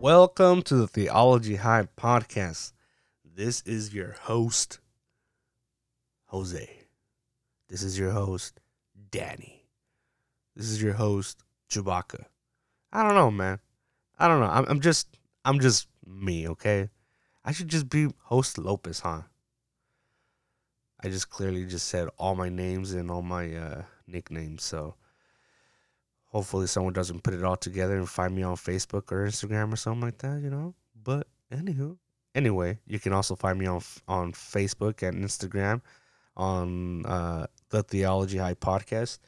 Welcome 0.00 0.62
to 0.62 0.76
the 0.76 0.86
Theology 0.88 1.56
High 1.56 1.88
podcast. 1.98 2.72
This 3.22 3.60
is 3.66 3.92
your 3.92 4.12
host, 4.12 4.80
Jose. 6.28 6.70
This 7.68 7.82
is 7.82 7.98
your 7.98 8.12
host, 8.12 8.60
Danny. 9.10 9.66
This 10.56 10.70
is 10.70 10.82
your 10.82 10.94
host, 10.94 11.44
Chewbacca. 11.68 12.24
I 12.94 13.02
don't 13.02 13.14
know, 13.14 13.30
man. 13.30 13.58
I 14.18 14.26
don't 14.26 14.40
know. 14.40 14.46
I'm, 14.46 14.64
I'm 14.68 14.80
just, 14.80 15.18
I'm 15.44 15.60
just 15.60 15.86
me, 16.06 16.48
okay? 16.48 16.88
I 17.44 17.52
should 17.52 17.68
just 17.68 17.90
be 17.90 18.08
host 18.22 18.56
Lopez, 18.56 19.00
huh? 19.00 19.24
I 21.02 21.08
just 21.08 21.30
clearly 21.30 21.64
just 21.66 21.88
said 21.88 22.08
all 22.18 22.34
my 22.34 22.48
names 22.48 22.92
and 22.92 23.10
all 23.10 23.22
my 23.22 23.54
uh, 23.54 23.82
nicknames, 24.06 24.62
so 24.62 24.94
hopefully 26.26 26.66
someone 26.66 26.92
doesn't 26.92 27.22
put 27.22 27.34
it 27.34 27.44
all 27.44 27.56
together 27.56 27.96
and 27.96 28.08
find 28.08 28.34
me 28.34 28.42
on 28.42 28.56
Facebook 28.56 29.10
or 29.10 29.26
Instagram 29.26 29.72
or 29.72 29.76
something 29.76 30.02
like 30.02 30.18
that, 30.18 30.40
you 30.40 30.50
know. 30.50 30.74
But 31.02 31.26
anywho, 31.52 31.96
anyway, 32.34 32.78
you 32.86 32.98
can 32.98 33.12
also 33.12 33.36
find 33.36 33.58
me 33.58 33.66
on 33.66 33.82
on 34.08 34.32
Facebook 34.32 35.06
and 35.06 35.24
Instagram 35.24 35.82
on 36.36 37.04
uh, 37.06 37.46
the 37.70 37.82
Theology 37.82 38.38
High 38.38 38.54
podcast. 38.54 39.18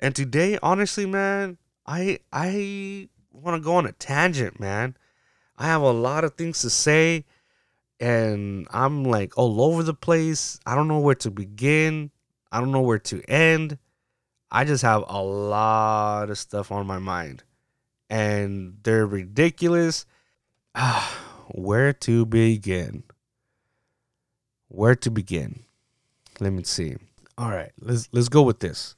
And 0.00 0.14
today, 0.14 0.58
honestly, 0.62 1.06
man, 1.06 1.58
I 1.86 2.18
I 2.32 3.08
want 3.30 3.60
to 3.60 3.64
go 3.64 3.76
on 3.76 3.86
a 3.86 3.92
tangent, 3.92 4.58
man. 4.58 4.96
I 5.58 5.66
have 5.66 5.82
a 5.82 5.92
lot 5.92 6.24
of 6.24 6.34
things 6.34 6.60
to 6.62 6.70
say, 6.70 7.24
and 8.02 8.66
I'm 8.72 9.04
like 9.04 9.38
all 9.38 9.62
over 9.62 9.84
the 9.84 9.94
place. 9.94 10.58
I 10.66 10.74
don't 10.74 10.88
know 10.88 10.98
where 10.98 11.14
to 11.14 11.30
begin. 11.30 12.10
I 12.50 12.58
don't 12.58 12.72
know 12.72 12.80
where 12.80 12.98
to 12.98 13.22
end. 13.30 13.78
I 14.50 14.64
just 14.64 14.82
have 14.82 15.04
a 15.06 15.22
lot 15.22 16.28
of 16.28 16.36
stuff 16.36 16.72
on 16.72 16.86
my 16.86 16.98
mind, 16.98 17.44
and 18.10 18.76
they're 18.82 19.06
ridiculous. 19.06 20.04
where 21.48 21.92
to 21.92 22.26
begin? 22.26 23.04
Where 24.66 24.96
to 24.96 25.10
begin? 25.10 25.62
Let 26.40 26.52
me 26.52 26.64
see. 26.64 26.96
All 27.38 27.50
right, 27.50 27.70
let's 27.80 28.08
let's 28.10 28.28
go 28.28 28.42
with 28.42 28.58
this. 28.58 28.96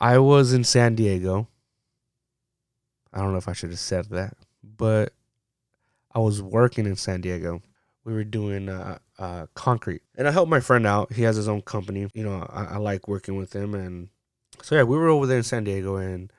I 0.00 0.18
was 0.18 0.52
in 0.52 0.64
San 0.64 0.96
Diego. 0.96 1.46
I 3.12 3.20
don't 3.20 3.30
know 3.30 3.38
if 3.38 3.48
I 3.48 3.52
should 3.52 3.70
have 3.70 3.78
said 3.78 4.06
that, 4.06 4.36
but 4.64 5.12
I 6.14 6.20
was 6.20 6.40
working 6.40 6.86
in 6.86 6.96
San 6.96 7.20
Diego. 7.20 7.62
We 8.04 8.12
were 8.12 8.24
doing 8.24 8.68
uh, 8.68 8.98
uh, 9.18 9.46
concrete, 9.54 10.02
and 10.16 10.28
I 10.28 10.30
helped 10.30 10.50
my 10.50 10.60
friend 10.60 10.86
out. 10.86 11.12
He 11.12 11.22
has 11.22 11.36
his 11.36 11.48
own 11.48 11.62
company. 11.62 12.08
You 12.12 12.24
know, 12.24 12.46
I, 12.52 12.74
I 12.74 12.76
like 12.76 13.08
working 13.08 13.36
with 13.36 13.54
him, 13.54 13.74
and 13.74 14.08
so 14.62 14.74
yeah, 14.74 14.82
we 14.82 14.96
were 14.96 15.08
over 15.08 15.26
there 15.26 15.38
in 15.38 15.42
San 15.42 15.64
Diego, 15.64 15.96
and 15.96 16.30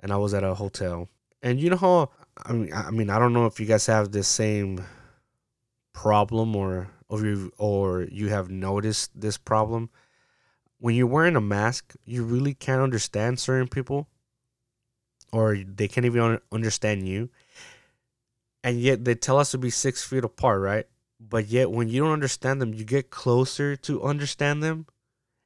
and 0.00 0.12
I 0.12 0.16
was 0.16 0.34
at 0.34 0.44
a 0.44 0.54
hotel. 0.54 1.08
And 1.42 1.60
you 1.60 1.70
know 1.70 1.76
how 1.76 2.10
I 2.44 2.52
mean, 2.52 2.72
I 2.72 2.90
mean, 2.90 3.10
I 3.10 3.18
don't 3.18 3.32
know 3.32 3.46
if 3.46 3.58
you 3.58 3.66
guys 3.66 3.86
have 3.86 4.12
this 4.12 4.28
same 4.28 4.84
problem 5.92 6.54
or 6.54 6.88
or 7.08 7.20
you 7.20 7.52
or 7.58 8.02
you 8.10 8.28
have 8.28 8.50
noticed 8.50 9.18
this 9.18 9.38
problem. 9.38 9.90
When 10.78 10.94
you're 10.94 11.08
wearing 11.08 11.36
a 11.36 11.40
mask, 11.40 11.94
you 12.04 12.22
really 12.22 12.54
can't 12.54 12.82
understand 12.82 13.40
certain 13.40 13.66
people, 13.66 14.08
or 15.32 15.56
they 15.56 15.88
can't 15.88 16.06
even 16.06 16.38
understand 16.52 17.08
you. 17.08 17.30
And 18.64 18.80
yet 18.80 19.04
they 19.04 19.14
tell 19.14 19.38
us 19.38 19.52
to 19.52 19.58
be 19.58 19.70
six 19.70 20.02
feet 20.02 20.24
apart, 20.24 20.60
right? 20.60 20.86
But 21.20 21.48
yet 21.48 21.70
when 21.70 21.88
you 21.88 22.02
don't 22.02 22.12
understand 22.12 22.60
them, 22.60 22.74
you 22.74 22.84
get 22.84 23.10
closer 23.10 23.76
to 23.76 24.02
understand 24.02 24.62
them, 24.62 24.86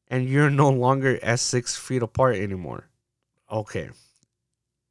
and 0.08 0.28
you're 0.28 0.50
no 0.50 0.68
longer 0.70 1.18
at 1.22 1.40
six 1.40 1.76
feet 1.76 2.02
apart 2.02 2.36
anymore. 2.36 2.88
Okay. 3.50 3.90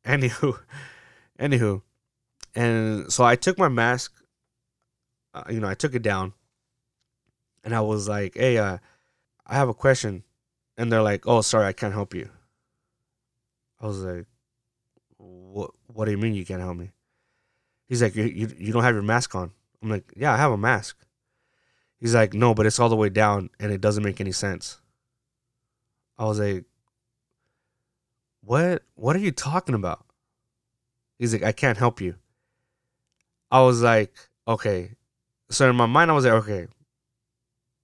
Anywho, 0.06 0.60
anywho, 1.40 1.82
and 2.56 3.12
so 3.12 3.24
I 3.24 3.36
took 3.36 3.58
my 3.58 3.70
mask, 3.70 4.14
uh, 5.34 5.44
you 5.50 5.60
know, 5.60 5.68
I 5.68 5.76
took 5.76 5.94
it 5.94 6.02
down, 6.02 6.34
and 7.64 7.76
I 7.76 7.82
was 7.82 8.10
like, 8.10 8.36
"Hey, 8.36 8.58
uh, 8.58 8.80
I 9.46 9.56
have 9.56 9.70
a 9.70 9.74
question," 9.74 10.24
and 10.78 10.92
they're 10.92 11.04
like, 11.04 11.28
"Oh, 11.28 11.42
sorry, 11.42 11.68
I 11.68 11.74
can't 11.74 11.94
help 11.94 12.16
you." 12.16 12.30
I 13.80 13.88
was 13.88 14.02
like, 14.02 14.26
"What? 15.18 15.72
What 15.88 16.06
do 16.06 16.12
you 16.12 16.18
mean 16.18 16.34
you 16.34 16.46
can't 16.46 16.62
help 16.62 16.78
me?" 16.78 16.92
He's 17.92 18.02
like, 18.02 18.16
"You 18.16 18.24
you, 18.24 18.50
you 18.58 18.72
don't 18.72 18.84
have 18.84 18.94
your 18.94 19.04
mask 19.04 19.36
on." 19.36 19.52
I'm 19.84 19.90
like, 19.90 20.14
"Yeah, 20.16 20.34
I 20.34 20.38
have 20.38 20.54
a 20.54 20.58
mask." 20.58 20.96
He's 22.00 22.16
like, 22.16 22.34
"No, 22.34 22.54
but 22.54 22.66
it's 22.66 22.80
all 22.80 22.88
the 22.88 22.96
way 22.96 23.10
down, 23.10 23.50
and 23.60 23.70
it 23.70 23.82
doesn't 23.82 24.02
make 24.02 24.22
any 24.22 24.32
sense." 24.32 24.80
I 26.18 26.24
was 26.24 26.40
like, 26.40 26.64
"What? 28.46 28.84
What 28.96 29.18
are 29.18 29.20
you 29.20 29.34
talking 29.34 29.76
about?" 29.76 30.06
He's 31.20 31.34
like, 31.34 31.44
"I 31.44 31.52
can't 31.52 31.78
help 31.78 32.00
you." 32.00 32.16
I 33.52 33.60
was 33.60 33.82
like, 33.82 34.16
okay. 34.48 34.92
So 35.50 35.70
in 35.70 35.76
my 35.76 35.86
mind, 35.86 36.10
I 36.10 36.14
was 36.14 36.24
like, 36.24 36.36
okay, 36.36 36.68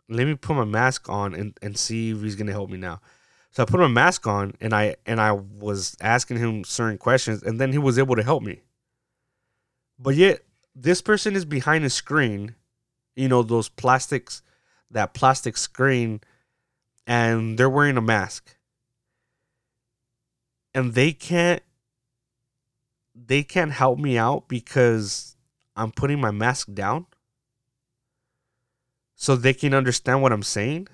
let 0.07 0.25
me 0.25 0.35
put 0.35 0.55
my 0.55 0.63
mask 0.63 1.09
on 1.09 1.33
and, 1.33 1.57
and 1.61 1.77
see 1.77 2.11
if 2.11 2.21
he's 2.21 2.37
gonna 2.37 2.53
help 2.53 2.69
me 2.69 2.77
now. 2.77 3.01
So 3.51 3.63
I 3.63 3.65
put 3.65 3.81
my 3.81 3.89
mask 3.89 4.25
on 4.25 4.53
and 4.61 4.73
I 4.73 4.95
and 5.05 5.19
I 5.19 5.33
was 5.33 5.97
asking 5.99 6.37
him 6.37 6.63
certain 6.63 6.97
questions, 6.97 7.43
and 7.43 7.59
then 7.59 7.73
he 7.73 7.77
was 7.77 7.99
able 7.99 8.15
to 8.15 8.23
help 8.23 8.43
me. 8.43 8.61
But 9.99 10.15
yet, 10.15 10.41
this 10.75 11.01
person 11.01 11.35
is 11.35 11.45
behind 11.45 11.83
a 11.85 11.89
screen, 11.89 12.55
you 13.15 13.27
know, 13.27 13.41
those 13.41 13.69
plastics, 13.69 14.41
that 14.91 15.13
plastic 15.13 15.57
screen, 15.57 16.21
and 17.07 17.57
they're 17.57 17.69
wearing 17.69 17.97
a 17.97 18.01
mask. 18.01 18.55
And 20.73 20.93
they 20.93 21.11
can't 21.11 21.63
they 23.15 23.41
can't 23.41 23.71
help 23.71 23.97
me 23.97 24.17
out 24.17 24.47
because 24.47 25.35
I'm 25.75 25.91
putting 25.91 26.21
my 26.21 26.29
mask 26.29 26.71
down 26.73 27.07
so 29.15 29.35
they 29.35 29.53
can 29.53 29.73
understand 29.73 30.21
what 30.21 30.31
I'm 30.31 30.43
saying. 30.43 30.87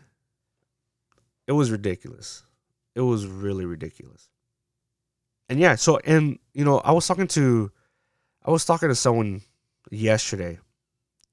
It 1.46 1.52
was 1.52 1.70
ridiculous. 1.70 2.44
It 2.96 3.02
was 3.02 3.25
really 3.28 3.66
ridiculous. 3.66 4.30
And 5.50 5.59
yeah, 5.59 5.75
so 5.75 6.00
and 6.06 6.40
you 6.53 6.64
know, 6.64 6.80
I 6.80 6.94
was 6.94 7.06
talking 7.06 7.28
to 7.30 7.72
I 8.45 8.51
was 8.51 8.65
talking 8.65 8.89
to 8.89 8.95
someone 8.95 9.41
yesterday 9.89 10.59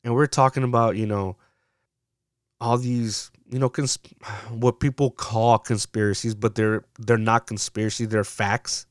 and 0.04 0.15
we 0.15 0.22
are 0.22 0.28
talking 0.28 0.62
about, 0.62 0.97
you 0.97 1.06
know, 1.06 1.37
all 2.60 2.78
these, 2.78 3.31
you 3.50 3.59
know, 3.59 3.71
what 4.50 4.81
people 4.81 5.10
call 5.10 5.59
conspiracies, 5.59 6.34
but 6.34 6.54
they're 6.54 6.84
they're 6.98 7.19
not 7.19 7.47
conspiracy, 7.47 8.06
they're 8.06 8.25
facts. 8.25 8.87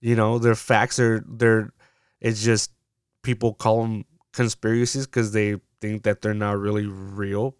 You 0.00 0.14
know, 0.14 0.38
they're 0.38 0.54
facts 0.54 0.96
They're 0.96 1.24
they're 1.26 1.72
it's 2.20 2.42
just 2.42 2.70
people 3.22 3.54
call 3.54 3.82
them 3.82 4.04
conspiracies 4.32 5.06
because 5.06 5.32
they 5.32 5.56
think 5.80 6.04
that 6.04 6.22
they're 6.22 6.34
not 6.34 6.58
really 6.58 6.86
real, 6.86 7.56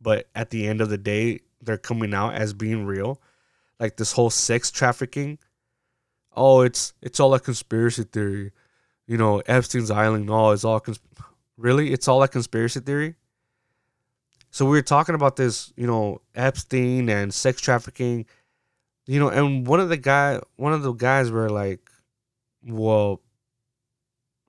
but 0.00 0.28
at 0.34 0.50
the 0.50 0.66
end 0.66 0.80
of 0.80 0.88
the 0.88 0.98
day, 0.98 1.40
they're 1.60 1.78
coming 1.78 2.14
out 2.14 2.34
as 2.34 2.52
being 2.52 2.84
real. 2.84 3.20
Like 3.78 3.96
this 3.96 4.12
whole 4.12 4.30
sex 4.30 4.70
trafficking. 4.70 5.38
Oh, 6.34 6.62
it's 6.62 6.94
it's 7.02 7.20
all 7.20 7.34
a 7.34 7.40
conspiracy 7.40 8.04
theory. 8.04 8.52
You 9.06 9.16
know, 9.18 9.42
Epstein's 9.46 9.90
Island. 9.90 10.28
Oh, 10.30 10.50
it's 10.50 10.64
all 10.64 10.82
really. 11.56 11.92
It's 11.92 12.08
all 12.08 12.22
a 12.22 12.28
conspiracy 12.28 12.80
theory. 12.80 13.16
So 14.50 14.66
we 14.66 14.72
were 14.72 14.82
talking 14.82 15.14
about 15.14 15.36
this, 15.36 15.72
you 15.76 15.86
know, 15.86 16.20
Epstein 16.34 17.08
and 17.08 17.32
sex 17.32 17.60
trafficking, 17.60 18.26
you 19.06 19.18
know, 19.18 19.28
and 19.28 19.66
one 19.66 19.80
of 19.80 19.88
the 19.88 19.96
guy, 19.96 20.40
one 20.56 20.74
of 20.74 20.82
the 20.82 20.92
guys 20.92 21.30
were 21.30 21.48
like, 21.48 21.90
"Well, 22.62 23.22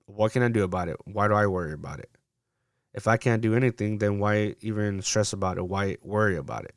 what 0.06 0.32
can 0.32 0.42
I 0.42 0.48
do 0.48 0.62
about 0.62 0.88
it? 0.88 0.96
Why 1.04 1.28
do 1.28 1.34
I 1.34 1.46
worry 1.46 1.72
about 1.72 2.00
it? 2.00 2.10
If 2.92 3.08
I 3.08 3.16
can't 3.16 3.42
do 3.42 3.54
anything, 3.54 3.98
then 3.98 4.18
why 4.18 4.54
even 4.60 5.02
stress 5.02 5.32
about 5.32 5.58
it? 5.58 5.66
Why 5.66 5.96
worry 6.02 6.36
about 6.36 6.64
it? 6.64 6.74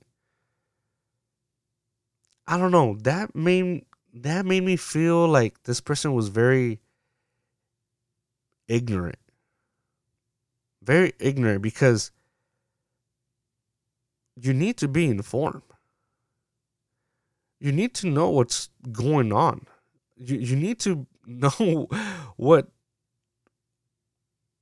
I 2.48 2.58
don't 2.58 2.72
know. 2.72 2.96
That 3.02 3.36
made 3.36 3.86
that 4.14 4.46
made 4.46 4.64
me 4.64 4.78
feel 4.78 5.28
like 5.28 5.64
this 5.64 5.82
person 5.82 6.14
was 6.14 6.30
very 6.30 6.80
ignorant. 8.68 9.20
Very 10.82 11.14
ignorant 11.20 11.62
because 11.62 12.12
you 14.40 14.54
need 14.54 14.78
to 14.78 14.88
be 14.88 15.08
informed. 15.08 15.64
You 17.60 17.72
need 17.72 17.94
to 17.96 18.08
know 18.08 18.30
what's 18.30 18.70
going 18.92 19.34
on. 19.34 19.66
You 20.16 20.38
you 20.38 20.56
need 20.56 20.80
to 20.82 21.08
know 21.26 21.90
what 22.38 22.68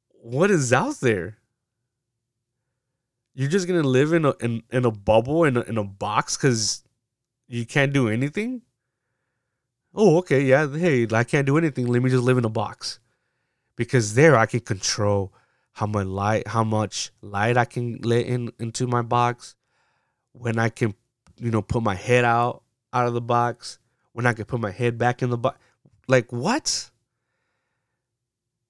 what 0.09 0.49
is 0.49 0.73
out 0.73 0.99
there? 1.01 1.37
You're 3.33 3.49
just 3.49 3.67
gonna 3.67 3.83
live 3.83 4.13
in 4.13 4.25
a 4.25 4.33
in, 4.39 4.63
in 4.71 4.85
a 4.85 4.91
bubble 4.91 5.43
in 5.43 5.57
a, 5.57 5.61
in 5.61 5.77
a 5.77 5.83
box 5.83 6.37
because 6.37 6.83
you 7.47 7.65
can't 7.65 7.93
do 7.93 8.07
anything. 8.07 8.61
Oh, 9.93 10.17
okay, 10.17 10.41
yeah. 10.41 10.67
Hey, 10.67 11.07
I 11.11 11.23
can't 11.23 11.45
do 11.45 11.57
anything. 11.57 11.87
Let 11.87 12.01
me 12.01 12.09
just 12.09 12.23
live 12.23 12.37
in 12.37 12.45
a 12.45 12.49
box, 12.49 12.99
because 13.75 14.15
there 14.15 14.35
I 14.35 14.45
can 14.45 14.61
control 14.61 15.33
how 15.73 15.85
much 15.85 16.07
light, 16.07 16.47
how 16.47 16.63
much 16.63 17.11
light 17.21 17.57
I 17.57 17.65
can 17.65 17.99
let 18.01 18.25
in 18.25 18.51
into 18.59 18.87
my 18.87 19.01
box, 19.01 19.55
when 20.31 20.57
I 20.57 20.69
can, 20.69 20.93
you 21.37 21.51
know, 21.51 21.61
put 21.61 21.83
my 21.83 21.95
head 21.95 22.23
out 22.25 22.63
out 22.93 23.07
of 23.07 23.13
the 23.13 23.21
box, 23.21 23.77
when 24.13 24.25
I 24.25 24.33
can 24.33 24.45
put 24.45 24.61
my 24.61 24.71
head 24.71 24.97
back 24.97 25.21
in 25.21 25.29
the 25.29 25.37
box. 25.37 25.59
Like 26.07 26.31
what? 26.31 26.89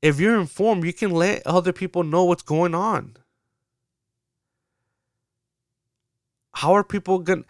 If 0.02 0.20
you're 0.20 0.40
informed, 0.40 0.84
you 0.86 0.94
can 0.94 1.12
let 1.12 1.46
other 1.46 1.74
people 1.74 2.04
know 2.04 2.26
what's 2.26 2.44
going 2.44 2.74
on. 2.76 3.18
How 6.54 6.74
are 6.74 6.84
people 6.84 7.24
to 7.24 7.46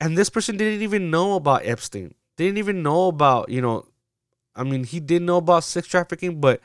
and 0.00 0.18
this 0.18 0.28
person 0.28 0.56
didn't 0.56 0.82
even 0.82 1.10
know 1.10 1.34
about 1.34 1.64
Epstein. 1.64 2.14
Didn't 2.36 2.58
even 2.58 2.82
know 2.82 3.08
about, 3.08 3.48
you 3.48 3.62
know, 3.62 3.86
I 4.54 4.62
mean, 4.62 4.84
he 4.84 5.00
didn't 5.00 5.26
know 5.26 5.38
about 5.38 5.64
sex 5.64 5.88
trafficking, 5.88 6.40
but 6.40 6.60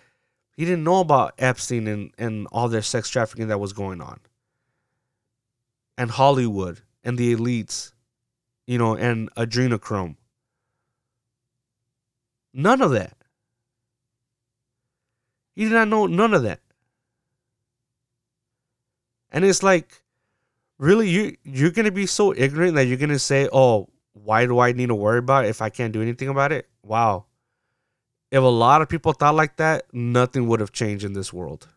he 0.60 0.66
didn't 0.66 0.84
know 0.84 1.00
about 1.00 1.36
Epstein 1.38 1.88
and, 1.88 2.12
and 2.18 2.46
all 2.52 2.68
their 2.68 2.82
sex 2.82 3.10
trafficking 3.10 3.48
that 3.48 3.62
was 3.62 3.72
going 3.72 4.02
on. 4.02 4.20
And 5.98 6.12
Hollywood 6.12 6.82
and 7.02 7.18
the 7.18 7.34
elites, 7.34 7.94
you 8.68 8.78
know, 8.78 8.94
and 8.94 9.34
adrenochrome. 9.36 10.18
None 12.54 12.82
of 12.82 12.92
that. 12.92 13.16
He 15.56 15.64
did 15.64 15.72
not 15.72 15.88
know 15.88 16.08
none 16.08 16.34
of 16.34 16.44
that. 16.44 16.60
And 19.32 19.46
it's 19.46 19.64
like, 19.64 20.04
really, 20.78 21.08
you 21.08 21.38
you're 21.46 21.72
gonna 21.72 21.90
be 21.90 22.06
so 22.06 22.34
ignorant 22.36 22.76
that 22.76 22.84
you're 22.84 22.98
gonna 22.98 23.18
say, 23.18 23.48
"Oh, 23.54 23.88
why 24.12 24.46
do 24.46 24.60
I 24.60 24.74
need 24.74 24.88
to 24.88 24.96
worry 24.96 25.20
about 25.20 25.46
it 25.46 25.52
if 25.52 25.62
I 25.62 25.70
can't 25.70 25.94
do 25.94 26.02
anything 26.02 26.28
about 26.28 26.52
it?" 26.52 26.68
Wow. 26.84 27.28
If 28.32 28.44
a 28.44 28.48
lot 28.48 28.82
of 28.82 28.90
people 28.90 29.14
thought 29.14 29.36
like 29.36 29.58
that, 29.58 29.86
nothing 29.92 30.48
would 30.48 30.60
have 30.60 30.72
changed 30.72 31.04
in 31.04 31.14
this 31.14 31.34
world. 31.34 31.68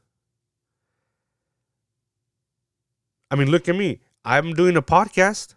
I 3.31 3.37
mean, 3.37 3.51
look 3.51 3.69
at 3.69 3.77
me. 3.77 4.01
I'm 4.25 4.53
doing 4.53 4.77
a 4.77 4.83
podcast. 4.83 5.55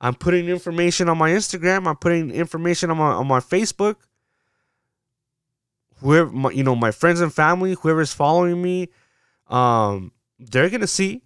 I'm 0.00 0.14
putting 0.14 0.48
information 0.48 1.08
on 1.08 1.18
my 1.18 1.30
Instagram. 1.30 1.86
I'm 1.86 1.96
putting 1.96 2.30
information 2.30 2.90
on 2.90 2.96
my 2.96 3.12
on 3.12 3.26
my 3.26 3.40
Facebook. 3.40 3.96
Whoever 5.98 6.30
my, 6.30 6.50
you 6.50 6.64
know, 6.64 6.74
my 6.74 6.90
friends 6.90 7.20
and 7.20 7.32
family, 7.32 7.74
whoever's 7.74 8.12
following 8.12 8.60
me, 8.60 8.88
um, 9.48 10.12
they're 10.38 10.70
gonna 10.70 10.86
see. 10.86 11.22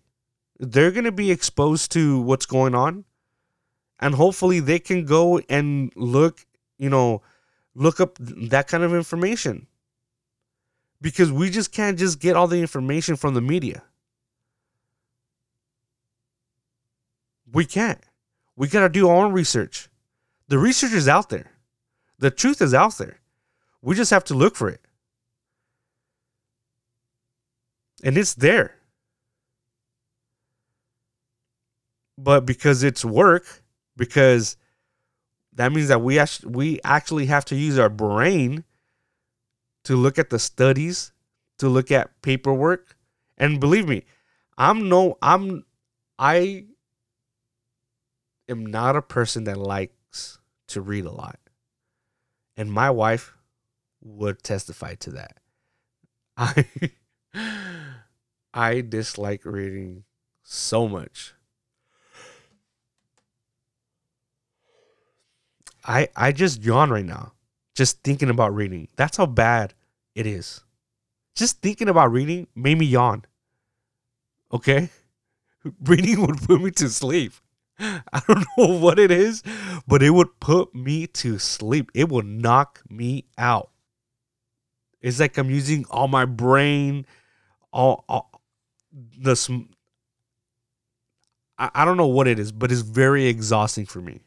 They're 0.58 0.90
gonna 0.90 1.12
be 1.12 1.30
exposed 1.30 1.92
to 1.92 2.20
what's 2.20 2.46
going 2.46 2.74
on, 2.74 3.04
and 3.98 4.14
hopefully 4.14 4.60
they 4.60 4.78
can 4.78 5.04
go 5.04 5.40
and 5.48 5.92
look. 5.96 6.44
You 6.78 6.90
know, 6.90 7.22
look 7.74 8.00
up 8.00 8.16
that 8.20 8.68
kind 8.68 8.82
of 8.82 8.94
information 8.94 9.66
because 11.00 11.32
we 11.32 11.50
just 11.50 11.72
can't 11.72 11.98
just 11.98 12.20
get 12.20 12.36
all 12.36 12.46
the 12.46 12.60
information 12.60 13.16
from 13.16 13.34
the 13.34 13.40
media. 13.40 13.82
We 17.52 17.64
can't. 17.64 18.00
We 18.56 18.68
got 18.68 18.80
to 18.80 18.88
do 18.88 19.08
our 19.08 19.24
own 19.24 19.32
research. 19.32 19.88
The 20.48 20.58
research 20.58 20.92
is 20.92 21.08
out 21.08 21.30
there. 21.30 21.50
The 22.18 22.30
truth 22.30 22.60
is 22.60 22.74
out 22.74 22.98
there. 22.98 23.18
We 23.82 23.94
just 23.94 24.10
have 24.10 24.24
to 24.24 24.34
look 24.34 24.56
for 24.56 24.68
it. 24.68 24.80
And 28.02 28.16
it's 28.18 28.34
there. 28.34 28.76
But 32.18 32.44
because 32.44 32.82
it's 32.82 33.04
work, 33.04 33.62
because 33.96 34.56
that 35.60 35.72
means 35.72 35.88
that 35.88 36.00
we 36.00 36.18
we 36.46 36.80
actually 36.84 37.26
have 37.26 37.44
to 37.44 37.54
use 37.54 37.78
our 37.78 37.90
brain 37.90 38.64
to 39.84 39.94
look 39.94 40.18
at 40.18 40.30
the 40.30 40.38
studies, 40.38 41.12
to 41.58 41.68
look 41.68 41.90
at 41.90 42.22
paperwork. 42.22 42.96
And 43.36 43.60
believe 43.60 43.86
me, 43.86 44.04
I'm 44.56 44.88
no 44.88 45.18
I'm 45.20 45.66
I 46.18 46.64
am 48.48 48.64
not 48.64 48.96
a 48.96 49.02
person 49.02 49.44
that 49.44 49.58
likes 49.58 50.38
to 50.68 50.80
read 50.80 51.04
a 51.04 51.12
lot. 51.12 51.38
And 52.56 52.72
my 52.72 52.88
wife 52.88 53.34
would 54.00 54.42
testify 54.42 54.94
to 54.94 55.10
that. 55.10 55.36
I 56.38 56.64
I 58.54 58.80
dislike 58.80 59.44
reading 59.44 60.04
so 60.42 60.88
much. 60.88 61.34
I 65.90 66.08
I 66.14 66.30
just 66.30 66.62
yawn 66.62 66.90
right 66.90 67.04
now 67.04 67.32
just 67.74 68.04
thinking 68.04 68.30
about 68.30 68.54
reading. 68.54 68.86
That's 68.94 69.16
how 69.16 69.26
bad 69.26 69.74
it 70.14 70.24
is. 70.24 70.62
Just 71.34 71.60
thinking 71.62 71.88
about 71.88 72.12
reading 72.12 72.46
made 72.54 72.78
me 72.78 72.86
yawn. 72.86 73.24
Okay? 74.52 74.90
Reading 75.84 76.26
would 76.26 76.38
put 76.42 76.62
me 76.62 76.70
to 76.72 76.88
sleep. 76.88 77.32
I 77.78 78.20
don't 78.26 78.44
know 78.56 78.78
what 78.78 78.98
it 78.98 79.10
is, 79.10 79.42
but 79.86 80.02
it 80.02 80.10
would 80.10 80.38
put 80.40 80.74
me 80.74 81.06
to 81.08 81.38
sleep. 81.38 81.90
It 81.94 82.08
would 82.08 82.26
knock 82.26 82.82
me 82.88 83.26
out. 83.36 83.70
It's 85.00 85.20
like 85.20 85.38
I'm 85.38 85.50
using 85.50 85.84
all 85.90 86.08
my 86.08 86.24
brain, 86.24 87.06
all, 87.72 88.04
all 88.08 88.42
the. 88.92 89.66
I, 91.58 91.70
I 91.74 91.84
don't 91.84 91.96
know 91.96 92.06
what 92.06 92.28
it 92.28 92.38
is, 92.38 92.52
but 92.52 92.70
it's 92.70 92.82
very 92.82 93.26
exhausting 93.26 93.86
for 93.86 94.00
me. 94.00 94.20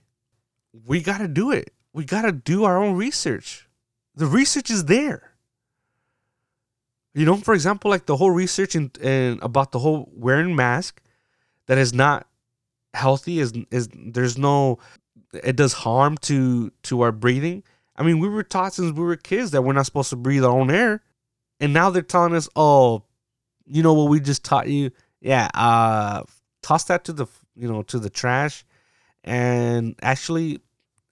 We 0.73 1.01
got 1.01 1.19
to 1.19 1.27
do 1.27 1.51
it. 1.51 1.73
We 1.93 2.05
got 2.05 2.23
to 2.23 2.31
do 2.31 2.63
our 2.63 2.81
own 2.81 2.95
research. 2.95 3.67
The 4.15 4.25
research 4.25 4.69
is 4.69 4.85
there. 4.85 5.31
You 7.13 7.25
know, 7.25 7.37
for 7.37 7.53
example, 7.53 7.91
like 7.91 8.07
the 8.07 8.17
whole 8.17 8.31
research 8.31 8.73
and 8.73 8.95
in, 8.97 9.39
about 9.41 9.71
the 9.71 9.79
whole 9.79 10.09
wearing 10.13 10.55
mask 10.55 11.01
that 11.67 11.77
is 11.77 11.93
not 11.93 12.27
healthy 12.93 13.39
is 13.39 13.53
is 13.71 13.89
there's 13.93 14.37
no 14.37 14.79
it 15.33 15.55
does 15.55 15.73
harm 15.73 16.17
to 16.19 16.71
to 16.83 17.01
our 17.01 17.11
breathing. 17.11 17.63
I 17.95 18.03
mean, 18.03 18.19
we 18.19 18.27
were 18.27 18.43
taught 18.43 18.73
since 18.73 18.93
we 18.93 19.03
were 19.03 19.15
kids 19.15 19.51
that 19.51 19.61
we're 19.61 19.73
not 19.73 19.85
supposed 19.85 20.09
to 20.09 20.15
breathe 20.15 20.43
our 20.43 20.51
own 20.51 20.71
air, 20.71 21.03
and 21.59 21.71
now 21.73 21.91
they're 21.91 22.01
telling 22.01 22.33
us, 22.33 22.49
"Oh, 22.55 23.03
you 23.65 23.83
know 23.83 23.93
what 23.93 24.09
we 24.09 24.19
just 24.19 24.43
taught 24.43 24.67
you? 24.67 24.91
Yeah, 25.21 25.49
uh, 25.53 26.23
toss 26.63 26.85
that 26.85 27.03
to 27.05 27.13
the 27.13 27.27
you 27.55 27.67
know 27.67 27.83
to 27.83 27.99
the 27.99 28.09
trash, 28.09 28.65
and 29.23 29.95
actually, 30.01 30.61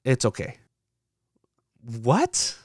it's 0.04 0.26
okay." 0.26 0.58
What? 1.84 2.58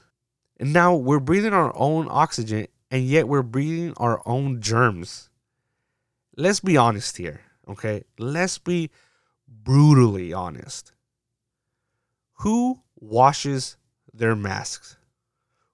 And 0.58 0.72
now 0.72 0.94
we're 0.94 1.20
breathing 1.20 1.52
our 1.52 1.72
own 1.76 2.06
oxygen, 2.10 2.66
and 2.90 3.04
yet 3.04 3.28
we're 3.28 3.42
breathing 3.42 3.94
our 3.96 4.22
own 4.26 4.60
germs. 4.60 5.28
Let's 6.36 6.60
be 6.60 6.76
honest 6.76 7.16
here, 7.16 7.40
okay? 7.68 8.04
Let's 8.18 8.58
be 8.58 8.90
brutally 9.48 10.32
honest. 10.32 10.92
Who 12.40 12.82
washes 12.96 13.76
their 14.12 14.36
masks? 14.36 14.96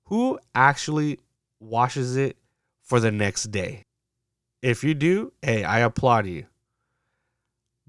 Who 0.05 0.39
actually 0.55 1.19
washes 1.59 2.17
it 2.17 2.37
for 2.81 3.01
the 3.01 3.11
next 3.11 3.51
day? 3.51 3.85
If 4.63 4.85
you 4.85 4.95
do, 4.95 5.33
hey, 5.43 5.65
I 5.65 5.81
applaud 5.81 6.27
you. 6.27 6.47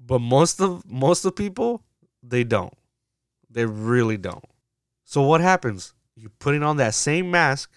But 0.05 0.19
most 0.19 0.59
of 0.59 0.89
most 0.89 1.25
of 1.25 1.35
people, 1.35 1.83
they 2.21 2.43
don't. 2.43 2.73
They 3.49 3.65
really 3.65 4.17
don't. 4.17 4.45
So 5.03 5.21
what 5.21 5.41
happens? 5.41 5.93
You're 6.15 6.31
putting 6.39 6.63
on 6.63 6.77
that 6.77 6.93
same 6.93 7.31
mask 7.31 7.71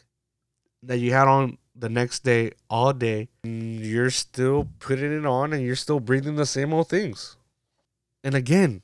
that 0.83 0.99
you 0.99 1.13
had 1.13 1.29
on 1.29 1.59
the 1.79 1.89
next 1.89 2.25
day 2.25 2.53
all 2.71 2.93
day, 2.93 3.29
you're 3.45 4.11
still 4.11 4.69
putting 4.79 5.13
it 5.13 5.27
on 5.27 5.53
and 5.53 5.63
you're 5.63 5.77
still 5.77 6.01
breathing 6.01 6.37
the 6.37 6.47
same 6.47 6.73
old 6.73 6.89
things. 6.89 7.37
And 8.25 8.35
again, 8.35 8.83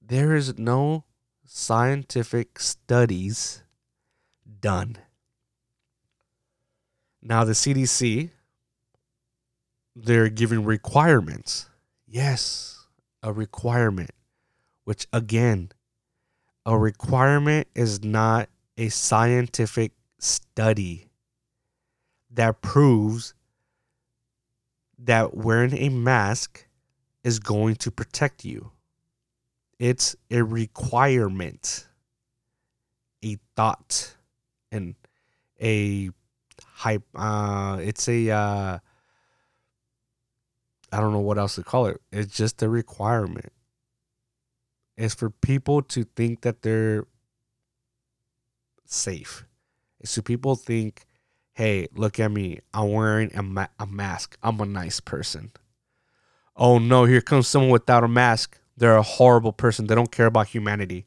there 0.00 0.34
is 0.34 0.58
no 0.58 1.04
scientific 1.44 2.58
studies 2.58 3.62
done. 4.60 4.96
Now, 7.22 7.44
the 7.44 7.52
CDC, 7.52 8.30
they're 9.94 10.28
giving 10.28 10.64
requirements. 10.64 11.68
Yes, 12.16 12.86
a 13.22 13.30
requirement, 13.30 14.12
which 14.84 15.06
again, 15.12 15.68
a 16.64 16.78
requirement 16.78 17.68
is 17.74 18.02
not 18.02 18.48
a 18.78 18.88
scientific 18.88 19.92
study 20.18 21.10
that 22.30 22.62
proves 22.62 23.34
that 24.98 25.36
wearing 25.36 25.74
a 25.74 25.90
mask 25.90 26.66
is 27.22 27.38
going 27.38 27.74
to 27.76 27.90
protect 27.90 28.46
you. 28.46 28.70
It's 29.78 30.16
a 30.30 30.40
requirement, 30.40 31.86
a 33.22 33.36
thought, 33.56 34.16
and 34.72 34.94
a 35.60 36.08
hype. 36.64 37.04
Uh, 37.14 37.76
it's 37.82 38.08
a. 38.08 38.30
Uh, 38.30 38.78
I 40.96 41.00
don't 41.00 41.12
know 41.12 41.20
what 41.20 41.38
else 41.38 41.56
to 41.56 41.62
call 41.62 41.86
it. 41.86 42.00
It's 42.10 42.34
just 42.34 42.62
a 42.62 42.68
requirement. 42.68 43.52
It's 44.96 45.14
for 45.14 45.30
people 45.30 45.82
to 45.82 46.04
think 46.04 46.40
that 46.40 46.62
they're 46.62 47.06
safe. 48.86 49.44
It's 50.00 50.12
so 50.12 50.22
people 50.22 50.56
think, 50.56 51.04
hey, 51.52 51.88
look 51.94 52.18
at 52.18 52.30
me. 52.30 52.60
I'm 52.72 52.92
wearing 52.92 53.30
a, 53.34 53.42
ma- 53.42 53.66
a 53.78 53.86
mask. 53.86 54.38
I'm 54.42 54.60
a 54.60 54.66
nice 54.66 55.00
person 55.00 55.52
oh 56.56 56.78
no, 56.78 57.04
here 57.04 57.20
comes 57.20 57.46
someone 57.48 57.70
without 57.70 58.04
a 58.04 58.08
mask. 58.08 58.58
They're 58.76 58.96
a 58.96 59.02
horrible 59.02 59.52
person. 59.52 59.86
They 59.86 59.94
don't 59.94 60.10
care 60.10 60.26
about 60.26 60.48
humanity. 60.48 61.06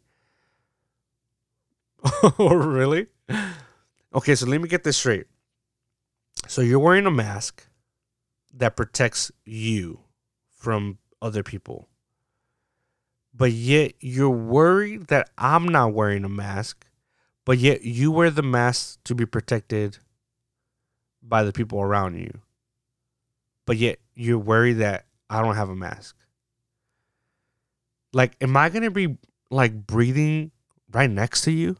oh, 2.39 2.55
really? 2.55 3.07
Okay, 4.13 4.35
so 4.35 4.45
let 4.47 4.61
me 4.61 4.69
get 4.69 4.83
this 4.83 4.97
straight. 4.97 5.25
So 6.47 6.61
you're 6.61 6.79
wearing 6.79 7.05
a 7.05 7.11
mask 7.11 7.67
that 8.53 8.75
protects 8.75 9.31
you 9.45 9.99
from 10.49 10.97
other 11.21 11.43
people. 11.43 11.87
But 13.33 13.51
yet 13.51 13.93
you're 13.99 14.29
worried 14.29 15.07
that 15.07 15.29
I'm 15.37 15.67
not 15.67 15.93
wearing 15.93 16.25
a 16.25 16.29
mask, 16.29 16.85
but 17.45 17.57
yet 17.57 17.83
you 17.83 18.11
wear 18.11 18.29
the 18.29 18.43
mask 18.43 18.99
to 19.05 19.15
be 19.15 19.25
protected 19.25 19.97
by 21.21 21.43
the 21.43 21.53
people 21.53 21.81
around 21.81 22.17
you. 22.19 22.41
But 23.65 23.77
yet 23.77 23.99
you're 24.15 24.39
worried 24.39 24.79
that 24.79 25.05
I 25.29 25.41
don't 25.41 25.55
have 25.55 25.69
a 25.69 25.75
mask. 25.75 26.15
Like, 28.11 28.35
am 28.41 28.57
I 28.57 28.69
going 28.69 28.83
to 28.83 28.91
be 28.91 29.17
like 29.51 29.85
breathing 29.85 30.51
right 30.91 31.09
next 31.09 31.41
to 31.43 31.51
you? 31.51 31.77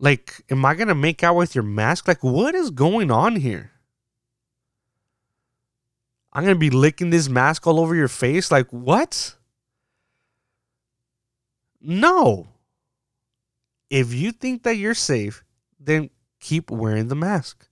Like, 0.00 0.42
am 0.50 0.64
I 0.64 0.74
going 0.74 0.88
to 0.88 0.94
make 0.94 1.22
out 1.22 1.36
with 1.36 1.54
your 1.54 1.64
mask? 1.64 2.08
Like, 2.08 2.22
what 2.22 2.54
is 2.54 2.70
going 2.70 3.10
on 3.10 3.36
here? 3.36 3.72
I'm 6.38 6.44
to 6.54 6.54
be 6.54 6.70
licking 6.70 7.10
this 7.10 7.28
mask 7.28 7.66
all 7.66 7.80
over 7.80 7.96
your 7.96 8.06
face? 8.06 8.52
Like, 8.52 8.68
what? 8.70 9.34
No. 11.80 12.46
If 13.90 14.14
you 14.14 14.30
think 14.30 14.62
that 14.62 14.76
you're 14.76 14.94
safe, 14.94 15.42
then 15.80 16.10
keep 16.38 16.70
wearing 16.70 17.08
the 17.08 17.16
mask. 17.16 17.66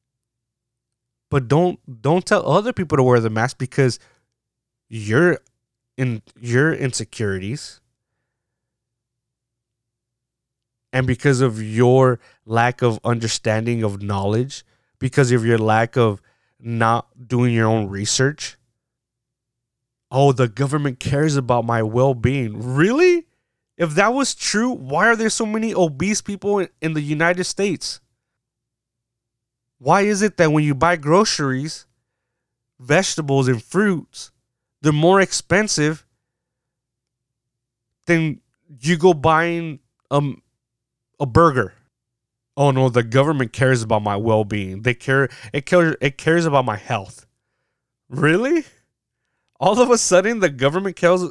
But 1.30 1.46
don't 1.46 1.78
don't 2.02 2.26
tell 2.26 2.44
other 2.50 2.72
people 2.72 2.96
to 2.96 3.04
wear 3.04 3.20
the 3.20 3.30
mask 3.30 3.56
because 3.56 4.00
you're 4.88 5.38
in 5.96 6.22
your 6.40 6.74
insecurities 6.74 7.80
and 10.92 11.06
because 11.06 11.40
of 11.40 11.62
your 11.62 12.18
lack 12.44 12.82
of 12.82 12.98
understanding 13.04 13.84
of 13.84 14.02
knowledge, 14.02 14.64
because 14.98 15.30
of 15.30 15.46
your 15.46 15.58
lack 15.58 15.96
of 15.96 16.20
not 16.58 17.28
doing 17.28 17.52
your 17.52 17.68
own 17.68 17.88
research. 17.88 18.55
Oh, 20.18 20.32
the 20.32 20.48
government 20.48 20.98
cares 20.98 21.36
about 21.36 21.66
my 21.66 21.82
well 21.82 22.14
being. 22.14 22.74
Really? 22.74 23.26
If 23.76 23.96
that 23.96 24.14
was 24.14 24.34
true, 24.34 24.70
why 24.70 25.08
are 25.08 25.14
there 25.14 25.28
so 25.28 25.44
many 25.44 25.74
obese 25.74 26.22
people 26.22 26.66
in 26.80 26.94
the 26.94 27.02
United 27.02 27.44
States? 27.44 28.00
Why 29.76 30.00
is 30.00 30.22
it 30.22 30.38
that 30.38 30.52
when 30.52 30.64
you 30.64 30.74
buy 30.74 30.96
groceries, 30.96 31.84
vegetables, 32.80 33.46
and 33.46 33.62
fruits, 33.62 34.30
they're 34.80 34.90
more 34.90 35.20
expensive 35.20 36.06
than 38.06 38.40
you 38.80 38.96
go 38.96 39.12
buying 39.12 39.80
um, 40.10 40.40
a 41.20 41.26
burger? 41.26 41.74
Oh 42.56 42.70
no, 42.70 42.88
the 42.88 43.02
government 43.02 43.52
cares 43.52 43.82
about 43.82 44.00
my 44.00 44.16
well-being. 44.16 44.80
They 44.80 44.94
care 44.94 45.28
it 45.52 45.66
cares 45.66 45.94
it 46.00 46.16
cares 46.16 46.46
about 46.46 46.64
my 46.64 46.76
health. 46.76 47.26
Really? 48.08 48.64
All 49.58 49.80
of 49.80 49.90
a 49.90 49.98
sudden 49.98 50.40
the 50.40 50.50
government 50.50 50.96
cares 50.96 51.24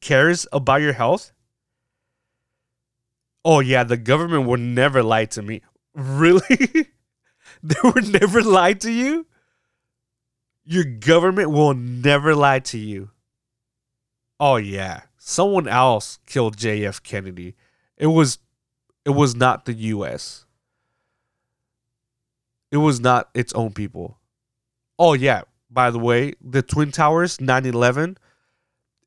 cares 0.00 0.46
about 0.52 0.80
your 0.80 0.92
health? 0.94 1.32
Oh 3.44 3.60
yeah, 3.60 3.84
the 3.84 3.96
government 3.96 4.46
would 4.46 4.60
never 4.60 5.02
lie 5.02 5.26
to 5.26 5.42
me. 5.42 5.62
Really? 5.94 6.40
they 7.62 7.76
would 7.84 8.08
never 8.08 8.42
lie 8.42 8.72
to 8.72 8.90
you? 8.90 9.26
Your 10.64 10.84
government 10.84 11.50
will 11.50 11.74
never 11.74 12.34
lie 12.34 12.60
to 12.60 12.78
you. 12.78 13.10
Oh 14.40 14.56
yeah, 14.56 15.02
someone 15.18 15.68
else 15.68 16.18
killed 16.24 16.56
JF 16.56 17.02
Kennedy. 17.02 17.54
It 17.98 18.06
was 18.06 18.38
it 19.04 19.10
was 19.10 19.34
not 19.34 19.66
the 19.66 19.74
US. 19.74 20.46
It 22.70 22.78
was 22.78 23.00
not 23.00 23.28
its 23.34 23.52
own 23.52 23.72
people. 23.72 24.18
Oh 24.98 25.12
yeah, 25.12 25.42
by 25.72 25.90
the 25.90 25.98
way, 25.98 26.34
the 26.40 26.62
Twin 26.62 26.92
Towers 26.92 27.38
9/11 27.38 28.16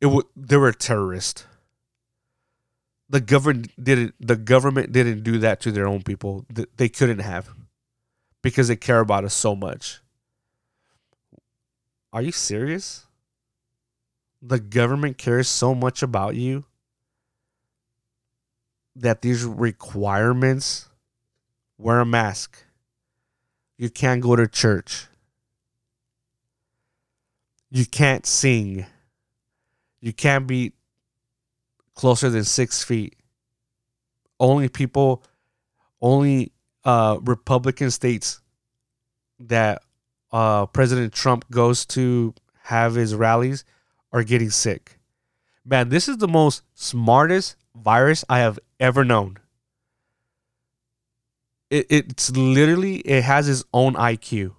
it 0.01 0.05
w- 0.05 0.27
they 0.35 0.57
were 0.57 0.71
terrorists. 0.71 1.45
The 3.09 3.21
government 3.21 3.71
didn't 3.81 4.15
the 4.19 4.35
government 4.35 4.91
didn't 4.91 5.23
do 5.23 5.37
that 5.39 5.61
to 5.61 5.71
their 5.71 5.87
own 5.87 6.03
people. 6.03 6.45
They 6.77 6.89
couldn't 6.89 7.19
have 7.19 7.49
because 8.41 8.67
they 8.67 8.75
care 8.75 8.99
about 8.99 9.23
us 9.23 9.33
so 9.33 9.55
much. 9.55 10.01
Are 12.11 12.21
you 12.21 12.31
serious? 12.31 13.05
The 14.41 14.59
government 14.59 15.17
cares 15.17 15.47
so 15.47 15.75
much 15.75 16.01
about 16.01 16.35
you 16.35 16.65
that 18.95 19.21
these 19.21 19.43
requirements 19.43 20.87
wear 21.77 21.99
a 21.99 22.05
mask 22.05 22.63
you 23.77 23.89
can't 23.89 24.21
go 24.21 24.35
to 24.35 24.47
church. 24.47 25.07
You 27.75 27.85
can't 27.85 28.25
sing. 28.25 28.85
You 29.99 30.13
can't 30.13 30.47
be 30.47 30.73
closer 31.93 32.29
than 32.29 32.43
six 32.43 32.83
feet. 32.83 33.15
Only 34.39 34.69
people, 34.69 35.23
only 36.01 36.51
uh, 36.83 37.17
Republican 37.21 37.91
states 37.91 38.41
that 39.39 39.81
uh, 40.31 40.65
President 40.67 41.13
Trump 41.13 41.49
goes 41.49 41.85
to 41.87 42.33
have 42.63 42.95
his 42.95 43.13
rallies 43.13 43.65
are 44.11 44.23
getting 44.23 44.49
sick. 44.49 44.99
Man, 45.65 45.89
this 45.89 46.07
is 46.07 46.17
the 46.17 46.27
most 46.27 46.63
smartest 46.73 47.55
virus 47.75 48.23
I 48.29 48.39
have 48.39 48.59
ever 48.79 49.03
known 49.03 49.37
it, 51.69 51.85
it's 51.89 52.31
literally 52.31 52.97
it 52.97 53.23
has 53.23 53.49
its 53.49 53.63
own 53.73 53.93
IQ. 53.95 54.53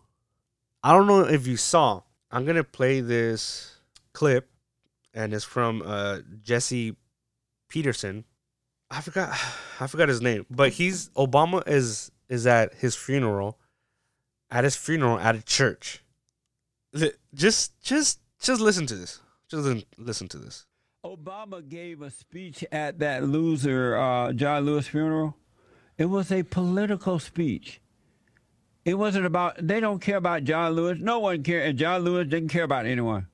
I 0.82 0.92
don't 0.92 1.06
know 1.06 1.20
if 1.22 1.46
you 1.46 1.56
saw. 1.56 2.02
I'm 2.30 2.44
gonna 2.44 2.64
play 2.64 3.00
this 3.00 3.76
clip, 4.12 4.50
and 5.14 5.32
it's 5.32 5.44
from 5.44 5.82
uh, 5.84 6.18
Jesse 6.42 6.96
Peterson. 7.68 8.24
I 8.90 9.00
forgot, 9.00 9.30
I 9.80 9.86
forgot 9.86 10.08
his 10.08 10.20
name, 10.20 10.46
but 10.50 10.72
he's 10.72 11.08
Obama 11.10 11.66
is 11.66 12.10
is 12.28 12.46
at 12.46 12.74
his 12.74 12.96
funeral, 12.96 13.58
at 14.50 14.64
his 14.64 14.76
funeral 14.76 15.18
at 15.18 15.36
a 15.36 15.42
church. 15.42 16.02
Just, 17.34 17.78
just, 17.82 18.20
just 18.40 18.60
listen 18.60 18.86
to 18.86 18.94
this. 18.94 19.20
Just 19.50 19.84
listen 19.98 20.28
to 20.28 20.38
this. 20.38 20.64
Obama 21.04 21.66
gave 21.68 22.00
a 22.00 22.10
speech 22.10 22.64
at 22.72 22.98
that 23.00 23.22
loser 23.22 23.96
uh, 23.96 24.32
John 24.32 24.64
Lewis 24.64 24.88
funeral 24.88 25.36
it 25.98 26.06
was 26.06 26.30
a 26.30 26.42
political 26.42 27.18
speech. 27.18 27.80
It 28.86 28.94
wasn't 28.94 29.26
about, 29.26 29.56
they 29.60 29.80
don't 29.80 29.98
care 29.98 30.16
about 30.16 30.44
John 30.44 30.74
Lewis. 30.74 30.98
No 31.00 31.18
one 31.18 31.42
cares. 31.42 31.70
And 31.70 31.76
John 31.76 32.02
Lewis 32.02 32.28
didn't 32.28 32.50
care 32.50 32.62
about 32.62 32.86
anyone. 32.86 33.26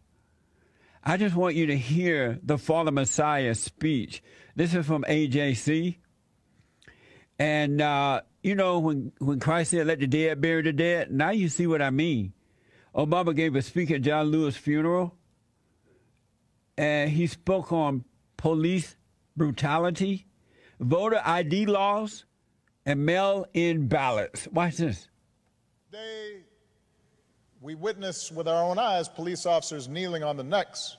I 1.04 1.18
just 1.18 1.36
want 1.36 1.56
you 1.56 1.66
to 1.66 1.76
hear 1.76 2.40
the 2.42 2.56
fallen 2.56 2.94
Messiah 2.94 3.54
speech. 3.54 4.22
This 4.56 4.74
is 4.74 4.86
from 4.86 5.04
AJC. 5.06 5.98
And, 7.38 7.82
uh, 7.82 8.22
you 8.42 8.54
know, 8.54 8.78
when, 8.78 9.12
when 9.18 9.40
Christ 9.40 9.72
said, 9.72 9.86
let 9.86 10.00
the 10.00 10.06
dead 10.06 10.40
bury 10.40 10.62
the 10.62 10.72
dead, 10.72 11.12
now 11.12 11.32
you 11.32 11.50
see 11.50 11.66
what 11.66 11.82
I 11.82 11.90
mean. 11.90 12.32
Obama 12.94 13.36
gave 13.36 13.54
a 13.54 13.60
speech 13.60 13.90
at 13.90 14.00
John 14.00 14.28
Lewis' 14.28 14.56
funeral, 14.56 15.14
and 16.78 17.10
he 17.10 17.26
spoke 17.26 17.72
on 17.72 18.04
police 18.38 18.96
brutality, 19.36 20.26
voter 20.80 21.20
ID 21.22 21.66
laws, 21.66 22.24
and 22.86 23.04
mail 23.04 23.44
in 23.52 23.88
ballots. 23.88 24.48
Watch 24.50 24.78
this. 24.78 25.08
Today, 25.92 26.38
we 27.60 27.74
witness 27.74 28.32
with 28.32 28.48
our 28.48 28.64
own 28.64 28.78
eyes 28.78 29.10
police 29.10 29.44
officers 29.44 29.88
kneeling 29.88 30.22
on 30.22 30.38
the 30.38 30.42
necks 30.42 30.96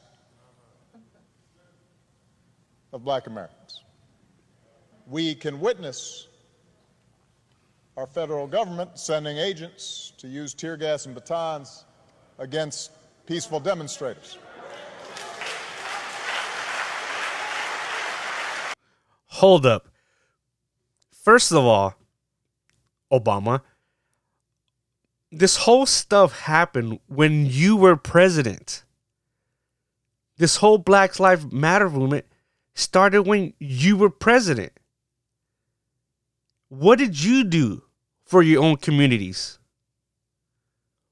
of 2.92 3.04
black 3.04 3.26
Americans. 3.26 3.82
We 5.08 5.34
can 5.34 5.60
witness 5.60 6.28
our 7.98 8.06
federal 8.06 8.46
government 8.46 9.00
sending 9.00 9.36
agents 9.38 10.14
to 10.20 10.28
use 10.28 10.54
tear 10.54 10.78
gas 10.78 11.08
and 11.08 11.16
batons 11.16 11.86
against 12.38 12.92
peaceful 13.26 13.60
demonstrators. 13.60 14.38
Hold 19.26 19.66
up. 19.66 19.88
First 21.12 21.52
of 21.52 21.66
all, 21.66 21.96
Obama, 23.12 23.62
this 25.34 25.58
whole 25.58 25.86
stuff 25.86 26.42
happened 26.42 27.00
when 27.08 27.46
you 27.46 27.76
were 27.76 27.96
president. 27.96 28.84
This 30.38 30.58
whole 30.58 30.78
Black 30.78 31.20
Lives 31.20 31.52
Matter 31.52 31.90
movement 31.90 32.26
started 32.76 33.24
when 33.24 33.54
you 33.60 33.98
were 33.98 34.10
president. 34.10 34.74
What 36.70 37.00
did 37.00 37.24
you 37.24 37.44
do 37.44 37.84
for 38.26 38.42
your 38.42 38.64
own 38.64 38.78
communities? 38.78 39.60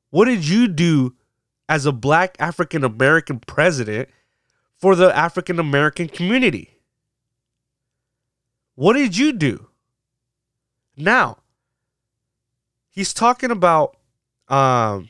What 0.10 0.26
did 0.26 0.48
you 0.48 0.68
do 0.68 1.16
as 1.68 1.86
a 1.86 1.92
black 1.92 2.36
African 2.40 2.84
American 2.84 3.40
president 3.40 4.10
for 4.78 4.96
the 4.96 5.16
African 5.16 5.60
American 5.60 6.08
community? 6.08 6.78
What 8.76 8.94
did 8.94 9.18
you 9.18 9.34
do? 9.34 9.68
Now, 10.98 11.38
he's 12.90 13.14
talking 13.14 13.52
about 13.52 13.96
um 14.52 15.10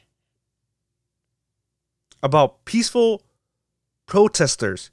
about 2.24 2.64
peaceful 2.66 3.24
protesters. 4.06 4.92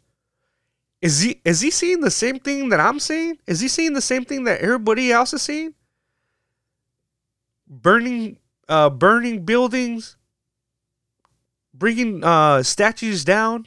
Is 1.01 1.21
he 1.21 1.41
is 1.45 1.61
he 1.61 1.71
seeing 1.71 2.01
the 2.01 2.11
same 2.11 2.41
thing 2.41 2.71
that 2.71 2.81
I'm 2.81 2.99
seeing? 2.99 3.39
Is 3.47 3.61
he 3.61 3.69
seeing 3.69 3.93
the 3.93 4.01
same 4.01 4.25
thing 4.25 4.45
that 4.45 4.61
everybody 4.61 5.13
else 5.13 5.33
is 5.33 5.43
seeing? 5.43 5.75
Burning 7.69 8.39
uh 8.69 8.91
burning 8.91 9.45
buildings, 9.45 10.17
bringing 11.75 12.25
uh 12.25 12.63
statues 12.63 13.25
down, 13.25 13.67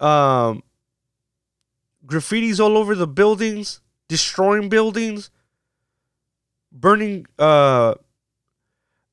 um 0.00 0.62
graffitis 2.06 2.58
all 2.58 2.76
over 2.76 2.94
the 2.94 3.06
buildings, 3.06 3.80
destroying 4.08 4.68
buildings, 4.68 5.30
burning 6.72 7.26
uh 7.38 7.94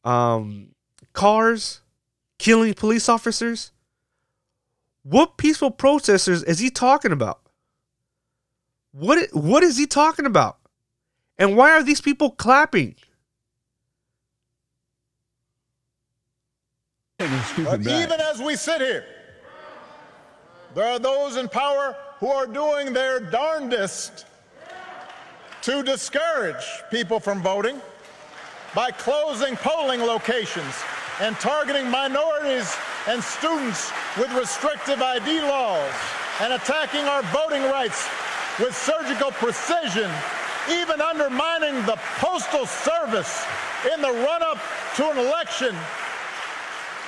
um 0.03 0.69
cars, 1.13 1.81
killing 2.37 2.73
police 2.73 3.09
officers. 3.09 3.71
What 5.03 5.37
peaceful 5.37 5.71
protesters 5.71 6.43
is 6.43 6.59
he 6.59 6.69
talking 6.69 7.11
about? 7.11 7.41
What 8.91 9.29
what 9.33 9.63
is 9.63 9.77
he 9.77 9.85
talking 9.85 10.25
about? 10.25 10.57
And 11.37 11.55
why 11.55 11.71
are 11.71 11.83
these 11.83 12.01
people 12.01 12.31
clapping? 12.31 12.95
But 17.17 17.81
even 17.81 18.21
as 18.21 18.39
we 18.39 18.55
sit 18.55 18.79
here, 18.81 19.05
there 20.73 20.87
are 20.87 20.99
those 20.99 21.35
in 21.35 21.49
power 21.49 21.95
who 22.19 22.27
are 22.27 22.47
doing 22.47 22.93
their 22.93 23.19
darndest 23.19 24.25
to 25.63 25.83
discourage 25.83 26.63
people 26.89 27.19
from 27.19 27.41
voting 27.41 27.81
by 28.75 28.91
closing 28.91 29.55
polling 29.55 30.01
locations 30.01 30.75
and 31.21 31.35
targeting 31.37 31.89
minorities 31.89 32.75
and 33.07 33.23
students 33.23 33.91
with 34.17 34.31
restrictive 34.33 35.01
ID 35.01 35.41
laws 35.41 35.91
and 36.41 36.53
attacking 36.53 37.05
our 37.05 37.23
voting 37.23 37.63
rights 37.63 38.07
with 38.59 38.75
surgical 38.75 39.31
precision, 39.31 40.09
even 40.69 41.01
undermining 41.01 41.75
the 41.85 41.97
Postal 42.17 42.65
Service 42.65 43.45
in 43.93 44.01
the 44.01 44.11
run 44.11 44.43
up 44.43 44.57
to 44.95 45.09
an 45.09 45.17
election 45.17 45.75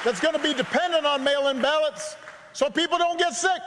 that's 0.03 0.19
going 0.19 0.33
to 0.33 0.41
be 0.41 0.53
dependent 0.53 1.05
on 1.05 1.23
mail 1.23 1.49
in 1.49 1.61
ballots 1.61 2.15
so 2.53 2.69
people 2.69 2.97
don't 2.97 3.19
get 3.19 3.33
sick. 3.33 3.61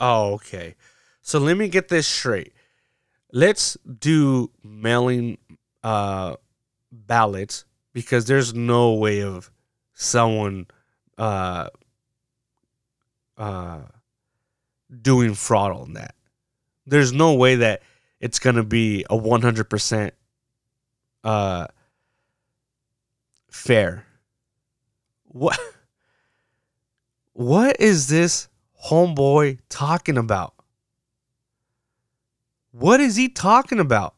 Oh, 0.00 0.32
okay. 0.34 0.74
So 1.22 1.38
let 1.38 1.56
me 1.56 1.68
get 1.68 1.88
this 1.88 2.06
straight. 2.06 2.53
Let's 3.36 3.76
do 3.98 4.52
mailing 4.62 5.38
uh 5.82 6.36
ballots 6.92 7.64
because 7.92 8.26
there's 8.26 8.54
no 8.54 8.94
way 8.94 9.24
of 9.24 9.50
someone 9.92 10.68
uh 11.18 11.68
uh 13.36 13.80
doing 15.02 15.34
fraud 15.34 15.72
on 15.72 15.94
that. 15.94 16.14
There's 16.86 17.12
no 17.12 17.34
way 17.34 17.56
that 17.56 17.82
it's 18.20 18.38
going 18.38 18.54
to 18.54 18.62
be 18.62 19.04
a 19.10 19.18
100% 19.18 20.10
uh 21.24 21.66
fair. 23.50 24.06
What 25.24 25.58
What 27.32 27.80
is 27.80 28.06
this 28.06 28.48
homeboy 28.86 29.58
talking 29.68 30.18
about? 30.18 30.54
What 32.74 32.98
is 32.98 33.14
he 33.14 33.28
talking 33.28 33.78
about? 33.78 34.16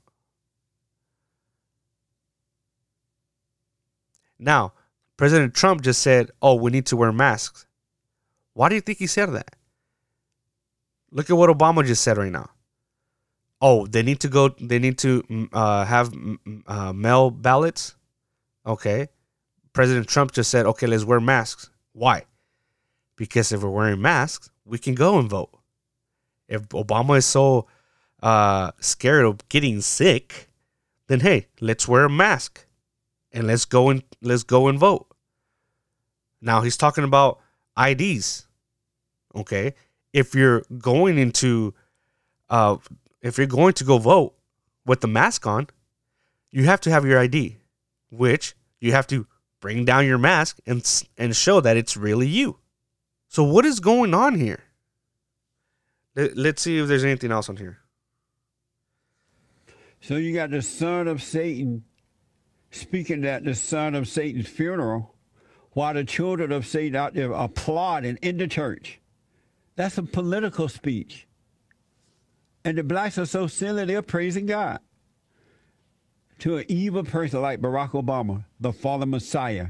Now, 4.39 4.73
President 5.19 5.53
Trump 5.53 5.83
just 5.83 6.01
said, 6.01 6.31
"Oh, 6.41 6.55
we 6.55 6.71
need 6.71 6.87
to 6.87 6.97
wear 6.97 7.13
masks." 7.13 7.67
Why 8.55 8.71
do 8.71 8.75
you 8.75 8.81
think 8.81 8.97
he 8.97 9.07
said 9.07 9.27
that? 9.35 9.57
Look 11.11 11.29
at 11.29 11.37
what 11.37 11.51
Obama 11.51 11.85
just 11.85 12.03
said 12.03 12.17
right 12.17 12.33
now. 12.33 12.49
Oh, 13.61 13.87
they 13.87 14.03
need 14.03 14.21
to 14.21 14.29
go. 14.29 14.49
They 14.49 14.79
need 14.79 14.97
to 14.99 15.23
mm, 15.25 15.49
uh, 15.53 15.85
have 15.85 16.13
mm, 16.13 16.39
mm, 16.47 16.63
uh, 16.67 16.95
mail 16.95 17.31
ballots. 17.31 17.95
Okay. 18.65 19.09
President 19.75 20.09
Trump 20.09 20.33
just 20.33 20.51
said, 20.51 20.65
"Okay, 20.65 20.87
let's 20.87 21.05
wear 21.05 21.21
masks." 21.21 21.69
Why? 21.93 22.25
Because 23.17 23.53
if 23.53 23.63
we're 23.63 23.69
wearing 23.69 24.01
masks, 24.01 24.49
we 24.65 24.79
can 24.79 24.95
go 24.95 25.19
and 25.19 25.29
vote. 25.29 25.51
If 26.49 26.71
Obama 26.71 27.19
is 27.19 27.27
so 27.27 27.67
uh, 28.27 28.73
scared 28.81 29.25
of 29.25 29.49
getting 29.49 29.81
sick, 29.81 30.49
then 31.07 31.21
hey, 31.21 31.47
let's 31.61 31.87
wear 31.87 32.07
a 32.07 32.11
mask 32.11 32.67
and 33.31 33.47
let's 33.47 33.65
go 33.65 33.89
and 33.89 34.03
let's 34.21 34.43
go 34.43 34.67
and 34.67 34.81
vote. 34.81 35.07
Now 36.41 36.63
he's 36.63 36.77
talking 36.77 37.05
about 37.05 37.39
IDs. 37.81 38.49
Okay, 39.37 39.75
if 40.13 40.35
you're 40.35 40.65
going 40.77 41.19
into, 41.19 41.73
uh, 42.51 42.79
if 43.23 43.39
you're 43.39 43.47
going 43.47 43.75
to 43.75 43.85
go 43.85 43.99
vote 43.99 44.35
with 44.85 45.03
the 45.03 45.07
mask 45.07 45.47
on, 45.47 45.69
you 46.51 46.65
have 46.65 46.81
to 46.81 46.91
have 46.91 47.05
your 47.05 47.21
ID, 47.21 47.59
which 48.11 48.57
you 48.81 48.91
have 48.91 49.07
to 49.07 49.29
bring 49.61 49.85
down 49.85 50.05
your 50.05 50.19
mask 50.19 50.59
and 50.67 51.05
and 51.17 51.37
show 51.37 51.61
that 51.61 51.77
it's 51.77 51.97
really 51.97 52.27
you. 52.27 52.59
So 53.29 53.45
what 53.45 53.65
is 53.65 53.79
going 53.79 54.15
on 54.15 54.35
here? 54.35 54.65
Let's 56.17 56.63
see 56.63 56.79
if 56.79 56.89
there's 56.89 57.05
anything 57.05 57.31
else 57.31 57.49
on 57.49 57.59
here. 57.59 57.79
So 60.01 60.17
you 60.17 60.35
got 60.35 60.51
the 60.51 60.63
son 60.63 61.09
of 61.09 61.23
Satan 61.23 61.85
speaking 62.71 63.25
at 63.25 63.45
the 63.45 63.55
son 63.55 63.95
of 63.95 64.09
Satan's 64.09 64.49
funeral 64.49 65.15
while 65.73 65.95
the 65.95 66.05
children 66.05 66.53
of 66.53 66.67
Satan 66.67 66.97
out 66.97 67.15
there 67.15 67.33
applauding 67.33 68.19
in 68.23 68.39
the 68.39 68.47
church. 68.47 69.01
That's 69.75 69.99
a 69.99 70.03
political 70.03 70.69
speech. 70.69 71.27
And 72.65 72.79
the 72.79 72.83
blacks 72.83 73.19
are 73.19 73.27
so 73.27 73.47
silly, 73.47 73.85
they're 73.85 74.03
praising 74.03 74.47
God. 74.47 74.81
To 76.41 76.59
an 76.59 76.65
evil 76.69 77.05
person 77.05 77.41
like 77.41 77.61
Barack 77.61 77.91
Obama, 77.91 78.45
the 78.61 78.73
fallen 78.73 79.11
Messiah. 79.11 79.69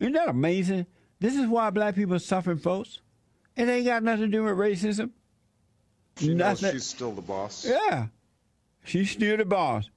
Isn't 0.00 0.14
that 0.14 0.28
amazing? 0.28 0.86
This 1.20 1.36
is 1.36 1.46
why 1.46 1.70
black 1.70 1.94
people 1.94 2.14
are 2.16 2.18
suffering, 2.18 2.58
folks. 2.58 3.00
It 3.56 3.68
ain't 3.68 3.86
got 3.86 4.02
nothing 4.02 4.22
to 4.22 4.28
do 4.28 4.44
with 4.44 4.56
racism. 4.56 5.10
She 6.18 6.34
knows 6.34 6.60
she's 6.60 6.84
still 6.84 7.12
the 7.12 7.22
boss. 7.22 7.64
Yeah. 7.64 8.06
She's 8.84 9.10
still 9.10 9.36
the 9.36 9.44
boss. 9.44 9.90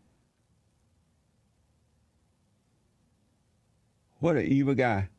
What 4.19 4.38
an 4.38 4.45
evil 4.45 4.73
guy. 4.73 5.10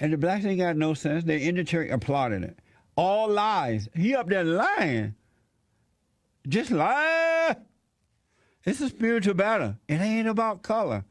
And 0.00 0.12
the 0.12 0.18
blacks 0.18 0.44
ain't 0.44 0.60
got 0.60 0.76
no 0.76 0.94
sense. 0.94 1.24
They 1.24 1.42
in 1.42 1.56
the 1.56 1.64
church 1.64 1.90
applauding 1.90 2.44
it. 2.44 2.58
All 2.96 3.28
lies. 3.28 3.88
He 3.94 4.14
up 4.14 4.28
there 4.28 4.44
lying. 4.44 5.14
Just 6.46 6.70
lie. 6.70 7.56
It's 8.64 8.80
a 8.80 8.88
spiritual 8.88 9.34
battle. 9.34 9.76
It 9.88 10.00
ain't 10.00 10.28
about 10.28 10.62
color. 10.62 11.04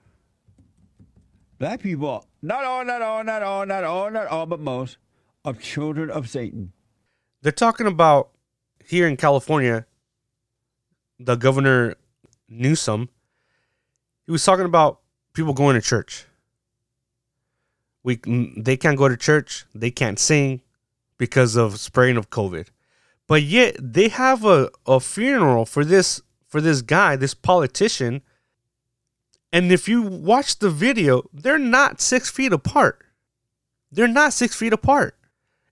Black 1.60 1.82
people, 1.82 2.28
not 2.42 2.64
all, 2.64 2.86
not 2.86 3.02
all, 3.02 3.24
not 3.24 3.42
all, 3.42 3.66
not 3.66 3.84
all, 3.84 4.12
not 4.12 4.28
all, 4.28 4.46
but 4.46 4.60
most, 4.60 4.98
are 5.44 5.54
children 5.54 6.12
of 6.12 6.30
Satan. 6.30 6.72
They're 7.42 7.52
talking 7.52 7.88
about 7.88 8.30
here 8.86 9.08
in 9.08 9.18
California, 9.18 9.88
the 11.20 11.36
governor 11.36 11.96
Newsom, 12.50 13.10
he 14.26 14.32
was 14.32 14.44
talking 14.44 14.66
about 14.66 15.00
people 15.34 15.54
going 15.54 15.76
to 15.76 15.82
church. 15.82 16.26
We 18.04 18.20
they 18.58 18.78
can't 18.78 18.98
go 18.98 19.10
to 19.10 19.18
church, 19.18 19.66
they 19.76 19.92
can't 19.92 20.20
sing 20.20 20.62
because 21.18 21.56
of 21.56 21.80
spreading 21.80 22.18
of 22.18 22.30
COVID. 22.30 22.68
But 23.28 23.44
yet 23.44 23.76
they 23.80 24.08
have 24.08 24.46
a, 24.46 24.70
a 24.86 25.00
funeral 25.00 25.66
for 25.66 25.84
this 25.84 26.22
for 26.48 26.62
this 26.62 26.82
guy, 26.82 27.16
this 27.16 27.34
politician. 27.34 28.22
And 29.52 29.72
if 29.72 29.88
you 29.88 30.02
watch 30.02 30.60
the 30.60 30.70
video, 30.70 31.24
they're 31.34 31.58
not 31.58 32.02
six 32.02 32.30
feet 32.30 32.54
apart. 32.54 33.04
They're 33.92 34.08
not 34.08 34.34
six 34.34 34.56
feet 34.56 34.74
apart. 34.74 35.18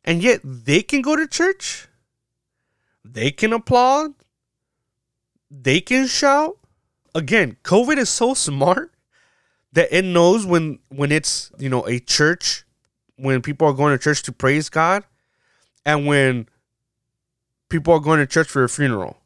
And 0.03 0.21
yet 0.21 0.41
they 0.43 0.81
can 0.81 1.01
go 1.01 1.15
to 1.15 1.27
church. 1.27 1.87
They 3.03 3.31
can 3.31 3.53
applaud. 3.53 4.13
They 5.61 5.79
can 5.79 6.07
shout. 6.07 6.57
Again, 7.13 7.57
COVID 7.63 7.97
is 7.97 8.09
so 8.09 8.33
smart 8.33 8.91
that 9.71 9.95
it 9.95 10.03
knows 10.03 10.45
when 10.45 10.79
when 10.89 11.11
it's, 11.11 11.51
you 11.57 11.69
know, 11.69 11.87
a 11.87 11.99
church, 11.99 12.65
when 13.15 13.41
people 13.41 13.67
are 13.67 13.73
going 13.73 13.97
to 13.97 14.03
church 14.03 14.23
to 14.23 14.31
praise 14.31 14.69
God, 14.69 15.03
and 15.85 16.05
when 16.05 16.49
people 17.69 17.93
are 17.93 17.99
going 17.99 18.19
to 18.19 18.25
church 18.25 18.47
for 18.47 18.63
a 18.63 18.69
funeral. 18.69 19.17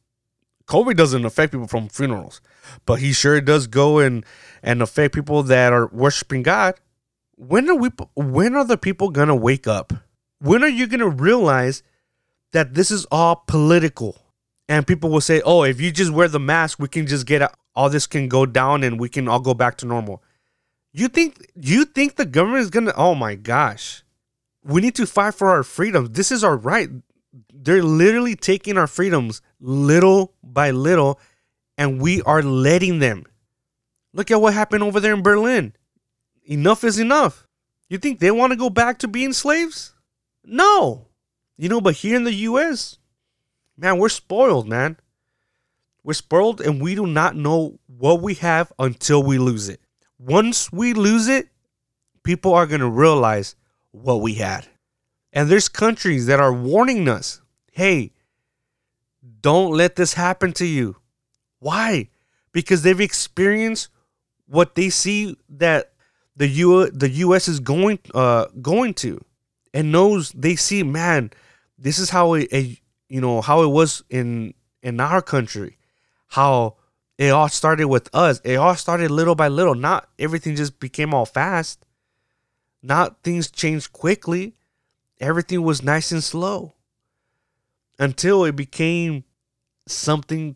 COVID 0.67 0.95
doesn't 0.95 1.25
affect 1.25 1.51
people 1.51 1.67
from 1.67 1.89
funerals, 1.89 2.41
but 2.85 2.99
he 2.99 3.11
sure 3.11 3.41
does 3.41 3.65
go 3.65 3.97
and 3.97 4.23
and 4.61 4.83
affect 4.83 5.15
people 5.15 5.41
that 5.43 5.73
are 5.73 5.87
worshiping 5.87 6.43
God. 6.43 6.75
When 7.35 7.67
are 7.69 7.75
we? 7.75 7.89
When 8.15 8.55
are 8.55 8.65
the 8.65 8.77
people 8.77 9.09
gonna 9.09 9.35
wake 9.35 9.65
up? 9.65 9.93
When 10.39 10.63
are 10.63 10.69
you 10.69 10.85
gonna 10.85 11.09
realize 11.09 11.81
that 12.51 12.75
this 12.75 12.91
is 12.91 13.05
all 13.05 13.43
political? 13.47 14.21
And 14.69 14.85
people 14.85 15.09
will 15.09 15.19
say, 15.19 15.41
"Oh, 15.43 15.63
if 15.63 15.81
you 15.81 15.91
just 15.91 16.11
wear 16.11 16.27
the 16.27 16.39
mask, 16.39 16.77
we 16.79 16.87
can 16.87 17.07
just 17.07 17.25
get 17.25 17.51
all 17.75 17.89
this 17.89 18.05
can 18.05 18.29
go 18.29 18.45
down 18.45 18.83
and 18.83 18.99
we 18.99 19.09
can 19.09 19.27
all 19.27 19.39
go 19.39 19.55
back 19.55 19.77
to 19.79 19.87
normal." 19.87 20.23
You 20.93 21.07
think 21.07 21.51
you 21.55 21.85
think 21.85 22.15
the 22.15 22.25
government 22.25 22.61
is 22.61 22.69
gonna? 22.69 22.93
Oh 22.95 23.15
my 23.15 23.33
gosh, 23.33 24.03
we 24.63 24.81
need 24.81 24.93
to 24.95 25.07
fight 25.07 25.33
for 25.33 25.49
our 25.49 25.63
freedoms. 25.63 26.11
This 26.11 26.31
is 26.31 26.43
our 26.43 26.55
right. 26.55 26.87
They're 27.51 27.83
literally 27.83 28.35
taking 28.35 28.77
our 28.77 28.85
freedoms 28.87 29.41
little 29.59 30.35
by 30.43 30.69
little, 30.69 31.19
and 31.75 31.99
we 31.99 32.21
are 32.21 32.43
letting 32.43 32.99
them. 32.99 33.25
Look 34.13 34.29
at 34.29 34.39
what 34.39 34.53
happened 34.53 34.83
over 34.83 34.99
there 34.99 35.13
in 35.13 35.23
Berlin. 35.23 35.73
Enough 36.45 36.83
is 36.83 36.99
enough. 36.99 37.47
You 37.89 37.97
think 37.97 38.19
they 38.19 38.31
want 38.31 38.51
to 38.51 38.55
go 38.55 38.69
back 38.69 38.99
to 38.99 39.07
being 39.07 39.33
slaves? 39.33 39.93
No. 40.43 41.07
You 41.57 41.69
know, 41.69 41.81
but 41.81 41.95
here 41.95 42.15
in 42.15 42.23
the 42.23 42.33
US, 42.33 42.98
man, 43.79 43.97
we're 43.97 44.09
spoiled, 44.09 44.67
man. 44.67 44.97
We're 46.03 46.13
spoiled 46.13 46.61
and 46.61 46.81
we 46.81 46.95
do 46.95 47.07
not 47.07 47.35
know 47.35 47.79
what 47.87 48.21
we 48.21 48.35
have 48.35 48.71
until 48.79 49.23
we 49.23 49.37
lose 49.37 49.69
it. 49.69 49.79
Once 50.17 50.71
we 50.71 50.93
lose 50.93 51.27
it, 51.27 51.49
people 52.23 52.53
are 52.53 52.67
going 52.67 52.81
to 52.81 52.89
realize 52.89 53.55
what 53.91 54.21
we 54.21 54.35
had. 54.35 54.67
And 55.31 55.49
there's 55.49 55.69
countries 55.69 56.25
that 56.25 56.39
are 56.39 56.53
warning 56.53 57.07
us 57.07 57.41
hey, 57.71 58.11
don't 59.41 59.71
let 59.71 59.95
this 59.95 60.13
happen 60.13 60.51
to 60.51 60.65
you. 60.65 60.97
Why? 61.59 62.09
Because 62.51 62.81
they've 62.81 62.99
experienced 62.99 63.87
what 64.47 64.75
they 64.75 64.89
see 64.89 65.37
that 65.47 65.93
the 66.35 66.47
U 66.47 66.89
the 66.89 67.09
US 67.09 67.47
is 67.47 67.59
going 67.59 67.99
uh 68.13 68.45
going 68.61 68.93
to 68.95 69.23
and 69.73 69.91
knows 69.91 70.31
they 70.31 70.55
see 70.55 70.83
man 70.83 71.31
this 71.77 71.99
is 71.99 72.09
how 72.09 72.33
it, 72.33 72.51
a 72.51 72.79
you 73.09 73.19
know 73.19 73.41
how 73.41 73.63
it 73.63 73.67
was 73.67 74.03
in 74.09 74.53
in 74.81 74.99
our 74.99 75.21
country 75.21 75.77
how 76.29 76.75
it 77.17 77.29
all 77.29 77.49
started 77.49 77.87
with 77.87 78.09
us. 78.15 78.39
It 78.45 78.55
all 78.55 78.75
started 78.75 79.11
little 79.11 79.35
by 79.35 79.49
little. 79.49 79.75
Not 79.75 80.07
everything 80.17 80.55
just 80.55 80.79
became 80.79 81.13
all 81.13 81.25
fast. 81.25 81.85
Not 82.81 83.23
things 83.23 83.51
changed 83.51 83.91
quickly. 83.91 84.55
Everything 85.19 85.63
was 85.63 85.83
nice 85.83 86.13
and 86.13 86.23
slow 86.23 86.75
until 87.97 88.45
it 88.45 88.55
became 88.55 89.25
something 89.85 90.55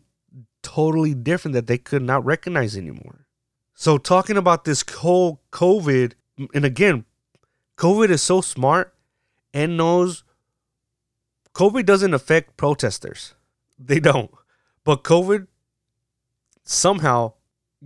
totally 0.62 1.12
different 1.12 1.52
that 1.54 1.66
they 1.66 1.76
could 1.76 2.02
not 2.02 2.24
recognize 2.24 2.76
anymore. 2.78 3.26
So 3.74 3.98
talking 3.98 4.38
about 4.38 4.64
this 4.64 4.82
whole 4.88 5.42
COVID, 5.52 6.14
and 6.54 6.64
again, 6.64 7.04
COVID 7.76 8.08
is 8.08 8.22
so 8.22 8.40
smart 8.40 8.94
and 9.52 9.76
knows 9.76 10.24
COVID 11.54 11.86
doesn't 11.86 12.12
affect 12.12 12.56
protesters. 12.56 13.34
They 13.78 14.00
don't. 14.00 14.30
But 14.82 15.04
COVID 15.04 15.46
somehow 16.64 17.34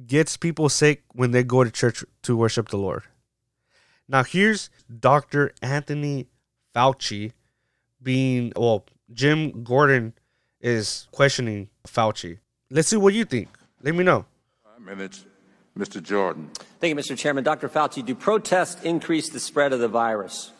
gets 0.07 0.37
people 0.37 0.69
sick 0.69 1.05
when 1.13 1.33
they 1.33 1.45
go 1.45 1.65
to 1.65 1.71
church 1.71 2.05
to 2.23 2.37
worship 2.37 2.69
the 2.69 2.79
Lord. 2.79 3.05
Now 4.09 4.25
here's 4.25 4.71
Dr. 5.01 5.53
Anthony 5.61 6.29
Fauci 6.75 7.33
being 8.03 8.53
well, 8.57 8.87
Jim 9.13 9.63
Gordon 9.65 10.15
is 10.61 11.09
questioning 11.13 11.69
Fauci. 11.87 12.39
Let's 12.71 12.89
see 12.89 12.97
what 12.97 13.13
you 13.15 13.25
think. 13.25 13.49
Let 13.83 13.95
me 13.95 14.05
know. 14.05 14.25
I 14.67 14.79
mean, 14.81 15.01
it's 15.01 15.25
Mr. 15.77 16.03
Jordan. 16.03 16.51
Thank 16.81 16.95
you, 16.95 17.03
Mr. 17.03 17.17
Chairman. 17.17 17.45
Dr. 17.45 17.69
Fauci, 17.69 18.05
do 18.05 18.15
protests 18.15 18.83
increase 18.83 19.29
the 19.29 19.41
spread 19.41 19.73
of 19.73 19.81
the 19.81 19.89
virus? 19.89 20.53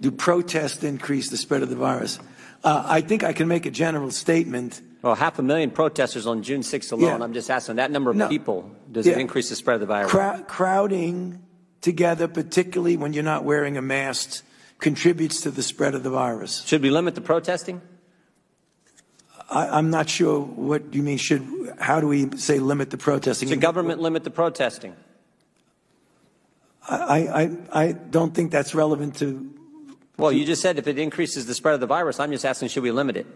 Do 0.00 0.10
protests 0.10 0.82
increase 0.82 1.28
the 1.28 1.36
spread 1.36 1.62
of 1.62 1.68
the 1.68 1.76
virus? 1.76 2.18
Uh, 2.62 2.84
I 2.86 3.00
think 3.00 3.24
I 3.24 3.32
can 3.32 3.48
make 3.48 3.66
a 3.66 3.70
general 3.70 4.10
statement. 4.10 4.80
Well, 5.02 5.14
half 5.14 5.38
a 5.38 5.42
million 5.42 5.70
protesters 5.70 6.26
on 6.26 6.42
June 6.42 6.60
6th 6.60 6.92
alone. 6.92 7.18
Yeah. 7.18 7.24
I'm 7.24 7.32
just 7.32 7.50
asking 7.50 7.76
that 7.76 7.90
number 7.90 8.10
of 8.10 8.16
no. 8.16 8.28
people, 8.28 8.70
does 8.90 9.06
yeah. 9.06 9.14
it 9.14 9.18
increase 9.18 9.48
the 9.48 9.56
spread 9.56 9.74
of 9.74 9.80
the 9.80 9.86
virus? 9.86 10.10
Crowd, 10.10 10.46
crowding 10.46 11.42
together, 11.80 12.28
particularly 12.28 12.96
when 12.96 13.12
you're 13.12 13.24
not 13.24 13.44
wearing 13.44 13.76
a 13.78 13.82
mask, 13.82 14.44
contributes 14.78 15.42
to 15.42 15.50
the 15.50 15.62
spread 15.62 15.94
of 15.94 16.02
the 16.02 16.10
virus. 16.10 16.64
Should 16.64 16.82
we 16.82 16.90
limit 16.90 17.14
the 17.14 17.20
protesting? 17.20 17.80
I, 19.50 19.78
am 19.78 19.90
not 19.90 20.08
sure 20.08 20.40
what 20.40 20.94
you 20.94 21.02
mean. 21.02 21.18
Should 21.18 21.74
how 21.78 22.00
do 22.00 22.06
we 22.06 22.36
say 22.36 22.60
limit 22.60 22.90
the 22.90 22.98
protesting? 22.98 23.48
Should 23.48 23.60
government 23.60 24.00
limit 24.00 24.22
the 24.22 24.30
protesting? 24.30 24.94
I, 26.88 27.18
I 27.72 27.82
I 27.86 27.92
don't 27.92 28.32
think 28.32 28.52
that's 28.52 28.74
relevant 28.74 29.16
to. 29.16 29.52
Well, 30.20 30.32
you 30.32 30.44
just 30.44 30.62
said 30.62 30.78
if 30.78 30.86
it 30.86 30.98
increases 30.98 31.46
the 31.46 31.54
spread 31.54 31.74
of 31.74 31.80
the 31.80 31.86
virus. 31.86 32.20
I'm 32.20 32.30
just 32.30 32.44
asking, 32.44 32.68
should 32.68 32.82
we 32.82 32.90
limit 32.90 33.16
it? 33.16 33.26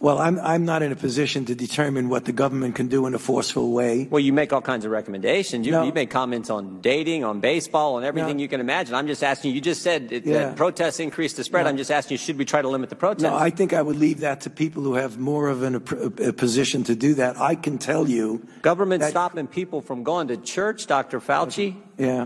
Well, 0.00 0.18
I'm, 0.18 0.38
I'm 0.38 0.64
not 0.64 0.82
in 0.82 0.92
a 0.92 0.96
position 0.96 1.44
to 1.44 1.54
determine 1.54 2.08
what 2.08 2.24
the 2.24 2.32
government 2.32 2.74
can 2.74 2.88
do 2.88 3.04
in 3.04 3.14
a 3.14 3.18
forceful 3.18 3.70
way. 3.70 4.08
Well, 4.10 4.20
you 4.20 4.32
make 4.32 4.50
all 4.50 4.62
kinds 4.62 4.86
of 4.86 4.90
recommendations. 4.90 5.66
You, 5.66 5.72
no. 5.72 5.82
you 5.82 5.92
make 5.92 6.08
comments 6.08 6.48
on 6.48 6.80
dating, 6.80 7.22
on 7.22 7.40
baseball, 7.40 7.96
on 7.96 8.04
everything 8.04 8.38
no. 8.38 8.42
you 8.42 8.48
can 8.48 8.60
imagine. 8.60 8.94
I'm 8.94 9.06
just 9.06 9.22
asking 9.22 9.54
you, 9.54 9.60
just 9.60 9.82
said 9.82 10.10
it, 10.10 10.24
yeah. 10.24 10.38
that 10.38 10.56
protests 10.56 11.00
increase 11.00 11.34
the 11.34 11.44
spread. 11.44 11.64
No. 11.64 11.68
I'm 11.68 11.76
just 11.76 11.90
asking 11.90 12.14
you, 12.14 12.18
should 12.18 12.38
we 12.38 12.46
try 12.46 12.62
to 12.62 12.68
limit 12.68 12.88
the 12.88 12.96
protests? 12.96 13.24
No, 13.24 13.36
I 13.36 13.50
think 13.50 13.74
I 13.74 13.82
would 13.82 13.96
leave 13.96 14.20
that 14.20 14.40
to 14.42 14.50
people 14.50 14.82
who 14.82 14.94
have 14.94 15.18
more 15.18 15.48
of 15.48 15.62
an, 15.62 15.74
a, 15.74 16.28
a 16.28 16.32
position 16.32 16.82
to 16.84 16.94
do 16.94 17.12
that. 17.14 17.38
I 17.38 17.54
can 17.54 17.76
tell 17.76 18.08
you. 18.08 18.46
Government 18.62 19.02
that, 19.02 19.10
stopping 19.10 19.48
people 19.48 19.82
from 19.82 20.02
going 20.02 20.28
to 20.28 20.38
church, 20.38 20.86
Dr. 20.86 21.20
Fauci? 21.20 21.76
Yeah. 21.98 22.24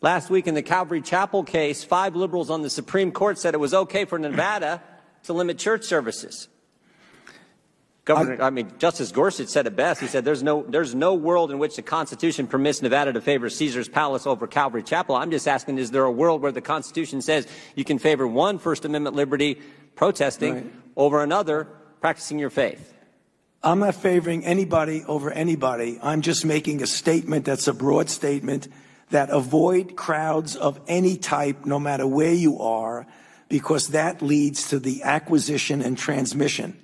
Last 0.00 0.30
week 0.30 0.46
in 0.46 0.54
the 0.54 0.62
Calvary 0.62 1.02
Chapel 1.02 1.42
case, 1.42 1.82
five 1.82 2.14
liberals 2.14 2.50
on 2.50 2.62
the 2.62 2.70
Supreme 2.70 3.10
Court 3.10 3.38
said 3.38 3.54
it 3.54 3.58
was 3.58 3.74
okay 3.74 4.04
for 4.04 4.18
Nevada 4.18 4.80
to 5.24 5.32
limit 5.32 5.58
church 5.58 5.84
services. 5.84 6.48
Governor, 8.04 8.42
I, 8.42 8.46
I, 8.46 8.50
mean, 8.50 8.72
Justice 8.78 9.12
Gorsuch 9.12 9.48
said 9.48 9.66
it 9.66 9.76
best. 9.76 10.00
He 10.00 10.06
said, 10.06 10.24
"There's 10.24 10.42
no, 10.42 10.64
there's 10.66 10.94
no 10.94 11.14
world 11.14 11.50
in 11.50 11.58
which 11.58 11.76
the 11.76 11.82
Constitution 11.82 12.46
permits 12.46 12.80
Nevada 12.80 13.12
to 13.12 13.20
favor 13.20 13.50
Caesar's 13.50 13.88
Palace 13.88 14.26
over 14.26 14.46
Calvary 14.46 14.82
Chapel." 14.82 15.14
I'm 15.14 15.30
just 15.30 15.46
asking, 15.46 15.76
is 15.76 15.90
there 15.90 16.04
a 16.04 16.10
world 16.10 16.40
where 16.40 16.52
the 16.52 16.62
Constitution 16.62 17.20
says 17.20 17.46
you 17.74 17.84
can 17.84 17.98
favor 17.98 18.26
one 18.26 18.58
First 18.58 18.86
Amendment 18.86 19.14
liberty, 19.14 19.60
protesting, 19.94 20.54
right. 20.54 20.72
over 20.96 21.22
another, 21.22 21.64
practicing 22.00 22.38
your 22.38 22.50
faith? 22.50 22.94
I'm 23.62 23.80
not 23.80 23.96
favoring 23.96 24.44
anybody 24.44 25.04
over 25.04 25.30
anybody. 25.30 25.98
I'm 26.00 26.22
just 26.22 26.46
making 26.46 26.80
a 26.82 26.86
statement 26.86 27.44
that's 27.44 27.66
a 27.66 27.74
broad 27.74 28.08
statement 28.08 28.68
that 29.10 29.30
avoid 29.30 29.96
crowds 29.96 30.56
of 30.56 30.80
any 30.86 31.16
type, 31.16 31.64
no 31.64 31.78
matter 31.78 32.06
where 32.06 32.32
you 32.32 32.60
are, 32.60 33.06
because 33.48 33.88
that 33.88 34.20
leads 34.20 34.68
to 34.68 34.78
the 34.78 35.02
acquisition 35.02 35.80
and 35.82 35.96
transmission 35.96 36.76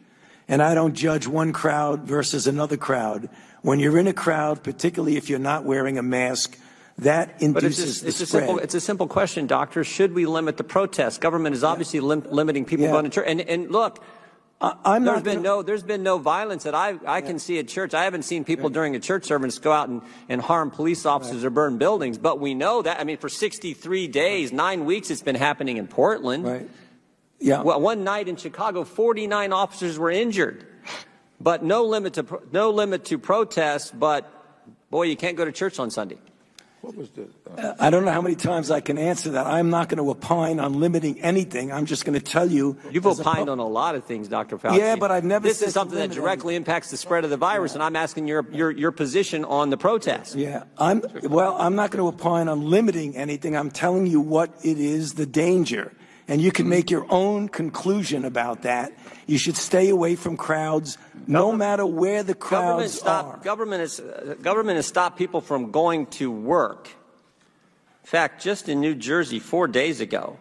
and 0.48 0.62
I 0.62 0.74
don't 0.74 0.94
judge 0.94 1.26
one 1.26 1.52
crowd 1.52 2.02
versus 2.02 2.46
another 2.46 2.76
crowd. 2.76 3.28
When 3.62 3.78
you're 3.78 3.98
in 3.98 4.06
a 4.06 4.12
crowd, 4.12 4.62
particularly 4.62 5.16
if 5.16 5.30
you're 5.30 5.38
not 5.38 5.64
wearing 5.64 5.96
a 5.96 6.02
mask, 6.02 6.58
that 6.98 7.42
induces 7.42 7.52
but 7.52 7.64
it's, 7.64 8.02
a, 8.02 8.08
it's 8.08 8.18
the 8.18 8.24
a 8.24 8.26
Simple, 8.26 8.58
it's 8.58 8.74
a 8.74 8.80
simple 8.80 9.08
question, 9.08 9.46
doctor. 9.46 9.82
Should 9.82 10.12
we 10.12 10.26
limit 10.26 10.58
the 10.58 10.64
protests? 10.64 11.18
Government 11.18 11.54
is 11.54 11.64
obviously 11.64 11.98
yeah. 12.00 12.06
lim- 12.06 12.26
limiting 12.30 12.64
people 12.64 12.86
yeah. 12.86 12.92
going 12.92 13.04
to 13.04 13.10
church. 13.10 13.24
And, 13.26 13.40
and 13.40 13.70
look, 13.70 14.04
I, 14.84 14.98
there's 14.98 15.22
been 15.22 15.36
gonna... 15.36 15.48
no 15.48 15.62
there's 15.62 15.82
been 15.82 16.02
no 16.02 16.18
violence 16.18 16.64
that 16.64 16.74
I 16.74 16.98
I 17.06 17.18
yeah. 17.18 17.20
can 17.20 17.38
see 17.38 17.58
at 17.58 17.68
church. 17.68 17.94
I 17.94 18.04
haven't 18.04 18.22
seen 18.22 18.44
people 18.44 18.70
during 18.70 18.94
a 18.96 19.00
church 19.00 19.24
service 19.24 19.58
go 19.58 19.72
out 19.72 19.88
and, 19.88 20.02
and 20.28 20.40
harm 20.40 20.70
police 20.70 21.06
officers 21.06 21.38
right. 21.38 21.46
or 21.46 21.50
burn 21.50 21.78
buildings. 21.78 22.18
But 22.18 22.40
we 22.40 22.54
know 22.54 22.82
that 22.82 23.00
I 23.00 23.04
mean 23.04 23.18
for 23.18 23.28
63 23.28 24.08
days, 24.08 24.52
nine 24.52 24.84
weeks, 24.84 25.10
it's 25.10 25.22
been 25.22 25.34
happening 25.34 25.76
in 25.76 25.86
Portland. 25.86 26.44
Right. 26.44 26.70
Yeah. 27.40 27.62
Well, 27.62 27.80
one 27.80 28.04
night 28.04 28.28
in 28.28 28.36
Chicago, 28.36 28.84
49 28.84 29.52
officers 29.52 29.98
were 29.98 30.10
injured, 30.10 30.66
but 31.40 31.62
no 31.62 31.84
limit 31.84 32.14
to 32.14 32.42
no 32.52 32.70
limit 32.70 33.04
to 33.06 33.18
protest. 33.18 33.98
But 33.98 34.30
boy, 34.90 35.04
you 35.04 35.16
can't 35.16 35.36
go 35.36 35.44
to 35.44 35.52
church 35.52 35.78
on 35.78 35.90
Sunday. 35.90 36.18
What 36.84 36.96
was 36.96 37.08
the, 37.08 37.26
uh, 37.56 37.74
I 37.80 37.88
don't 37.88 38.04
know 38.04 38.12
how 38.12 38.20
many 38.20 38.34
times 38.34 38.70
I 38.70 38.80
can 38.80 38.98
answer 38.98 39.30
that. 39.30 39.46
I'm 39.46 39.70
not 39.70 39.88
going 39.88 40.04
to 40.04 40.10
opine 40.10 40.60
on 40.60 40.80
limiting 40.80 41.18
anything. 41.22 41.72
I'm 41.72 41.86
just 41.86 42.04
going 42.04 42.12
to 42.12 42.22
tell 42.22 42.50
you. 42.50 42.76
You've 42.90 43.06
opined 43.06 43.48
a, 43.48 43.52
on 43.52 43.58
a 43.58 43.66
lot 43.66 43.94
of 43.94 44.04
things, 44.04 44.28
Dr. 44.28 44.58
Fauci. 44.58 44.76
Yeah, 44.76 44.96
but 44.96 45.10
I've 45.10 45.24
never. 45.24 45.48
This 45.48 45.62
is 45.62 45.72
something 45.72 45.96
that 45.96 46.10
directly 46.10 46.56
impacts 46.56 46.90
the 46.90 46.98
spread 46.98 47.24
of 47.24 47.30
the 47.30 47.38
virus, 47.38 47.72
yeah. 47.72 47.76
and 47.76 47.84
I'm 47.84 47.96
asking 47.96 48.28
your, 48.28 48.46
your 48.52 48.70
your 48.70 48.92
position 48.92 49.46
on 49.46 49.70
the 49.70 49.78
protest. 49.78 50.34
Yeah, 50.34 50.64
I'm. 50.76 51.02
Well, 51.22 51.56
I'm 51.58 51.74
not 51.74 51.90
going 51.90 52.02
to 52.02 52.14
opine 52.14 52.48
on 52.48 52.68
limiting 52.68 53.16
anything. 53.16 53.56
I'm 53.56 53.70
telling 53.70 54.06
you 54.06 54.20
what 54.20 54.50
it 54.62 54.78
is, 54.78 55.14
the 55.14 55.24
danger 55.24 55.90
and 56.26 56.40
you 56.40 56.50
can 56.50 56.68
make 56.68 56.90
your 56.90 57.06
own 57.10 57.48
conclusion 57.48 58.24
about 58.24 58.62
that. 58.62 58.92
You 59.26 59.38
should 59.38 59.56
stay 59.56 59.90
away 59.90 60.16
from 60.16 60.36
crowds, 60.36 60.98
no 61.26 61.52
matter 61.52 61.84
where 61.84 62.22
the 62.22 62.34
crowds 62.34 63.00
government 63.00 63.26
are. 63.26 63.44
Government 63.44 63.80
has, 63.80 64.00
uh, 64.00 64.34
government 64.40 64.76
has 64.76 64.86
stopped 64.86 65.18
people 65.18 65.40
from 65.40 65.70
going 65.70 66.06
to 66.06 66.30
work. 66.30 66.88
In 66.88 68.06
fact, 68.08 68.42
just 68.42 68.68
in 68.68 68.80
New 68.80 68.94
Jersey 68.94 69.38
four 69.38 69.66
days 69.66 70.00
ago, 70.00 70.38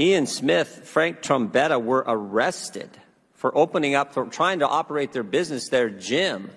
Ian 0.00 0.26
Smith, 0.26 0.82
Frank 0.84 1.20
Trumbetti 1.20 1.82
were 1.82 2.04
arrested 2.06 2.90
for 3.34 3.56
opening 3.56 3.94
up, 3.94 4.14
for 4.14 4.24
trying 4.26 4.60
to 4.60 4.68
operate 4.68 5.12
their 5.12 5.22
business, 5.22 5.68
their 5.68 5.90
gym. 5.90 6.50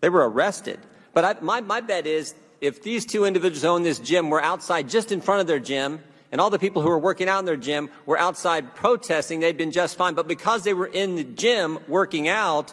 They 0.00 0.08
were 0.08 0.28
arrested. 0.28 0.78
But 1.12 1.24
I, 1.24 1.40
my, 1.40 1.60
my 1.60 1.80
bet 1.80 2.06
is 2.06 2.34
if 2.60 2.82
these 2.82 3.04
two 3.06 3.24
individuals 3.24 3.64
own 3.64 3.82
this 3.82 3.98
gym 3.98 4.30
were 4.30 4.42
outside 4.42 4.88
just 4.88 5.10
in 5.10 5.20
front 5.20 5.40
of 5.40 5.46
their 5.46 5.58
gym, 5.58 6.00
and 6.30 6.40
all 6.40 6.50
the 6.50 6.58
people 6.58 6.82
who 6.82 6.88
were 6.88 6.98
working 6.98 7.28
out 7.28 7.38
in 7.40 7.44
their 7.44 7.56
gym 7.56 7.90
were 8.06 8.18
outside 8.18 8.74
protesting, 8.74 9.40
they'd 9.40 9.56
been 9.56 9.70
just 9.72 9.96
fine. 9.96 10.14
But 10.14 10.28
because 10.28 10.62
they 10.64 10.74
were 10.74 10.86
in 10.86 11.16
the 11.16 11.24
gym 11.24 11.78
working 11.88 12.28
out, 12.28 12.72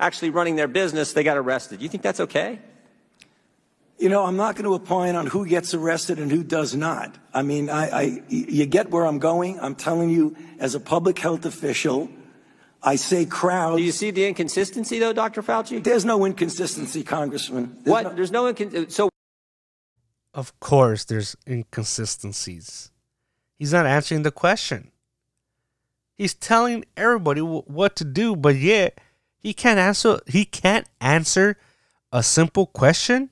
actually 0.00 0.30
running 0.30 0.56
their 0.56 0.68
business, 0.68 1.12
they 1.12 1.22
got 1.22 1.36
arrested. 1.36 1.78
Do 1.78 1.82
you 1.84 1.88
think 1.88 2.02
that's 2.02 2.20
okay? 2.20 2.58
You 3.98 4.08
know, 4.08 4.24
I'm 4.24 4.36
not 4.36 4.56
going 4.56 4.64
to 4.64 4.74
opine 4.74 5.14
on 5.14 5.26
who 5.26 5.46
gets 5.46 5.72
arrested 5.72 6.18
and 6.18 6.30
who 6.30 6.42
does 6.42 6.74
not. 6.74 7.16
I 7.32 7.42
mean, 7.42 7.70
I, 7.70 7.88
I, 7.88 8.22
you 8.28 8.66
get 8.66 8.90
where 8.90 9.06
I'm 9.06 9.18
going. 9.20 9.60
I'm 9.60 9.76
telling 9.76 10.10
you, 10.10 10.36
as 10.58 10.74
a 10.74 10.80
public 10.80 11.18
health 11.18 11.46
official, 11.46 12.10
I 12.82 12.96
say 12.96 13.24
crowds. 13.24 13.76
Do 13.76 13.82
you 13.84 13.92
see 13.92 14.10
the 14.10 14.26
inconsistency, 14.26 14.98
though, 14.98 15.12
Dr. 15.12 15.42
Fauci? 15.42 15.82
There's 15.82 16.04
no 16.04 16.24
inconsistency, 16.24 17.04
Congressman. 17.04 17.76
There's 17.82 17.86
what? 17.86 18.02
no- 18.04 18.14
There's 18.14 18.32
no 18.32 18.52
incon- 18.52 18.90
so. 18.90 19.08
Of 20.34 20.58
course, 20.58 21.04
there's 21.04 21.36
inconsistencies. 21.46 22.90
He's 23.58 23.72
not 23.72 23.86
answering 23.86 24.22
the 24.22 24.30
question. 24.30 24.90
He's 26.16 26.34
telling 26.34 26.84
everybody 26.96 27.40
wh- 27.40 27.68
what 27.68 27.96
to 27.96 28.04
do, 28.04 28.36
but 28.36 28.56
yet 28.56 29.00
he 29.38 29.52
can't 29.52 29.78
answer. 29.78 30.20
He 30.26 30.44
can't 30.44 30.86
answer 31.00 31.56
a 32.12 32.22
simple 32.22 32.66
question. 32.66 33.30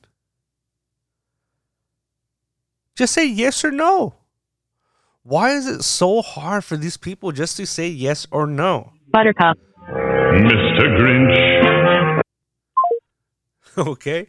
Just 2.96 3.14
say 3.14 3.26
yes 3.26 3.64
or 3.64 3.70
no. 3.70 4.14
Why 5.22 5.52
is 5.52 5.66
it 5.66 5.82
so 5.82 6.20
hard 6.20 6.64
for 6.64 6.76
these 6.76 6.96
people 6.96 7.30
just 7.32 7.56
to 7.56 7.66
say 7.66 7.88
yes 7.88 8.26
or 8.30 8.46
no? 8.46 8.92
Buttercup. 9.10 9.56
Mr. 9.88 10.98
Grinch. 10.98 12.20
okay, 13.78 14.26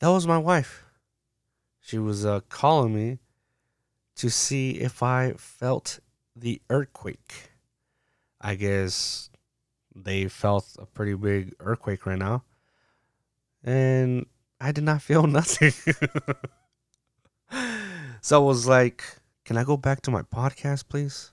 that 0.00 0.08
was 0.08 0.26
my 0.26 0.38
wife. 0.38 0.84
She 1.80 1.98
was 1.98 2.24
uh, 2.26 2.40
calling 2.48 2.94
me 2.94 3.18
to 4.18 4.30
see 4.30 4.72
if 4.72 5.02
I 5.02 5.32
felt 5.32 6.00
the 6.36 6.60
earthquake. 6.70 7.50
I 8.40 8.54
guess 8.54 9.30
they 9.94 10.28
felt 10.28 10.76
a 10.78 10.86
pretty 10.86 11.14
big 11.14 11.54
earthquake 11.60 12.06
right 12.06 12.18
now, 12.18 12.44
and 13.64 14.26
I 14.60 14.72
did 14.72 14.84
not 14.84 15.02
feel 15.08 15.26
nothing. 15.26 15.72
so 18.20 18.40
I 18.40 18.44
was 18.44 18.66
like, 18.66 19.02
"Can 19.44 19.56
I 19.56 19.64
go 19.64 19.76
back 19.76 20.02
to 20.02 20.10
my 20.10 20.22
podcast, 20.22 20.88
please?" 20.88 21.32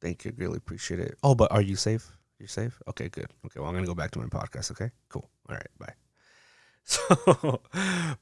Thank 0.00 0.24
you, 0.24 0.32
really 0.36 0.58
appreciate 0.58 1.00
it. 1.00 1.16
Oh, 1.22 1.34
but 1.34 1.50
are 1.52 1.62
you 1.62 1.76
safe? 1.76 2.12
You're 2.38 2.48
safe? 2.48 2.80
Okay, 2.88 3.08
good. 3.08 3.30
Okay, 3.46 3.60
well, 3.60 3.68
I'm 3.68 3.74
gonna 3.74 3.86
go 3.86 3.94
back 3.94 4.10
to 4.12 4.18
my 4.18 4.26
podcast. 4.26 4.70
Okay, 4.72 4.90
cool. 5.08 5.28
All 5.48 5.56
right, 5.56 5.66
bye. 5.78 5.94
So 6.88 7.60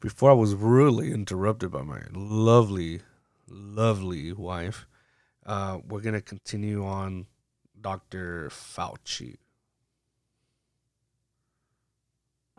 before 0.01 0.31
I 0.31 0.35
was 0.35 0.55
really 0.55 1.13
interrupted 1.13 1.71
by 1.71 1.83
my 1.83 2.01
lovely, 2.15 3.03
lovely 3.49 4.33
wife, 4.33 4.87
uh, 5.47 5.79
we're 5.87 6.01
gonna 6.01 6.21
continue 6.21 6.85
on 6.85 7.27
Dr. 7.81 8.49
Fauci. 8.51 9.37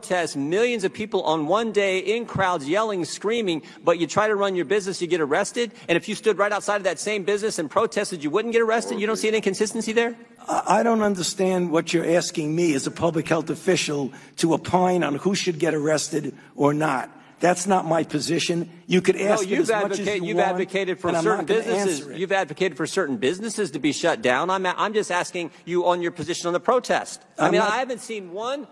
Test 0.02 0.36
millions 0.36 0.84
of 0.84 0.94
people 0.94 1.24
on 1.24 1.48
one 1.48 1.72
day 1.72 2.00
in 2.00 2.26
crowds 2.26 2.68
yelling, 2.68 3.06
screaming, 3.06 3.64
but 3.82 3.98
you 3.98 4.08
try 4.08 4.28
to 4.28 4.36
run 4.36 4.54
your 4.54 4.66
business, 4.66 5.02
you 5.02 5.08
get 5.08 5.22
arrested. 5.22 5.72
And 5.88 5.96
if 5.96 6.10
you 6.10 6.16
stood 6.16 6.38
right 6.38 6.52
outside 6.52 6.76
of 6.76 6.84
that 6.84 7.00
same 7.00 7.24
business 7.24 7.60
and 7.60 7.72
protested, 7.72 8.22
you 8.22 8.30
wouldn't 8.30 8.52
get 8.52 8.62
arrested. 8.62 9.00
You 9.00 9.08
don't 9.08 9.16
see 9.16 9.30
an 9.30 9.36
inconsistency 9.36 9.94
there? 9.94 10.14
I 10.48 10.80
I 10.80 10.84
don't 10.84 11.02
understand 11.02 11.72
what 11.72 11.94
you're 11.94 12.06
asking 12.06 12.54
me 12.54 12.74
as 12.76 12.86
a 12.86 12.92
public 12.92 13.28
health 13.30 13.50
official 13.50 14.12
to 14.38 14.54
opine 14.54 15.02
on 15.02 15.16
who 15.16 15.34
should 15.34 15.60
get 15.60 15.74
arrested 15.74 16.36
or 16.56 16.74
not. 16.74 17.10
That's 17.40 17.68
not 17.68 17.86
my 17.86 18.04
position. 18.04 18.70
You 18.88 19.02
could 19.02 19.18
ask 19.18 19.44
it 19.44 19.50
you've, 19.50 19.62
as 19.62 19.70
much 19.70 20.00
as 20.00 20.08
you 20.08 20.24
you've 20.26 20.38
want, 20.38 20.50
advocated 20.50 21.00
for 21.00 21.14
certain 21.14 21.46
businesses. 21.46 22.08
You've 22.18 22.32
advocated 22.32 22.78
for 22.78 22.88
certain 22.88 23.18
businesses 23.18 23.72
to 23.72 23.80
be 23.80 23.92
shut 23.92 24.22
down. 24.22 24.50
I'm, 24.50 24.66
I'm 24.66 24.94
just 24.94 25.12
asking 25.12 25.52
you 25.66 25.86
on 25.88 26.02
your 26.02 26.12
position 26.12 26.48
on 26.48 26.54
the 26.54 26.60
protest. 26.60 27.22
I 27.38 27.46
I'm 27.48 27.52
mean, 27.52 27.60
not- 27.60 27.72
I 27.72 27.78
haven't 27.78 28.00
seen 28.00 28.32
one. 28.32 28.68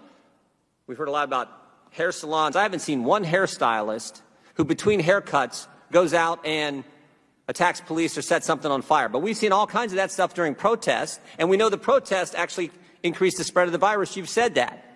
We've 0.87 0.97
heard 0.97 1.07
a 1.09 1.11
lot 1.11 1.25
about 1.25 1.49
hair 1.91 2.11
salons. 2.11 2.55
I 2.55 2.63
haven't 2.63 2.79
seen 2.79 3.03
one 3.03 3.23
hairstylist 3.25 4.21
who, 4.55 4.63
between 4.65 5.01
haircuts, 5.01 5.67
goes 5.91 6.13
out 6.13 6.45
and 6.45 6.83
attacks 7.47 7.81
police 7.81 8.17
or 8.17 8.21
sets 8.21 8.47
something 8.47 8.71
on 8.71 8.81
fire. 8.81 9.09
But 9.09 9.19
we've 9.19 9.37
seen 9.37 9.51
all 9.51 9.67
kinds 9.67 9.91
of 9.91 9.97
that 9.97 10.11
stuff 10.11 10.33
during 10.33 10.55
protests, 10.55 11.19
and 11.37 11.49
we 11.49 11.57
know 11.57 11.69
the 11.69 11.77
protest 11.77 12.33
actually 12.35 12.71
increased 13.03 13.37
the 13.37 13.43
spread 13.43 13.67
of 13.67 13.73
the 13.73 13.77
virus. 13.77 14.15
You've 14.15 14.29
said 14.29 14.55
that. 14.55 14.95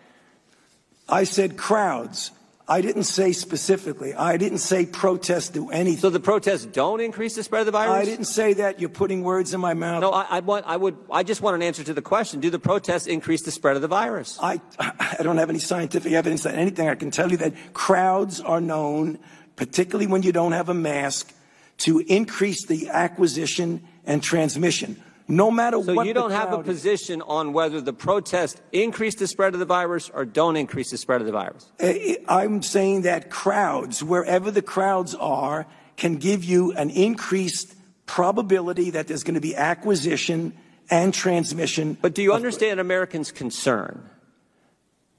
I 1.09 1.25
said 1.25 1.57
crowds. 1.57 2.31
I 2.69 2.81
didn't 2.81 3.03
say 3.03 3.31
specifically. 3.31 4.13
I 4.13 4.35
didn't 4.35 4.57
say 4.57 4.85
protests 4.85 5.47
do 5.49 5.69
anything. 5.69 6.01
So 6.01 6.09
the 6.09 6.19
protests 6.19 6.65
don't 6.65 6.99
increase 6.99 7.35
the 7.35 7.43
spread 7.43 7.61
of 7.61 7.65
the 7.65 7.71
virus? 7.71 7.95
I 7.95 8.03
didn't 8.03 8.25
say 8.25 8.53
that. 8.53 8.81
You're 8.81 8.89
putting 8.89 9.23
words 9.23 9.53
in 9.53 9.61
my 9.61 9.73
mouth. 9.73 10.01
No, 10.01 10.11
I, 10.11 10.25
I 10.29 10.39
want. 10.41 10.65
I 10.67 10.75
would. 10.75 10.97
I 11.09 11.23
just 11.23 11.41
want 11.41 11.55
an 11.55 11.61
answer 11.61 11.83
to 11.85 11.93
the 11.93 12.01
question: 12.01 12.41
Do 12.41 12.49
the 12.49 12.59
protests 12.59 13.07
increase 13.07 13.43
the 13.43 13.51
spread 13.51 13.77
of 13.77 13.81
the 13.81 13.87
virus? 13.87 14.37
I, 14.41 14.59
I 14.79 15.23
don't 15.23 15.37
have 15.37 15.49
any 15.49 15.59
scientific 15.59 16.11
evidence 16.11 16.43
that 16.43 16.55
anything. 16.55 16.89
I 16.89 16.95
can 16.95 17.09
tell 17.09 17.31
you 17.31 17.37
that 17.37 17.53
crowds 17.73 18.41
are 18.41 18.59
known, 18.59 19.19
particularly 19.55 20.07
when 20.07 20.23
you 20.23 20.33
don't 20.33 20.51
have 20.51 20.67
a 20.67 20.73
mask, 20.73 21.33
to 21.79 21.99
increase 21.99 22.65
the 22.65 22.89
acquisition 22.89 23.87
and 24.05 24.21
transmission. 24.21 25.01
No 25.27 25.51
matter 25.51 25.83
So 25.83 25.93
what 25.93 26.07
you 26.07 26.13
don't 26.13 26.31
have 26.31 26.49
a 26.49 26.55
crowd 26.55 26.67
is. 26.67 26.75
position 26.75 27.21
on 27.21 27.51
whether 27.51 27.81
the 27.81 27.91
protests 27.91 28.61
increase 28.71 29.15
the 29.15 29.27
spread 29.27 29.53
of 29.53 29.59
the 29.59 29.65
virus 29.65 30.09
or 30.09 30.23
don't 30.23 30.55
increase 30.55 30.91
the 30.91 30.97
spread 30.97 31.19
of 31.19 31.27
the 31.27 31.33
virus. 31.33 31.69
Uh, 31.81 31.93
I'm 32.29 32.61
saying 32.61 33.01
that 33.01 33.29
crowds, 33.29 34.01
wherever 34.03 34.51
the 34.51 34.61
crowds 34.61 35.13
are, 35.15 35.67
can 35.97 36.15
give 36.15 36.45
you 36.45 36.71
an 36.73 36.89
increased 36.91 37.75
probability 38.05 38.91
that 38.91 39.07
there's 39.07 39.23
going 39.23 39.35
to 39.35 39.41
be 39.41 39.55
acquisition 39.55 40.53
and 40.89 41.13
transmission. 41.13 41.97
But 42.01 42.15
do 42.15 42.23
you 42.23 42.31
understand 42.31 42.79
Americans' 42.79 43.31
concern? 43.31 44.09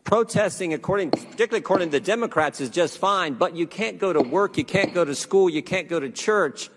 Protesting, 0.04 0.72
according, 0.72 1.10
particularly 1.10 1.58
according 1.58 1.88
to 1.88 1.92
the 1.92 2.00
Democrats, 2.00 2.62
is 2.62 2.70
just 2.70 2.96
fine, 2.96 3.34
but 3.34 3.54
you 3.54 3.66
can't 3.66 3.98
go 3.98 4.14
to 4.14 4.22
work, 4.22 4.56
you 4.56 4.64
can't 4.64 4.94
go 4.94 5.04
to 5.04 5.14
school, 5.14 5.50
you 5.50 5.62
can't 5.62 5.86
go 5.86 6.00
to 6.00 6.08
church. 6.08 6.70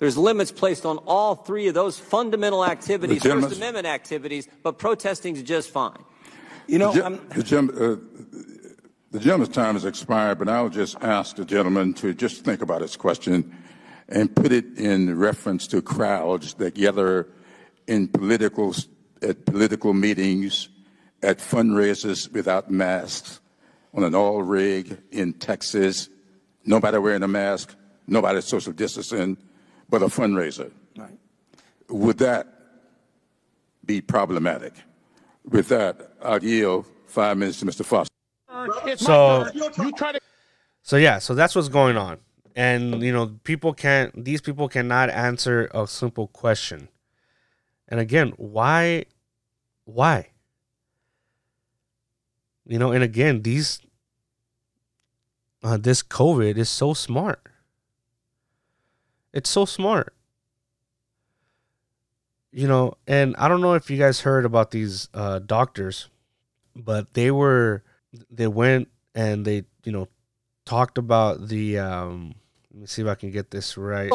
There's 0.00 0.16
limits 0.16 0.50
placed 0.50 0.86
on 0.86 0.96
all 1.06 1.34
three 1.34 1.68
of 1.68 1.74
those 1.74 1.98
fundamental 1.98 2.64
activities, 2.64 3.22
The 3.22 3.28
First 3.28 3.56
Amendment 3.58 3.86
activities, 3.86 4.48
but 4.62 4.78
protesting 4.78 5.36
is 5.36 5.42
just 5.42 5.70
fine. 5.70 6.02
You 6.66 6.78
know, 6.78 6.92
The, 6.92 7.04
I'm, 7.04 7.28
the, 7.28 7.42
gen- 7.42 7.70
uh, 7.70 7.96
the 9.10 9.20
gentleman's 9.20 9.54
time 9.54 9.74
has 9.74 9.84
expired, 9.84 10.38
but 10.38 10.48
I'll 10.48 10.70
just 10.70 10.96
ask 11.02 11.36
the 11.36 11.44
gentleman 11.44 11.92
to 11.94 12.14
just 12.14 12.44
think 12.44 12.62
about 12.62 12.80
his 12.80 12.96
question 12.96 13.54
and 14.08 14.34
put 14.34 14.52
it 14.52 14.78
in 14.78 15.18
reference 15.18 15.66
to 15.68 15.82
crowds 15.82 16.54
that 16.54 16.74
gather 16.74 17.28
in 17.86 18.08
political 18.08 18.74
at 19.22 19.44
political 19.44 19.92
meetings, 19.92 20.70
at 21.22 21.40
fundraisers 21.40 22.32
without 22.32 22.70
masks, 22.70 23.40
on 23.92 24.02
an 24.02 24.14
oil 24.14 24.42
rig 24.42 24.96
in 25.10 25.34
Texas, 25.34 26.08
nobody 26.64 26.96
wearing 26.96 27.22
a 27.22 27.28
mask, 27.28 27.74
nobody 28.06 28.40
social 28.40 28.72
distancing, 28.72 29.36
but 29.90 30.02
a 30.02 30.06
fundraiser. 30.06 30.70
Right. 30.96 31.18
Would 31.88 32.18
that 32.18 32.46
be 33.84 34.00
problematic? 34.00 34.72
With 35.44 35.68
that, 35.68 36.12
I'll 36.22 36.42
yield 36.42 36.86
five 37.06 37.36
minutes 37.36 37.58
to 37.60 37.66
Mr. 37.66 37.84
Foster. 37.84 38.10
So, 38.96 39.48
so 40.82 40.96
yeah, 40.96 41.18
so 41.18 41.34
that's 41.34 41.56
what's 41.56 41.68
going 41.68 41.96
on, 41.96 42.18
and 42.54 43.02
you 43.02 43.12
know, 43.12 43.38
people 43.42 43.72
can't. 43.72 44.24
These 44.24 44.40
people 44.42 44.68
cannot 44.68 45.10
answer 45.10 45.70
a 45.74 45.86
simple 45.86 46.28
question. 46.28 46.88
And 47.88 47.98
again, 47.98 48.32
why? 48.36 49.06
Why? 49.84 50.28
You 52.66 52.78
know, 52.78 52.92
and 52.92 53.02
again, 53.02 53.42
these 53.42 53.80
uh, 55.62 55.76
this 55.76 56.02
COVID 56.02 56.56
is 56.56 56.68
so 56.68 56.94
smart. 56.94 57.40
It's 59.32 59.50
so 59.50 59.64
smart. 59.64 60.14
You 62.52 62.66
know, 62.66 62.94
and 63.06 63.36
I 63.36 63.48
don't 63.48 63.60
know 63.60 63.74
if 63.74 63.90
you 63.90 63.96
guys 63.96 64.20
heard 64.20 64.44
about 64.44 64.72
these 64.72 65.08
uh, 65.14 65.38
doctors, 65.38 66.08
but 66.74 67.14
they 67.14 67.30
were 67.30 67.84
they 68.28 68.48
went 68.48 68.88
and 69.14 69.44
they 69.44 69.64
you 69.84 69.92
know 69.92 70.08
talked 70.64 70.98
about 70.98 71.48
the 71.48 71.78
um 71.78 72.34
let 72.72 72.80
me 72.80 72.86
see 72.86 73.02
if 73.02 73.08
I 73.08 73.14
can 73.14 73.30
get 73.30 73.50
this 73.50 73.76
right. 73.76 74.10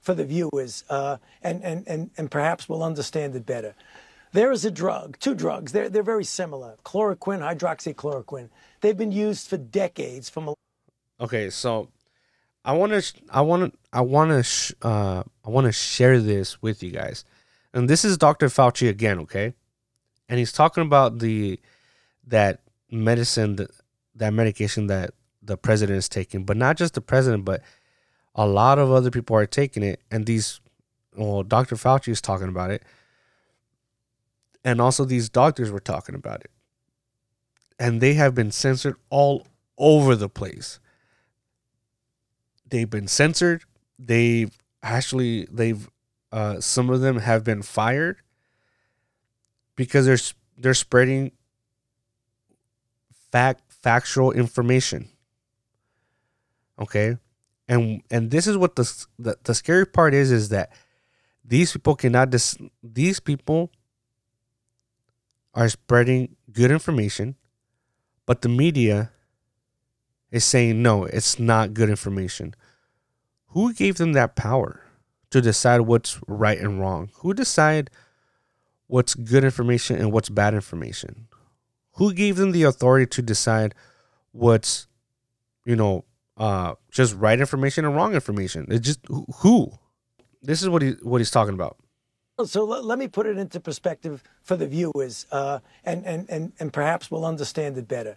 for 0.00 0.14
the 0.14 0.24
viewers, 0.24 0.84
uh, 0.88 1.18
and, 1.42 1.62
and, 1.62 1.86
and, 1.86 2.10
and 2.16 2.30
perhaps 2.30 2.68
we'll 2.68 2.82
understand 2.82 3.36
it 3.36 3.46
better. 3.46 3.74
There 4.32 4.52
is 4.52 4.64
a 4.64 4.70
drug, 4.70 5.18
two 5.18 5.34
drugs, 5.34 5.72
they're, 5.72 5.88
they're 5.88 6.02
very 6.02 6.24
similar 6.24 6.76
chloroquine, 6.84 7.40
hydroxychloroquine. 7.40 8.48
They've 8.80 8.96
been 8.96 9.12
used 9.12 9.48
for 9.48 9.56
decades 9.56 10.28
from 10.28 10.48
a 10.48 10.54
Okay, 11.20 11.50
so 11.50 11.88
I 12.70 12.72
want 12.72 12.92
to 12.92 13.02
I 13.30 13.40
want 13.40 13.72
to 13.72 13.78
I 13.92 14.00
want 14.00 14.30
to 14.30 14.42
sh- 14.42 14.72
uh 14.82 15.22
I 15.46 15.50
want 15.54 15.66
to 15.66 15.72
share 15.72 16.20
this 16.20 16.62
with 16.62 16.82
you 16.82 16.92
guys. 17.02 17.24
And 17.74 17.88
this 17.90 18.04
is 18.04 18.18
Dr. 18.18 18.48
Fauci 18.48 18.88
again, 18.88 19.18
okay? 19.20 19.54
and 20.30 20.38
he's 20.38 20.52
talking 20.52 20.82
about 20.84 21.18
the 21.18 21.60
that 22.26 22.60
medicine 22.90 23.56
that 23.56 23.70
that 24.14 24.32
medication 24.32 24.86
that 24.86 25.10
the 25.42 25.56
president 25.56 25.98
is 25.98 26.08
taking, 26.08 26.44
but 26.44 26.56
not 26.56 26.76
just 26.76 26.94
the 26.94 27.00
president, 27.00 27.44
but 27.44 27.62
a 28.34 28.46
lot 28.46 28.78
of 28.78 28.92
other 28.92 29.10
people 29.10 29.36
are 29.36 29.46
taking 29.46 29.82
it, 29.82 30.00
and 30.10 30.24
these 30.24 30.60
well, 31.16 31.42
Dr. 31.42 31.74
Fauci 31.74 32.10
is 32.10 32.20
talking 32.20 32.48
about 32.48 32.70
it, 32.70 32.84
and 34.64 34.80
also 34.80 35.04
these 35.04 35.28
doctors 35.28 35.70
were 35.72 35.80
talking 35.80 36.14
about 36.14 36.42
it, 36.42 36.50
and 37.78 38.00
they 38.00 38.14
have 38.14 38.34
been 38.34 38.52
censored 38.52 38.94
all 39.10 39.48
over 39.76 40.14
the 40.14 40.28
place. 40.28 40.78
They've 42.70 42.88
been 42.88 43.08
censored. 43.08 43.64
They've 43.98 44.50
actually 44.82 45.46
they've 45.50 45.88
uh, 46.32 46.60
some 46.60 46.90
of 46.90 47.00
them 47.00 47.18
have 47.18 47.44
been 47.44 47.62
fired 47.62 48.18
because 49.76 50.06
they're 50.06 50.18
they're 50.56 50.74
spreading 50.74 51.32
fact 53.32 53.62
factual 53.68 54.32
information. 54.32 55.08
Okay, 56.80 57.16
and 57.68 58.02
and 58.10 58.30
this 58.30 58.46
is 58.46 58.56
what 58.56 58.76
the 58.76 59.06
the, 59.18 59.36
the 59.44 59.54
scary 59.54 59.86
part 59.86 60.14
is 60.14 60.30
is 60.30 60.48
that 60.50 60.72
these 61.44 61.72
people 61.72 61.96
cannot 61.96 62.30
dis, 62.30 62.56
these 62.82 63.20
people 63.20 63.72
are 65.52 65.68
spreading 65.68 66.36
good 66.52 66.70
information, 66.70 67.34
but 68.24 68.42
the 68.42 68.48
media 68.48 69.10
is 70.30 70.44
saying 70.44 70.80
no, 70.80 71.04
it's 71.04 71.38
not 71.38 71.74
good 71.74 71.90
information. 71.90 72.54
Who 73.50 73.72
gave 73.72 73.96
them 73.96 74.12
that 74.12 74.36
power 74.36 74.82
to 75.30 75.40
decide 75.40 75.82
what's 75.82 76.20
right 76.26 76.58
and 76.58 76.80
wrong? 76.80 77.10
Who 77.16 77.34
decide 77.34 77.90
what's 78.86 79.14
good 79.14 79.44
information 79.44 79.96
and 79.96 80.12
what's 80.12 80.28
bad 80.28 80.54
information? 80.54 81.26
Who 81.94 82.12
gave 82.12 82.36
them 82.36 82.52
the 82.52 82.62
authority 82.64 83.06
to 83.06 83.22
decide 83.22 83.74
what's, 84.32 84.86
you 85.64 85.76
know, 85.76 86.04
uh, 86.36 86.74
just 86.90 87.14
right 87.16 87.38
information 87.38 87.84
and 87.84 87.94
wrong 87.94 88.14
information? 88.14 88.66
It's 88.68 88.86
just 88.86 89.00
who. 89.42 89.72
This 90.42 90.62
is 90.62 90.68
what 90.68 90.82
he 90.82 90.92
what 91.02 91.18
he's 91.18 91.30
talking 91.30 91.54
about. 91.54 91.76
So 92.46 92.64
let, 92.64 92.84
let 92.84 92.98
me 92.98 93.08
put 93.08 93.26
it 93.26 93.36
into 93.36 93.60
perspective 93.60 94.22
for 94.42 94.56
the 94.56 94.66
viewers, 94.66 95.26
uh, 95.30 95.58
and, 95.84 96.06
and, 96.06 96.30
and, 96.30 96.52
and 96.58 96.72
perhaps 96.72 97.10
we'll 97.10 97.26
understand 97.26 97.76
it 97.76 97.86
better. 97.86 98.16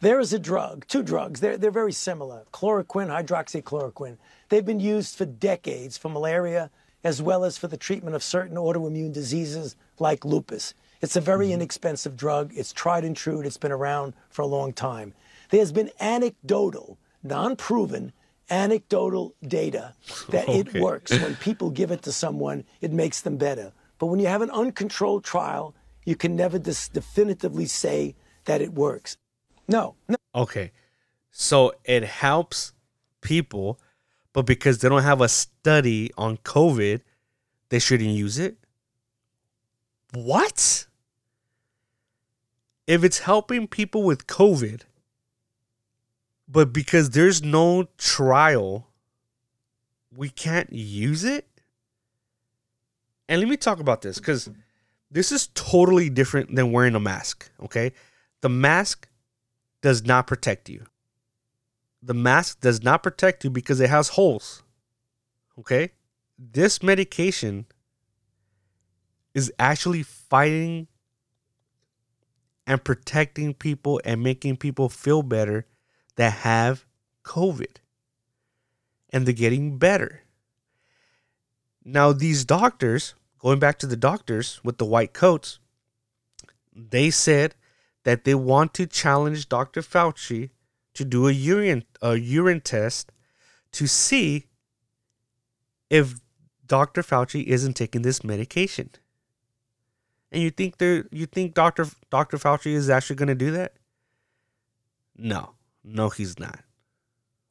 There 0.00 0.20
is 0.20 0.32
a 0.32 0.38
drug, 0.38 0.86
two 0.86 1.02
drugs, 1.02 1.40
they're, 1.40 1.56
they're 1.56 1.70
very 1.70 1.92
similar 1.92 2.44
chloroquine, 2.52 3.08
hydroxychloroquine. 3.08 4.18
They've 4.48 4.64
been 4.64 4.80
used 4.80 5.16
for 5.16 5.24
decades 5.24 5.96
for 5.96 6.08
malaria 6.08 6.70
as 7.02 7.22
well 7.22 7.44
as 7.44 7.56
for 7.56 7.68
the 7.68 7.76
treatment 7.76 8.16
of 8.16 8.22
certain 8.22 8.56
autoimmune 8.56 9.12
diseases 9.12 9.76
like 9.98 10.24
lupus. 10.24 10.74
It's 11.00 11.16
a 11.16 11.20
very 11.20 11.46
mm-hmm. 11.46 11.54
inexpensive 11.54 12.16
drug. 12.16 12.52
It's 12.54 12.72
tried 12.72 13.04
and 13.04 13.16
true. 13.16 13.40
It's 13.40 13.56
been 13.56 13.72
around 13.72 14.14
for 14.28 14.42
a 14.42 14.46
long 14.46 14.72
time. 14.72 15.14
There's 15.50 15.72
been 15.72 15.90
anecdotal, 16.00 16.98
non 17.22 17.56
proven, 17.56 18.12
anecdotal 18.50 19.34
data 19.46 19.94
that 20.30 20.48
it 20.48 20.74
works. 20.74 21.12
When 21.12 21.36
people 21.48 21.70
give 21.70 21.90
it 21.90 22.02
to 22.02 22.12
someone, 22.12 22.64
it 22.80 22.92
makes 22.92 23.20
them 23.20 23.36
better. 23.36 23.72
But 23.98 24.06
when 24.06 24.20
you 24.20 24.26
have 24.26 24.42
an 24.42 24.50
uncontrolled 24.50 25.24
trial, 25.24 25.74
you 26.04 26.16
can 26.16 26.36
never 26.36 26.58
dis- 26.58 26.88
definitively 26.88 27.66
say 27.66 28.14
that 28.44 28.60
it 28.60 28.72
works. 28.72 29.16
No, 29.68 29.94
no. 30.08 30.16
Okay. 30.34 30.72
So 31.30 31.74
it 31.84 32.04
helps 32.04 32.72
people, 33.20 33.80
but 34.32 34.42
because 34.42 34.78
they 34.78 34.88
don't 34.88 35.02
have 35.02 35.20
a 35.20 35.28
study 35.28 36.10
on 36.16 36.38
COVID, 36.38 37.00
they 37.68 37.78
shouldn't 37.78 38.10
use 38.10 38.38
it? 38.38 38.56
What? 40.14 40.86
If 42.86 43.02
it's 43.02 43.18
helping 43.20 43.66
people 43.66 44.04
with 44.04 44.26
COVID, 44.26 44.82
but 46.48 46.72
because 46.72 47.10
there's 47.10 47.42
no 47.42 47.88
trial, 47.98 48.86
we 50.14 50.30
can't 50.30 50.72
use 50.72 51.24
it? 51.24 51.46
And 53.28 53.40
let 53.40 53.50
me 53.50 53.56
talk 53.56 53.80
about 53.80 54.02
this 54.02 54.18
because 54.18 54.48
this 55.10 55.32
is 55.32 55.48
totally 55.48 56.08
different 56.08 56.54
than 56.54 56.70
wearing 56.70 56.94
a 56.94 57.00
mask, 57.00 57.50
okay? 57.60 57.92
The 58.42 58.48
mask 58.48 59.08
does 59.86 60.04
not 60.04 60.26
protect 60.26 60.68
you. 60.68 60.84
The 62.02 62.12
mask 62.12 62.60
does 62.60 62.82
not 62.82 63.04
protect 63.04 63.44
you 63.44 63.50
because 63.50 63.78
it 63.78 63.88
has 63.88 64.08
holes. 64.08 64.64
Okay? 65.60 65.92
This 66.36 66.82
medication 66.82 67.66
is 69.32 69.52
actually 69.60 70.02
fighting 70.02 70.88
and 72.66 72.82
protecting 72.82 73.54
people 73.54 74.00
and 74.04 74.24
making 74.24 74.56
people 74.56 74.88
feel 74.88 75.22
better 75.22 75.66
that 76.16 76.32
have 76.32 76.84
COVID. 77.22 77.76
And 79.10 79.24
they're 79.24 79.34
getting 79.34 79.78
better. 79.78 80.22
Now, 81.84 82.12
these 82.12 82.44
doctors, 82.44 83.14
going 83.38 83.60
back 83.60 83.78
to 83.78 83.86
the 83.86 83.96
doctors 83.96 84.60
with 84.64 84.78
the 84.78 84.84
white 84.84 85.12
coats, 85.12 85.60
they 86.74 87.08
said 87.08 87.54
that 88.06 88.22
they 88.22 88.36
want 88.36 88.72
to 88.72 88.86
challenge 88.86 89.48
Dr. 89.48 89.82
Fauci 89.82 90.50
to 90.94 91.04
do 91.04 91.26
a 91.26 91.32
urine 91.32 91.82
a 92.00 92.14
urine 92.14 92.60
test 92.60 93.10
to 93.72 93.88
see 93.88 94.46
if 95.90 96.20
Dr. 96.64 97.02
Fauci 97.02 97.42
isn't 97.42 97.74
taking 97.74 98.02
this 98.02 98.22
medication. 98.22 98.90
And 100.30 100.40
you 100.40 100.50
think 100.50 100.78
they 100.78 101.02
you 101.10 101.26
think 101.26 101.54
Dr. 101.54 101.86
Dr. 102.08 102.36
Fauci 102.36 102.74
is 102.74 102.88
actually 102.88 103.16
going 103.16 103.26
to 103.26 103.34
do 103.34 103.50
that? 103.50 103.72
No. 105.16 105.54
No, 105.82 106.08
he's 106.08 106.38
not. 106.38 106.60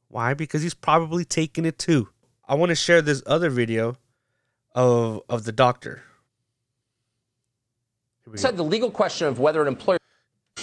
Why? 0.08 0.32
Because 0.32 0.62
he's 0.62 0.72
probably 0.72 1.26
taking 1.26 1.66
it 1.66 1.78
too. 1.78 2.08
I 2.48 2.54
want 2.54 2.70
to 2.70 2.76
share 2.76 3.02
this 3.02 3.22
other 3.26 3.50
video 3.50 3.98
of 4.74 5.20
of 5.28 5.44
the 5.44 5.52
doctor. 5.52 6.02
Said 8.36 8.56
the 8.56 8.64
legal 8.64 8.90
question 8.90 9.26
of 9.26 9.38
whether 9.38 9.60
an 9.60 9.68
employer. 9.68 9.98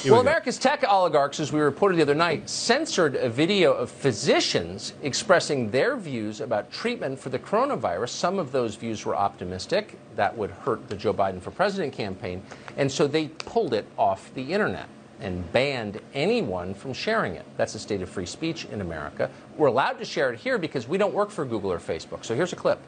Here 0.03 0.11
well, 0.11 0.21
we. 0.21 0.27
America's 0.27 0.57
tech 0.57 0.83
oligarchs, 0.83 1.39
as 1.39 1.53
we 1.53 1.61
reported 1.61 1.95
the 1.95 2.01
other 2.01 2.13
night, 2.13 2.49
censored 2.49 3.15
a 3.15 3.29
video 3.29 3.71
of 3.71 3.89
physicians 3.89 4.91
expressing 5.01 5.71
their 5.71 5.95
views 5.95 6.41
about 6.41 6.69
treatment 6.73 7.17
for 7.17 7.29
the 7.29 7.39
coronavirus. 7.39 8.09
Some 8.09 8.37
of 8.37 8.51
those 8.51 8.75
views 8.75 9.05
were 9.05 9.15
optimistic. 9.15 9.97
That 10.17 10.37
would 10.37 10.51
hurt 10.51 10.89
the 10.89 10.97
Joe 10.97 11.13
Biden 11.13 11.41
for 11.41 11.51
president 11.51 11.93
campaign. 11.93 12.43
And 12.75 12.91
so 12.91 13.07
they 13.07 13.29
pulled 13.29 13.73
it 13.73 13.85
off 13.97 14.29
the 14.33 14.51
internet 14.51 14.89
and 15.21 15.49
banned 15.53 16.01
anyone 16.13 16.73
from 16.73 16.91
sharing 16.91 17.35
it. 17.35 17.45
That's 17.55 17.71
the 17.71 17.79
state 17.79 18.01
of 18.01 18.09
free 18.09 18.25
speech 18.25 18.65
in 18.65 18.81
America. 18.81 19.29
We're 19.55 19.67
allowed 19.67 19.99
to 19.99 20.05
share 20.05 20.33
it 20.33 20.39
here 20.39 20.57
because 20.57 20.85
we 20.85 20.97
don't 20.97 21.13
work 21.13 21.29
for 21.29 21.45
Google 21.45 21.71
or 21.71 21.79
Facebook. 21.79 22.25
So 22.25 22.35
here's 22.35 22.51
a 22.51 22.57
clip. 22.57 22.79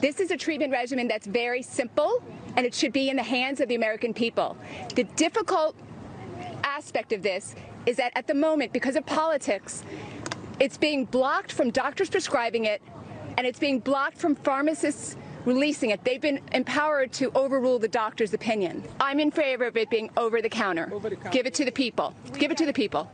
This 0.00 0.18
is 0.18 0.30
a 0.30 0.36
treatment 0.36 0.72
regimen 0.72 1.08
that's 1.08 1.26
very 1.26 1.62
simple 1.62 2.22
and 2.56 2.64
it 2.64 2.74
should 2.74 2.92
be 2.92 3.10
in 3.10 3.16
the 3.16 3.22
hands 3.22 3.60
of 3.60 3.68
the 3.68 3.74
American 3.74 4.14
people. 4.14 4.56
The 4.94 5.04
difficult 5.04 5.76
aspect 6.64 7.12
of 7.12 7.22
this 7.22 7.54
is 7.84 7.96
that 7.98 8.12
at 8.14 8.26
the 8.26 8.34
moment, 8.34 8.72
because 8.72 8.96
of 8.96 9.04
politics, 9.04 9.82
it's 10.58 10.78
being 10.78 11.04
blocked 11.04 11.52
from 11.52 11.70
doctors 11.70 12.08
prescribing 12.08 12.64
it 12.64 12.80
and 13.36 13.46
it's 13.46 13.58
being 13.58 13.78
blocked 13.78 14.16
from 14.16 14.34
pharmacists 14.34 15.16
releasing 15.44 15.90
it. 15.90 16.02
They've 16.02 16.20
been 16.20 16.40
empowered 16.52 17.12
to 17.14 17.30
overrule 17.34 17.78
the 17.78 17.88
doctor's 17.88 18.32
opinion. 18.32 18.84
I'm 19.00 19.20
in 19.20 19.30
favor 19.30 19.64
of 19.64 19.76
it 19.76 19.90
being 19.90 20.10
over 20.16 20.40
the 20.40 20.48
counter. 20.48 20.90
Give 21.30 21.46
it 21.46 21.54
to 21.54 21.64
the 21.64 21.72
people. 21.72 22.14
Give 22.38 22.50
it 22.50 22.56
to 22.58 22.66
the 22.66 22.72
people. 22.72 23.10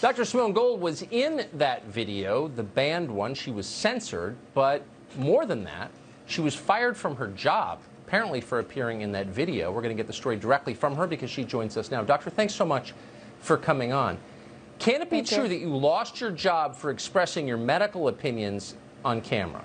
Dr. 0.00 0.24
Simone 0.24 0.52
Gold 0.52 0.80
was 0.80 1.02
in 1.10 1.46
that 1.54 1.86
video, 1.86 2.48
the 2.48 2.62
banned 2.62 3.10
one. 3.10 3.34
She 3.34 3.50
was 3.50 3.66
censored, 3.66 4.36
but 4.52 4.84
more 5.18 5.46
than 5.46 5.64
that, 5.64 5.90
she 6.26 6.40
was 6.40 6.54
fired 6.54 6.96
from 6.96 7.16
her 7.16 7.28
job, 7.28 7.80
apparently 8.06 8.40
for 8.40 8.58
appearing 8.58 9.00
in 9.00 9.12
that 9.12 9.26
video. 9.26 9.70
We're 9.70 9.82
going 9.82 9.96
to 9.96 10.00
get 10.00 10.06
the 10.06 10.12
story 10.12 10.36
directly 10.36 10.74
from 10.74 10.96
her 10.96 11.06
because 11.06 11.30
she 11.30 11.44
joins 11.44 11.76
us 11.76 11.90
now. 11.90 12.02
Doctor, 12.02 12.30
thanks 12.30 12.54
so 12.54 12.64
much 12.64 12.94
for 13.40 13.56
coming 13.56 13.92
on. 13.92 14.18
Can 14.78 15.00
it 15.00 15.10
be 15.10 15.16
Thank 15.16 15.30
you. 15.30 15.36
true 15.38 15.48
that 15.48 15.58
you 15.58 15.74
lost 15.74 16.20
your 16.20 16.30
job 16.30 16.76
for 16.76 16.90
expressing 16.90 17.48
your 17.48 17.56
medical 17.56 18.08
opinions 18.08 18.74
on 19.04 19.20
camera? 19.20 19.64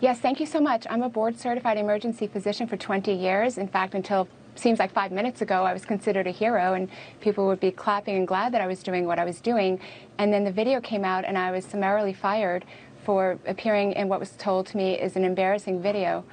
Yes, 0.00 0.20
thank 0.20 0.40
you 0.40 0.46
so 0.46 0.60
much. 0.60 0.86
I'm 0.90 1.02
a 1.02 1.08
board 1.08 1.38
certified 1.38 1.78
emergency 1.78 2.26
physician 2.26 2.66
for 2.66 2.76
20 2.76 3.12
years. 3.12 3.56
In 3.56 3.68
fact, 3.68 3.94
until 3.94 4.28
seems 4.56 4.78
like 4.78 4.92
five 4.92 5.10
minutes 5.10 5.40
ago, 5.40 5.64
I 5.64 5.72
was 5.72 5.84
considered 5.84 6.26
a 6.26 6.30
hero, 6.30 6.74
and 6.74 6.88
people 7.20 7.46
would 7.46 7.60
be 7.60 7.70
clapping 7.70 8.16
and 8.16 8.28
glad 8.28 8.52
that 8.52 8.60
I 8.60 8.66
was 8.66 8.82
doing 8.82 9.06
what 9.06 9.18
I 9.18 9.24
was 9.24 9.40
doing. 9.40 9.80
And 10.18 10.32
then 10.32 10.44
the 10.44 10.52
video 10.52 10.80
came 10.80 11.04
out, 11.04 11.24
and 11.24 11.38
I 11.38 11.50
was 11.50 11.64
summarily 11.64 12.12
fired 12.12 12.64
for 13.04 13.38
appearing 13.46 13.92
in 13.92 14.08
what 14.08 14.18
was 14.18 14.30
told 14.32 14.66
to 14.66 14.76
me 14.76 14.94
is 14.94 15.16
an 15.16 15.24
embarrassing 15.24 15.80
video. 15.80 16.24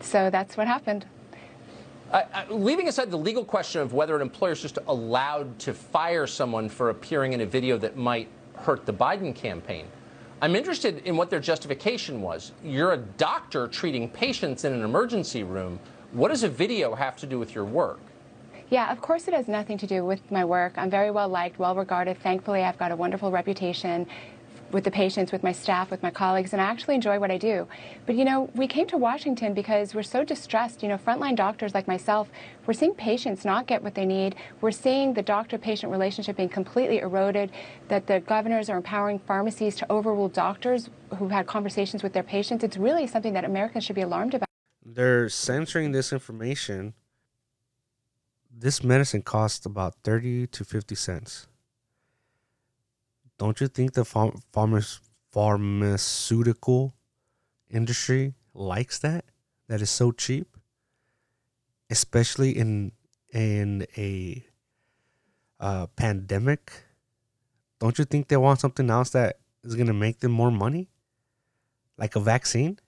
So 0.00 0.30
that's 0.30 0.56
what 0.56 0.66
happened. 0.66 1.04
Uh, 2.10 2.22
leaving 2.48 2.88
aside 2.88 3.10
the 3.10 3.18
legal 3.18 3.44
question 3.44 3.80
of 3.80 3.92
whether 3.92 4.16
an 4.16 4.22
employer 4.22 4.52
is 4.52 4.62
just 4.62 4.78
allowed 4.88 5.58
to 5.60 5.72
fire 5.72 6.26
someone 6.26 6.68
for 6.68 6.90
appearing 6.90 7.32
in 7.32 7.42
a 7.42 7.46
video 7.46 7.78
that 7.78 7.96
might 7.96 8.28
hurt 8.54 8.84
the 8.84 8.92
Biden 8.92 9.34
campaign, 9.34 9.86
I'm 10.42 10.56
interested 10.56 10.98
in 11.04 11.16
what 11.16 11.30
their 11.30 11.38
justification 11.38 12.22
was. 12.22 12.52
You're 12.64 12.94
a 12.94 12.96
doctor 12.96 13.68
treating 13.68 14.08
patients 14.08 14.64
in 14.64 14.72
an 14.72 14.82
emergency 14.82 15.44
room. 15.44 15.78
What 16.12 16.28
does 16.28 16.42
a 16.42 16.48
video 16.48 16.94
have 16.94 17.16
to 17.18 17.26
do 17.26 17.38
with 17.38 17.54
your 17.54 17.64
work? 17.64 18.00
Yeah, 18.70 18.90
of 18.90 19.00
course 19.00 19.28
it 19.28 19.34
has 19.34 19.48
nothing 19.48 19.78
to 19.78 19.86
do 19.86 20.04
with 20.04 20.30
my 20.30 20.44
work. 20.44 20.72
I'm 20.76 20.90
very 20.90 21.10
well 21.10 21.28
liked, 21.28 21.58
well 21.58 21.74
regarded. 21.74 22.18
Thankfully, 22.22 22.62
I've 22.62 22.78
got 22.78 22.90
a 22.90 22.96
wonderful 22.96 23.30
reputation 23.30 24.06
with 24.72 24.84
the 24.84 24.90
patients, 24.90 25.32
with 25.32 25.42
my 25.42 25.52
staff, 25.52 25.90
with 25.90 26.02
my 26.02 26.10
colleagues, 26.10 26.52
and 26.52 26.62
I 26.62 26.66
actually 26.66 26.94
enjoy 26.94 27.18
what 27.18 27.30
I 27.30 27.38
do. 27.38 27.66
But 28.06 28.14
you 28.14 28.24
know, 28.24 28.50
we 28.54 28.66
came 28.66 28.86
to 28.88 28.96
Washington 28.96 29.54
because 29.54 29.94
we're 29.94 30.02
so 30.02 30.24
distressed. 30.24 30.82
You 30.82 30.88
know, 30.88 30.98
frontline 30.98 31.36
doctors 31.36 31.74
like 31.74 31.88
myself, 31.88 32.28
we're 32.66 32.74
seeing 32.74 32.94
patients 32.94 33.44
not 33.44 33.66
get 33.66 33.82
what 33.82 33.94
they 33.94 34.06
need. 34.06 34.36
We're 34.60 34.70
seeing 34.70 35.14
the 35.14 35.22
doctor 35.22 35.58
patient 35.58 35.90
relationship 35.90 36.36
being 36.36 36.48
completely 36.48 36.98
eroded, 36.98 37.50
that 37.88 38.06
the 38.06 38.20
governors 38.20 38.70
are 38.70 38.76
empowering 38.76 39.18
pharmacies 39.18 39.76
to 39.76 39.90
overrule 39.90 40.28
doctors 40.28 40.90
who've 41.18 41.30
had 41.30 41.46
conversations 41.46 42.02
with 42.02 42.12
their 42.12 42.22
patients. 42.22 42.64
It's 42.64 42.76
really 42.76 43.06
something 43.06 43.32
that 43.32 43.44
Americans 43.44 43.84
should 43.84 43.96
be 43.96 44.02
alarmed 44.02 44.34
about. 44.34 44.48
They're 44.84 45.28
censoring 45.28 45.92
this 45.92 46.12
information. 46.12 46.94
This 48.52 48.82
medicine 48.82 49.22
costs 49.22 49.64
about 49.64 49.94
30 50.04 50.46
to 50.48 50.64
50 50.64 50.94
cents. 50.94 51.46
Don't 53.40 53.58
you 53.58 53.68
think 53.68 53.94
the 53.94 54.02
pharm- 54.02 54.42
pharma- 54.52 55.00
pharmaceutical 55.32 56.94
industry 57.70 58.34
likes 58.52 58.98
that? 58.98 59.24
That 59.66 59.80
is 59.80 59.88
so 59.88 60.12
cheap, 60.12 60.58
especially 61.88 62.50
in 62.50 62.92
in 63.32 63.86
a 63.96 64.44
uh, 65.58 65.86
pandemic. 65.96 66.84
Don't 67.78 67.98
you 67.98 68.04
think 68.04 68.28
they 68.28 68.36
want 68.36 68.60
something 68.60 68.90
else 68.90 69.08
that 69.10 69.38
is 69.64 69.74
gonna 69.74 69.94
make 69.94 70.20
them 70.20 70.32
more 70.32 70.50
money, 70.50 70.90
like 71.96 72.16
a 72.16 72.20
vaccine? 72.20 72.78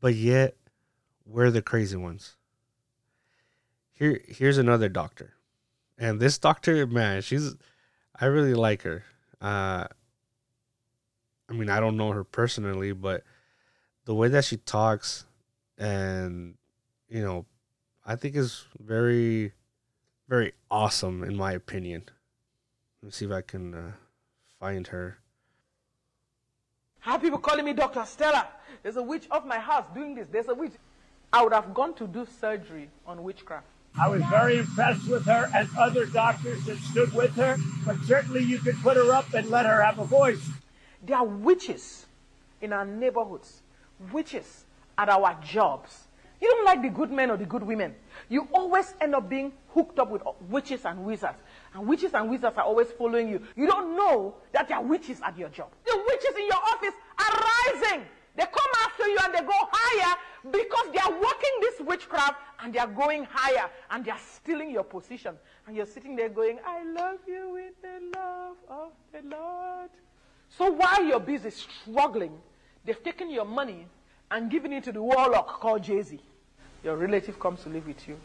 But 0.00 0.14
yet, 0.14 0.54
we're 1.24 1.50
the 1.50 1.60
crazy 1.60 1.96
ones. 1.96 2.36
Here, 3.94 4.20
here's 4.28 4.58
another 4.58 4.88
doctor, 4.88 5.34
and 5.98 6.20
this 6.20 6.38
doctor, 6.38 6.86
man, 6.86 7.20
she's, 7.20 7.56
I 8.14 8.26
really 8.26 8.54
like 8.54 8.82
her. 8.82 9.02
Uh, 9.40 9.86
I 11.48 11.52
mean, 11.52 11.68
I 11.68 11.80
don't 11.80 11.96
know 11.96 12.10
her 12.12 12.24
personally, 12.24 12.92
but 12.92 13.22
the 14.04 14.14
way 14.14 14.28
that 14.28 14.44
she 14.44 14.56
talks, 14.56 15.26
and 15.78 16.54
you 17.08 17.22
know, 17.22 17.46
I 18.04 18.16
think 18.16 18.36
is 18.36 18.64
very, 18.80 19.52
very 20.28 20.52
awesome 20.70 21.22
in 21.22 21.36
my 21.36 21.52
opinion. 21.52 22.04
Let 23.02 23.06
me 23.06 23.12
see 23.12 23.26
if 23.26 23.32
I 23.32 23.42
can 23.42 23.74
uh, 23.74 23.92
find 24.58 24.86
her. 24.88 25.18
How 27.00 27.18
people 27.18 27.38
calling 27.38 27.64
me 27.64 27.72
Dr. 27.72 28.04
Stella? 28.04 28.48
There's 28.82 28.96
a 28.96 29.02
witch 29.02 29.26
of 29.30 29.46
my 29.46 29.58
house 29.58 29.84
doing 29.94 30.14
this. 30.14 30.26
There's 30.28 30.48
a 30.48 30.54
witch. 30.54 30.72
I 31.32 31.42
would 31.42 31.52
have 31.52 31.72
gone 31.74 31.94
to 31.94 32.06
do 32.06 32.26
surgery 32.40 32.88
on 33.06 33.22
witchcraft. 33.22 33.66
I 33.98 34.08
was 34.08 34.22
very 34.24 34.58
impressed 34.58 35.08
with 35.08 35.24
her 35.24 35.50
and 35.54 35.68
other 35.78 36.04
doctors 36.04 36.64
that 36.66 36.76
stood 36.78 37.14
with 37.14 37.34
her, 37.36 37.56
but 37.86 37.96
certainly 38.04 38.42
you 38.42 38.58
could 38.58 38.76
put 38.82 38.96
her 38.96 39.12
up 39.12 39.32
and 39.32 39.48
let 39.48 39.64
her 39.64 39.82
have 39.82 39.98
a 39.98 40.04
voice. 40.04 40.50
There 41.02 41.16
are 41.16 41.24
witches 41.24 42.04
in 42.60 42.74
our 42.74 42.84
neighborhoods, 42.84 43.62
witches 44.12 44.66
at 44.98 45.08
our 45.08 45.38
jobs. 45.42 46.08
You 46.42 46.48
don't 46.48 46.64
like 46.66 46.82
the 46.82 46.90
good 46.90 47.10
men 47.10 47.30
or 47.30 47.38
the 47.38 47.46
good 47.46 47.62
women. 47.62 47.94
You 48.28 48.48
always 48.52 48.92
end 49.00 49.14
up 49.14 49.30
being 49.30 49.52
hooked 49.68 49.98
up 49.98 50.10
with 50.10 50.22
witches 50.50 50.84
and 50.84 51.04
wizards. 51.04 51.38
And 51.72 51.86
witches 51.86 52.12
and 52.12 52.28
wizards 52.28 52.58
are 52.58 52.64
always 52.64 52.88
following 52.92 53.30
you. 53.30 53.42
You 53.56 53.66
don't 53.66 53.96
know 53.96 54.34
that 54.52 54.68
there 54.68 54.76
are 54.76 54.84
witches 54.84 55.20
at 55.24 55.38
your 55.38 55.48
job. 55.48 55.68
The 55.86 55.96
witches 56.06 56.36
in 56.36 56.46
your 56.46 56.56
office 56.56 56.94
are 57.18 57.44
rising. 57.72 58.04
They 58.36 58.44
come 58.44 58.72
after 58.84 59.08
you 59.08 59.18
and 59.24 59.34
they 59.34 59.40
go 59.40 59.54
higher 59.72 60.16
because 60.50 60.92
they 60.92 60.98
are 60.98 61.12
working 61.12 61.50
this 61.60 61.80
witchcraft 61.80 62.36
and 62.60 62.72
they 62.72 62.78
are 62.78 62.86
going 62.86 63.26
higher 63.30 63.68
and 63.90 64.04
they 64.04 64.10
are 64.10 64.20
stealing 64.34 64.70
your 64.70 64.84
position. 64.84 65.34
And 65.66 65.74
you're 65.74 65.86
sitting 65.86 66.16
there 66.16 66.28
going, 66.28 66.58
I 66.66 66.84
love 66.84 67.18
you 67.26 67.50
with 67.54 67.80
the 67.82 68.18
love 68.18 68.56
of 68.68 68.92
the 69.12 69.28
Lord. 69.28 69.90
So 70.50 70.70
while 70.70 71.02
you're 71.04 71.20
busy 71.20 71.50
struggling, 71.50 72.32
they've 72.84 73.02
taken 73.02 73.30
your 73.30 73.44
money 73.44 73.86
and 74.30 74.50
given 74.50 74.72
it 74.72 74.84
to 74.84 74.92
the 74.92 75.02
warlock 75.02 75.60
called 75.60 75.82
Jay 75.82 76.02
Z. 76.02 76.20
Your 76.84 76.96
relative 76.96 77.40
comes 77.40 77.62
to 77.62 77.68
live 77.68 77.86
with 77.86 78.06
you. 78.06 78.16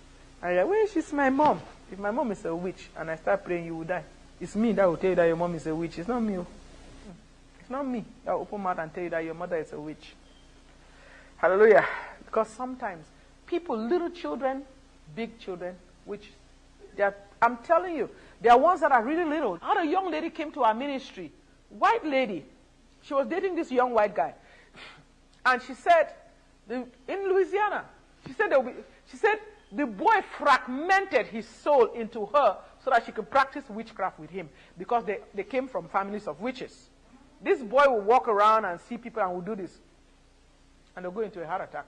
And 0.42 0.56
you're 0.56 0.64
like, 0.64 0.72
well, 0.72 0.88
she's 0.88 1.14
my 1.14 1.30
mom. 1.30 1.62
If 1.92 2.00
my 2.00 2.12
mom 2.12 2.32
is 2.32 2.44
a 2.46 2.56
witch 2.56 2.90
and 2.98 3.10
I 3.10 3.16
start 3.16 3.46
praying, 3.46 3.66
you 3.66 3.78
will 3.78 3.86
die. 3.86 4.04
It's 4.40 4.56
me 4.56 4.72
that 4.74 4.86
will 4.88 4.98
tell 4.98 5.12
you 5.12 5.16
that 5.16 5.26
your 5.26 5.36
mom 5.36 5.56
is 5.56 5.68
a 5.68 5.76
witch. 5.76 6.00
It's 6.00 6.08
not 6.08 6.22
me. 6.22 6.38
Oh. 6.38 6.48
Not 7.72 7.88
me 7.88 8.04
will 8.26 8.34
open 8.34 8.62
mouth 8.62 8.80
and 8.80 8.94
tell 8.94 9.04
you 9.04 9.10
that 9.12 9.24
your 9.24 9.34
mother 9.34 9.56
is 9.56 9.72
a 9.72 9.80
witch. 9.80 10.14
Hallelujah. 11.38 11.88
Because 12.26 12.50
sometimes 12.50 13.06
people, 13.48 13.78
little 13.78 14.10
children, 14.10 14.64
big 15.16 15.40
children, 15.40 15.76
which 16.04 16.32
are, 17.00 17.16
I'm 17.42 17.58
telling 17.60 17.96
you, 17.96 18.10
there 18.42 18.52
are 18.52 18.60
ones 18.60 18.82
that 18.82 18.92
are 18.92 19.02
really 19.02 19.24
little. 19.24 19.56
Had 19.56 19.86
a 19.86 19.88
young 19.88 20.12
lady 20.12 20.30
came 20.30 20.52
to 20.52 20.64
our 20.64 20.74
ministry, 20.74 21.32
white 21.70 22.06
lady. 22.06 22.44
She 23.04 23.14
was 23.14 23.26
dating 23.28 23.56
this 23.56 23.72
young 23.72 23.94
white 23.94 24.14
guy. 24.14 24.34
And 25.46 25.62
she 25.62 25.74
said, 25.74 26.14
the, 26.68 26.86
in 27.08 27.30
Louisiana, 27.30 27.86
she 28.28 28.34
said, 28.34 28.50
be, 28.50 28.72
she 29.10 29.16
said 29.16 29.40
the 29.72 29.86
boy 29.86 30.22
fragmented 30.38 31.28
his 31.28 31.48
soul 31.48 31.86
into 31.94 32.26
her 32.26 32.58
so 32.84 32.92
that 32.92 33.06
she 33.06 33.14
could 33.14 33.30
practice 33.30 33.64
witchcraft 33.70 34.20
with 34.20 34.30
him 34.30 34.50
because 34.78 35.06
they, 35.06 35.20
they 35.34 35.44
came 35.44 35.70
from 35.70 35.88
families 35.88 36.28
of 36.28 36.42
witches. 36.42 36.90
This 37.44 37.62
boy 37.62 37.86
will 37.88 38.02
walk 38.02 38.28
around 38.28 38.66
and 38.66 38.80
see 38.80 38.98
people 38.98 39.22
and 39.24 39.34
will 39.34 39.42
do 39.42 39.56
this. 39.56 39.80
And 40.96 41.04
they'll 41.04 41.12
go 41.12 41.22
into 41.22 41.42
a 41.42 41.48
heart 41.48 41.62
attack. 41.62 41.86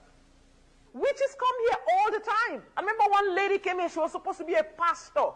Witches 0.92 1.36
come 1.38 1.56
here 1.68 1.78
all 1.92 2.12
the 2.12 2.20
time. 2.20 2.62
I 2.76 2.80
remember 2.80 3.04
one 3.08 3.34
lady 3.34 3.58
came 3.58 3.80
here, 3.80 3.88
she 3.88 3.98
was 3.98 4.12
supposed 4.12 4.38
to 4.38 4.44
be 4.44 4.54
a 4.54 4.64
pastor. 4.64 5.30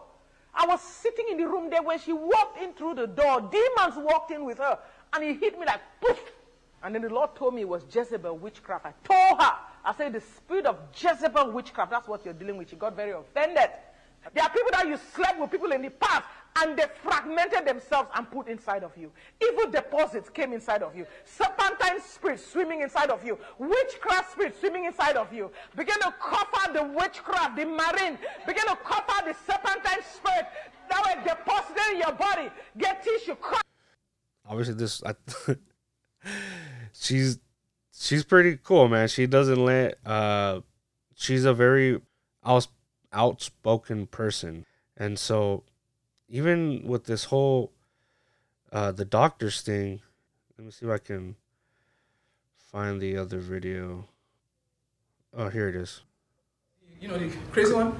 I 0.53 0.65
was 0.65 0.81
sitting 0.81 1.25
in 1.31 1.37
the 1.37 1.47
room 1.47 1.69
there 1.69 1.83
when 1.83 1.99
she 1.99 2.13
walked 2.13 2.61
in 2.61 2.73
through 2.73 2.95
the 2.95 3.07
door. 3.07 3.41
Demons 3.41 3.95
walked 3.97 4.31
in 4.31 4.45
with 4.45 4.57
her, 4.57 4.79
and 5.13 5.23
he 5.23 5.33
hit 5.33 5.59
me 5.59 5.65
like 5.65 5.81
poof. 6.01 6.19
And 6.81 6.95
then 6.95 7.01
the 7.01 7.09
Lord 7.09 7.35
told 7.35 7.53
me 7.53 7.61
it 7.61 7.67
was 7.67 7.83
Jezebel 7.93 8.37
witchcraft. 8.37 8.85
I 8.85 8.93
told 9.03 9.41
her, 9.41 9.53
I 9.83 9.93
said, 9.93 10.13
the 10.13 10.21
spirit 10.21 10.65
of 10.65 10.77
Jezebel 10.95 11.51
witchcraft, 11.51 11.91
that's 11.91 12.07
what 12.07 12.23
you're 12.23 12.33
dealing 12.33 12.57
with. 12.57 12.69
She 12.69 12.75
got 12.75 12.95
very 12.95 13.11
offended. 13.11 13.69
There 14.33 14.43
are 14.43 14.49
people 14.49 14.71
that 14.71 14.87
you 14.87 14.97
slept 15.15 15.39
with 15.39 15.51
people 15.51 15.71
in 15.71 15.81
the 15.81 15.89
past 15.89 16.25
and 16.57 16.77
they 16.77 16.85
fragmented 17.01 17.65
themselves 17.65 18.09
and 18.15 18.29
put 18.29 18.47
inside 18.47 18.83
of 18.83 18.91
you. 18.97 19.11
Evil 19.41 19.71
deposits 19.71 20.29
came 20.29 20.53
inside 20.53 20.83
of 20.83 20.95
you. 20.95 21.05
Serpentine 21.25 22.01
spirits 22.01 22.45
swimming 22.45 22.81
inside 22.81 23.09
of 23.09 23.25
you. 23.25 23.37
Witchcraft 23.57 24.31
spirits 24.31 24.59
swimming 24.59 24.85
inside 24.85 25.15
of 25.15 25.31
you. 25.33 25.51
Begin 25.75 25.95
to 26.01 26.13
cover 26.19 26.73
the 26.73 26.83
witchcraft, 26.83 27.55
the 27.55 27.65
marine. 27.65 28.17
Begin 28.45 28.65
to 28.65 28.77
cover 28.83 29.25
the 29.25 29.35
serpentine 29.45 30.03
spirit 30.13 30.47
that 30.89 31.03
were 31.05 31.23
deposited 31.23 31.93
in 31.93 31.97
your 31.99 32.13
body. 32.13 32.49
Get 32.77 33.03
tissue. 33.03 33.35
Obviously, 34.45 34.73
this 34.73 35.03
I, 35.03 35.13
she's 36.93 37.39
she's 37.93 38.23
pretty 38.23 38.57
cool, 38.57 38.87
man. 38.87 39.07
She 39.07 39.27
doesn't 39.27 39.63
let. 39.63 39.99
Uh, 40.05 40.61
she's 41.15 41.45
a 41.45 41.53
very 41.53 42.01
outs, 42.43 42.67
outspoken 43.13 44.07
person, 44.07 44.65
and 44.97 45.17
so 45.17 45.63
even 46.27 46.83
with 46.85 47.05
this 47.05 47.25
whole 47.25 47.71
uh, 48.71 48.91
the 48.91 49.05
doctors 49.05 49.61
thing, 49.61 50.01
let 50.57 50.65
me 50.65 50.71
see 50.71 50.85
if 50.85 50.91
I 50.91 50.97
can 50.97 51.35
find 52.57 53.01
the 53.01 53.17
other 53.17 53.39
video. 53.39 54.05
Oh, 55.35 55.49
here 55.49 55.69
it 55.69 55.75
is. 55.75 56.01
You 57.01 57.07
know 57.07 57.17
the 57.17 57.31
crazy 57.51 57.73
one. 57.73 57.97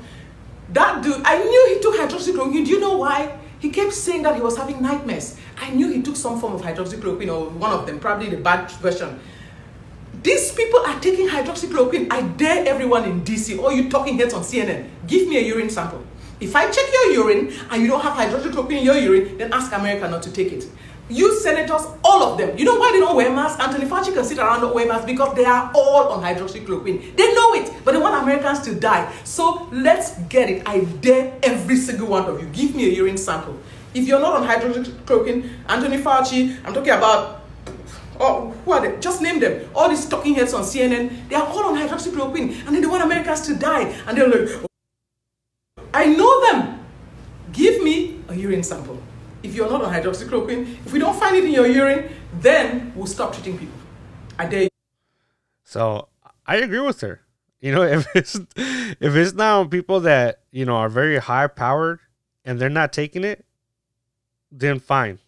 That 0.73 1.01
dude, 1.01 1.21
I 1.23 1.43
knew 1.43 1.73
he 1.73 1.81
took 1.81 1.95
hydroxychloroquine. 1.95 2.65
Do 2.65 2.71
you 2.71 2.79
know 2.79 2.97
why? 2.97 3.39
He 3.59 3.69
kept 3.69 3.93
saying 3.93 4.23
that 4.23 4.35
he 4.35 4.41
was 4.41 4.57
having 4.57 4.81
nightmares. 4.81 5.37
I 5.57 5.71
knew 5.71 5.91
he 5.91 6.01
took 6.01 6.15
some 6.15 6.39
form 6.39 6.53
of 6.53 6.61
hydroxychloroquine 6.61 7.33
or 7.33 7.49
one 7.49 7.71
of 7.71 7.85
them, 7.85 7.99
probably 7.99 8.29
the 8.29 8.37
bad 8.37 8.69
version. 8.71 9.19
These 10.21 10.51
people 10.51 10.81
are 10.85 10.99
taking 10.99 11.29
hydroxychloroquine. 11.29 12.11
I 12.11 12.21
dare 12.21 12.67
everyone 12.67 13.05
in 13.05 13.21
DC, 13.21 13.57
or 13.57 13.71
you 13.71 13.89
talking 13.89 14.17
heads 14.17 14.33
on 14.33 14.41
CNN, 14.41 14.89
give 15.07 15.29
me 15.29 15.37
a 15.37 15.41
urine 15.41 15.69
sample. 15.69 16.03
If 16.41 16.55
I 16.55 16.69
check 16.69 16.85
your 16.91 17.11
urine 17.11 17.53
and 17.69 17.81
you 17.81 17.87
don't 17.87 18.01
have 18.01 18.13
hydroxychloroquine 18.13 18.79
in 18.79 18.83
your 18.83 18.97
urine, 18.97 19.37
then 19.37 19.53
ask 19.53 19.71
America 19.71 20.09
not 20.09 20.21
to 20.23 20.31
take 20.31 20.51
it. 20.51 20.65
You 21.07 21.33
senators, 21.39 21.87
all 22.03 22.21
of 22.23 22.37
them. 22.37 22.57
You 22.57 22.65
know 22.65 22.75
why 22.75 22.91
they 22.91 22.99
don't 22.99 23.15
wear 23.15 23.33
masks? 23.33 23.61
Anthony 23.61 23.85
Fauci 23.85 24.13
can 24.13 24.25
sit 24.25 24.39
around 24.39 24.61
not 24.61 24.75
wear 24.75 24.87
masks 24.87 25.05
because 25.05 25.35
they 25.35 25.45
are 25.45 25.71
all 25.73 26.09
on 26.09 26.21
hydroxychloroquine. 26.21 27.15
They 27.15 27.33
know 27.33 27.53
it, 27.53 27.73
but 27.85 27.93
they 27.93 27.97
want 27.97 28.21
Americans 28.21 28.59
to 28.61 28.75
die. 28.75 29.11
So 29.23 29.69
let's 29.71 30.19
get 30.23 30.49
it. 30.49 30.67
I 30.67 30.81
dare 30.81 31.39
every 31.43 31.77
single 31.77 32.07
one 32.07 32.25
of 32.25 32.41
you. 32.41 32.47
Give 32.49 32.75
me 32.75 32.89
a 32.89 32.93
urine 32.93 33.17
sample. 33.17 33.57
If 33.93 34.05
you're 34.05 34.19
not 34.19 34.33
on 34.33 34.47
hydroxychloroquine, 34.47 35.49
Anthony 35.67 35.97
Fauci, 35.97 36.57
I'm 36.65 36.73
talking 36.73 36.91
about 36.91 37.38
oh, 38.19 38.51
who 38.65 38.71
are 38.71 38.81
they? 38.81 38.99
Just 38.99 39.21
name 39.21 39.39
them. 39.39 39.69
All 39.73 39.89
these 39.89 40.05
talking 40.05 40.35
heads 40.35 40.53
on 40.53 40.63
CNN, 40.63 41.29
they 41.29 41.35
are 41.35 41.45
all 41.45 41.65
on 41.65 41.75
hydroxychloroquine, 41.75 42.65
and 42.65 42.75
then 42.75 42.81
they 42.81 42.87
want 42.87 43.03
Americans 43.03 43.41
to 43.47 43.55
die. 43.55 43.83
And 44.07 44.17
they're 44.17 44.27
like, 44.27 44.49
oh. 44.63 44.65
I 45.93 46.05
know 46.05 46.51
them. 46.51 46.85
Give 47.51 47.81
me 47.81 48.21
a 48.27 48.35
urine 48.35 48.63
sample. 48.63 49.01
If 49.41 49.55
you're 49.55 49.69
not 49.69 49.83
on 49.83 49.93
hydroxychloroquine, 49.93 50.85
if 50.85 50.93
we 50.93 50.99
don't 50.99 51.17
find 51.17 51.35
it 51.35 51.45
in 51.45 51.51
your 51.51 51.67
urine, 51.67 52.09
then 52.39 52.91
we'll 52.95 53.07
stop 53.07 53.33
treating 53.33 53.57
people. 53.57 53.79
I 54.37 54.45
dare 54.45 54.63
you. 54.63 54.69
So 55.63 56.07
I 56.45 56.57
agree 56.57 56.79
with 56.79 57.01
her. 57.01 57.21
You 57.61 57.73
know, 57.73 57.83
if 57.97 58.07
it's 58.15 58.35
if 58.55 59.15
it's 59.15 59.33
now 59.33 59.61
on 59.61 59.69
people 59.69 60.01
that 60.01 60.41
you 60.51 60.65
know 60.65 60.75
are 60.75 60.89
very 60.89 61.17
high 61.17 61.47
powered 61.47 61.99
and 62.45 62.59
they're 62.59 62.69
not 62.69 62.93
taking 62.93 63.23
it, 63.23 63.45
then 64.51 64.79
fine. 64.79 65.19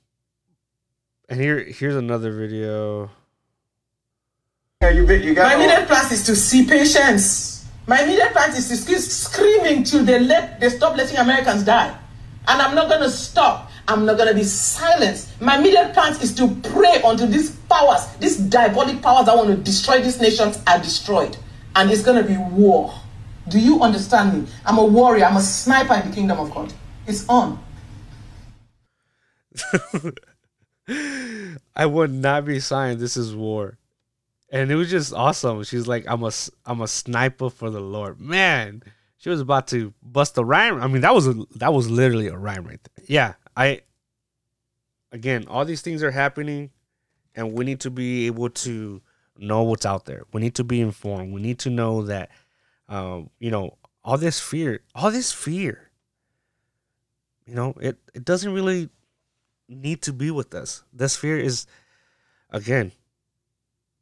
And 1.32 1.39
here 1.39 1.63
here's 1.63 1.95
another 1.95 2.34
video. 2.34 3.09
My 4.82 4.89
immediate 4.89 5.88
plan 5.88 6.11
is 6.11 6.25
to 6.25 6.36
see 6.36 6.65
patients. 6.65 7.65
My 7.88 8.03
immediate 8.03 8.34
plan 8.34 8.49
is 8.49 8.67
to 8.67 8.86
keep 8.86 8.99
screaming 8.99 9.86
till 9.86 10.03
they 10.03 10.19
let 10.19 10.59
they 10.59 10.67
stop 10.67 10.97
letting 10.97 11.15
Americans 11.15 11.63
die. 11.63 11.97
And 12.49 12.61
I'm 12.61 12.75
not 12.75 12.89
gonna 12.89 13.09
stop. 13.09 13.71
I'm 13.88 14.05
not 14.05 14.17
gonna 14.17 14.34
be 14.34 14.43
silenced. 14.43 15.39
My 15.39 15.57
immediate 15.57 15.93
plan 15.93 16.11
is 16.21 16.36
to 16.36 16.53
pray 16.63 17.01
until 17.05 17.27
these 17.27 17.51
powers, 17.69 18.07
these 18.19 18.36
diabolic 18.36 19.01
powers 19.01 19.27
that 19.27 19.38
want 19.38 19.47
to 19.51 19.55
destroy 19.55 20.01
these 20.01 20.19
nations 20.19 20.59
are 20.67 20.79
destroyed. 20.79 21.38
And 21.77 21.89
it's 21.89 22.03
gonna 22.03 22.23
be 22.23 22.36
war. 22.36 22.93
Do 23.47 23.57
you 23.57 23.82
understand 23.82 24.34
me? 24.34 24.51
I'm 24.65 24.79
a 24.79 24.86
warrior, 24.86 25.23
I'm 25.23 25.38
a 25.38 25.41
sniper 25.41 25.93
in 25.93 26.09
the 26.09 26.13
kingdom 26.13 26.41
of 26.41 26.53
God. 26.53 26.73
It's 27.07 27.25
on. 27.29 27.57
I 31.75 31.85
would 31.85 32.11
not 32.11 32.45
be 32.45 32.59
signed. 32.59 32.99
This 32.99 33.17
is 33.17 33.35
war, 33.35 33.77
and 34.51 34.71
it 34.71 34.75
was 34.75 34.89
just 34.89 35.13
awesome. 35.13 35.63
She's 35.63 35.87
like, 35.87 36.05
"I'm 36.07 36.23
a, 36.23 36.31
I'm 36.65 36.81
a 36.81 36.87
sniper 36.87 37.49
for 37.49 37.69
the 37.69 37.79
Lord." 37.79 38.19
Man, 38.19 38.83
she 39.17 39.29
was 39.29 39.41
about 39.41 39.67
to 39.67 39.93
bust 40.01 40.37
a 40.37 40.43
rhyme. 40.43 40.81
I 40.81 40.87
mean, 40.87 41.01
that 41.01 41.13
was 41.13 41.27
a, 41.27 41.35
that 41.55 41.73
was 41.73 41.89
literally 41.89 42.27
a 42.27 42.37
rhyme 42.37 42.65
right 42.65 42.79
there. 42.83 43.05
Yeah, 43.07 43.33
I. 43.55 43.81
Again, 45.13 45.45
all 45.49 45.65
these 45.65 45.81
things 45.81 46.03
are 46.03 46.11
happening, 46.11 46.69
and 47.35 47.51
we 47.53 47.65
need 47.65 47.81
to 47.81 47.89
be 47.89 48.27
able 48.27 48.49
to 48.49 49.01
know 49.37 49.63
what's 49.63 49.85
out 49.85 50.05
there. 50.05 50.23
We 50.31 50.41
need 50.41 50.55
to 50.55 50.63
be 50.63 50.79
informed. 50.79 51.33
We 51.33 51.41
need 51.41 51.59
to 51.59 51.69
know 51.69 52.03
that, 52.03 52.29
um, 52.87 53.29
you 53.39 53.51
know, 53.51 53.77
all 54.03 54.17
this 54.17 54.39
fear, 54.39 54.81
all 54.95 55.11
this 55.11 55.31
fear. 55.31 55.91
You 57.45 57.55
know, 57.55 57.73
it 57.81 57.97
it 58.13 58.23
doesn't 58.23 58.53
really 58.53 58.89
need 59.76 60.01
to 60.03 60.13
be 60.13 60.32
with 60.32 60.53
us. 60.53 60.84
This 60.93 61.15
fear 61.15 61.39
is, 61.39 61.65
again, 62.49 62.91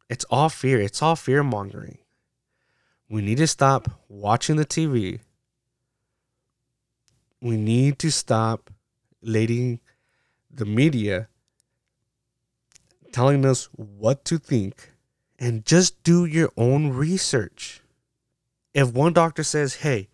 it's 0.09 0.25
all 0.29 0.49
fear. 0.49 0.81
It's 0.81 1.01
all 1.01 1.15
fear 1.15 1.43
mongering. 1.43 1.99
We 3.09 3.21
need 3.21 3.37
to 3.37 3.47
stop 3.47 3.89
watching 4.07 4.55
the 4.55 4.65
TV. 4.65 5.19
We 7.41 7.57
need 7.57 7.99
to 7.99 8.11
stop 8.11 8.69
letting 9.21 9.79
the 10.51 10.65
media 10.65 11.27
telling 13.11 13.45
us 13.45 13.65
what 13.75 14.23
to 14.25 14.37
think 14.37 14.91
and 15.39 15.65
just 15.65 16.03
do 16.03 16.25
your 16.25 16.51
own 16.57 16.89
research. 16.89 17.81
If 18.73 18.93
one 18.93 19.13
doctor 19.13 19.43
says, 19.43 19.75
hey, 19.75 20.09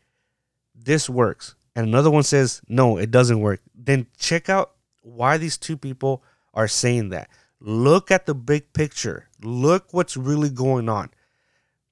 this 0.74 1.10
works, 1.10 1.56
and 1.76 1.88
another 1.88 2.10
one 2.10 2.24
says, 2.24 2.62
no, 2.70 2.98
it 2.98 3.12
doesn't 3.12 3.42
work, 3.42 3.62
then 3.74 4.08
check 4.18 4.50
out 4.50 4.75
why 5.06 5.38
these 5.38 5.58
two 5.58 5.78
people 5.78 6.24
are 6.54 6.68
saying 6.68 7.10
that. 7.10 7.30
Look 7.60 8.12
at 8.12 8.26
the 8.26 8.36
big 8.36 8.74
picture. 8.74 9.30
Look 9.42 9.94
what's 9.94 10.18
really 10.18 10.50
going 10.50 10.90
on. 10.90 11.12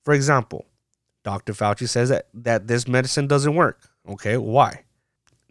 For 0.03 0.13
example, 0.13 0.65
Dr. 1.23 1.53
Fauci 1.53 1.87
says 1.87 2.09
that, 2.09 2.27
that 2.33 2.67
this 2.67 2.87
medicine 2.87 3.27
doesn't 3.27 3.55
work. 3.55 3.89
Okay, 4.07 4.35
why? 4.37 4.83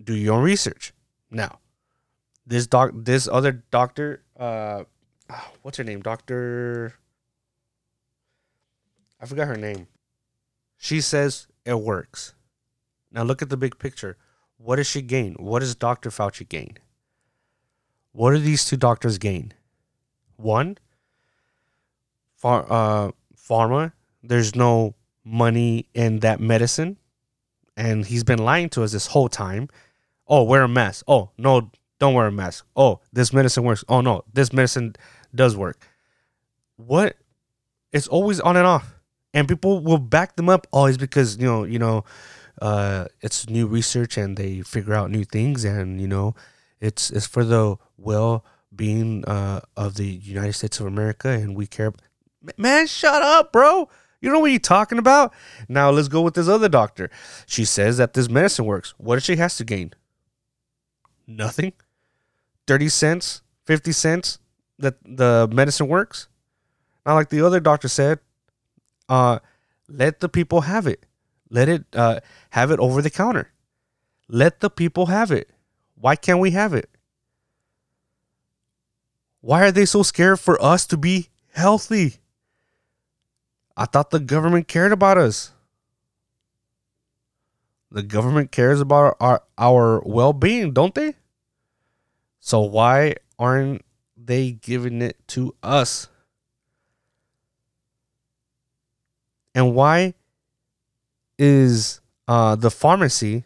Do 0.03 0.15
your 0.15 0.35
own 0.35 0.45
research. 0.45 0.93
Now, 1.31 1.61
this 2.47 2.67
doc 2.67 2.91
this 2.95 3.29
other 3.29 3.65
doctor, 3.71 4.23
uh 4.39 4.85
what's 5.63 5.79
her 5.79 5.85
name? 5.85 6.03
Doctor 6.03 6.95
I 9.21 9.27
forgot 9.27 9.47
her 9.47 9.57
name. 9.57 9.87
She 10.77 11.01
says 11.01 11.47
it 11.65 11.81
works. 11.81 12.35
Now 13.13 13.23
look 13.23 13.41
at 13.41 13.49
the 13.49 13.57
big 13.57 13.79
picture. 13.79 14.19
What 14.59 14.77
does 14.77 14.89
she 14.89 15.01
gain? 15.01 15.35
What 15.35 15.61
does 15.61 15.75
Dr. 15.75 16.11
Fauci 16.11 16.47
gain? 16.49 16.79
What 18.13 18.33
do 18.33 18.39
these 18.39 18.65
two 18.65 18.77
doctors 18.77 19.19
gain? 19.19 19.53
One, 20.37 20.79
far, 22.37 22.67
uh, 22.69 23.13
pharma, 23.37 23.93
there's 24.23 24.55
no 24.55 24.95
money 25.25 25.89
in 25.95 26.21
that 26.21 26.41
medicine. 26.41 26.99
And 27.77 28.05
he's 28.05 28.23
been 28.23 28.39
lying 28.39 28.69
to 28.71 28.83
us 28.83 28.93
this 28.93 29.07
whole 29.07 29.29
time. 29.29 29.69
Oh, 30.29 30.43
wear 30.43 30.63
a 30.63 30.69
mask. 30.69 31.05
Oh, 31.09 31.31
no, 31.39 31.71
don't 31.99 32.15
wear 32.15 32.27
a 32.27 32.33
mask. 32.33 32.67
Oh, 32.77 33.01
this 33.13 33.33
medicine 33.33 33.65
works. 33.65 33.85
Oh, 33.89 34.03
no, 34.03 34.25
this 34.33 34.53
medicine 34.53 34.95
does 35.35 35.57
work. 35.57 35.87
What? 36.77 37.17
It's 37.93 38.09
always 38.09 38.41
on 38.41 38.57
and 38.57 38.67
off. 38.67 38.95
And 39.33 39.49
people 39.49 39.81
will 39.81 39.99
back 39.99 40.37
them 40.37 40.51
up. 40.51 40.67
Oh, 40.73 40.85
it's 40.85 40.99
because, 40.99 41.39
you 41.39 41.47
know, 41.47 41.65
you 41.65 41.79
know, 41.79 42.05
uh, 42.61 43.07
it's 43.23 43.49
new 43.49 43.67
research 43.67 44.19
and 44.19 44.37
they 44.37 44.61
figure 44.61 44.93
out 44.93 45.11
new 45.11 45.25
things 45.25 45.65
and, 45.65 46.01
you 46.01 46.09
know, 46.09 46.35
it's 46.83 47.11
it's 47.11 47.27
for 47.27 47.45
the 47.45 47.77
well 47.97 48.45
being 48.75 49.25
uh, 49.25 49.61
of 49.77 49.95
the 49.95 50.07
United 50.07 50.53
States 50.55 50.81
of 50.81 50.87
America, 50.87 51.29
and 51.29 51.57
we 51.57 51.67
care. 51.67 51.95
Man, 52.59 52.87
shut 52.89 53.23
up, 53.23 53.53
bro. 53.53 53.89
You 54.21 54.31
know 54.31 54.41
what 54.41 54.51
you're 54.51 54.61
talking 54.61 54.99
about. 54.99 55.33
Now 55.69 55.91
let's 55.91 56.09
go 56.09 56.23
with 56.23 56.35
this 56.35 56.49
other 56.49 56.69
doctor. 56.69 57.09
She 57.47 57.65
says 57.65 57.97
that 57.99 58.15
this 58.15 58.29
medicine 58.29 58.65
works. 58.65 58.95
What 58.99 59.17
does 59.17 59.25
she 59.25 59.37
has 59.37 59.57
to 59.57 59.65
gain? 59.65 59.93
Nothing. 61.27 61.73
Thirty 62.67 62.89
cents, 62.89 63.43
fifty 63.65 63.93
cents 63.93 64.39
that 64.79 64.97
the 65.05 65.49
medicine 65.53 65.87
works. 65.87 66.29
Not 67.07 67.15
like 67.15 67.31
the 67.31 67.47
other 67.47 67.61
doctor 67.61 67.89
said. 67.89 68.19
Uh, 69.09 69.39
let 69.89 70.21
the 70.21 70.29
people 70.29 70.63
have 70.63 70.87
it. 70.89 71.07
Let 71.49 71.69
it 71.69 71.85
uh, 71.93 72.21
have 72.51 72.73
it 72.73 72.81
over 72.81 73.03
the 73.03 73.11
counter. 73.11 73.53
Let 74.29 74.61
the 74.61 74.71
people 74.71 75.07
have 75.07 75.31
it. 75.31 75.51
Why 76.03 76.17
can't 76.17 76.41
we 76.41 76.51
have 76.51 76.75
it? 76.75 76.91
Why 79.41 79.63
are 79.63 79.71
they 79.71 79.85
so 79.87 80.03
scared 80.03 80.41
for 80.41 80.61
us 80.61 80.85
to 80.87 80.97
be 80.97 81.29
healthy? 81.53 82.17
I 83.77 83.85
thought 83.85 84.11
the 84.11 84.19
government 84.19 84.67
cared 84.67 84.91
about 84.91 85.17
us. 85.17 85.53
The 87.93 88.03
government 88.03 88.51
cares 88.51 88.81
about 88.81 89.17
our, 89.21 89.45
our 89.57 90.03
well 90.05 90.33
being, 90.33 90.73
don't 90.73 90.93
they? 90.93 91.15
So 92.41 92.63
why 92.63 93.15
aren't 93.39 93.85
they 94.17 94.51
giving 94.51 95.03
it 95.03 95.17
to 95.29 95.55
us? 95.63 96.09
And 99.55 99.77
why 99.77 100.15
is 101.39 102.01
uh, 102.27 102.57
the 102.57 102.73
pharmacy 102.73 103.45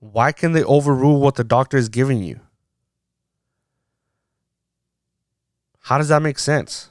why 0.00 0.32
can 0.32 0.52
they 0.52 0.64
overrule 0.64 1.20
what 1.20 1.36
the 1.36 1.44
doctor 1.44 1.76
is 1.76 1.88
giving 1.88 2.22
you? 2.22 2.40
How 5.80 5.98
does 5.98 6.08
that 6.08 6.22
make 6.22 6.38
sense? 6.38 6.90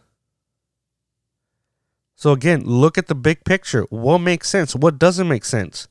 So, 2.15 2.31
again, 2.31 2.63
look 2.65 2.97
at 2.97 3.07
the 3.07 3.15
big 3.15 3.45
picture. 3.45 3.83
What 3.89 4.19
makes 4.19 4.49
sense? 4.49 4.75
What 4.75 4.99
doesn't 4.99 5.27
make 5.27 5.45
sense? 5.45 5.87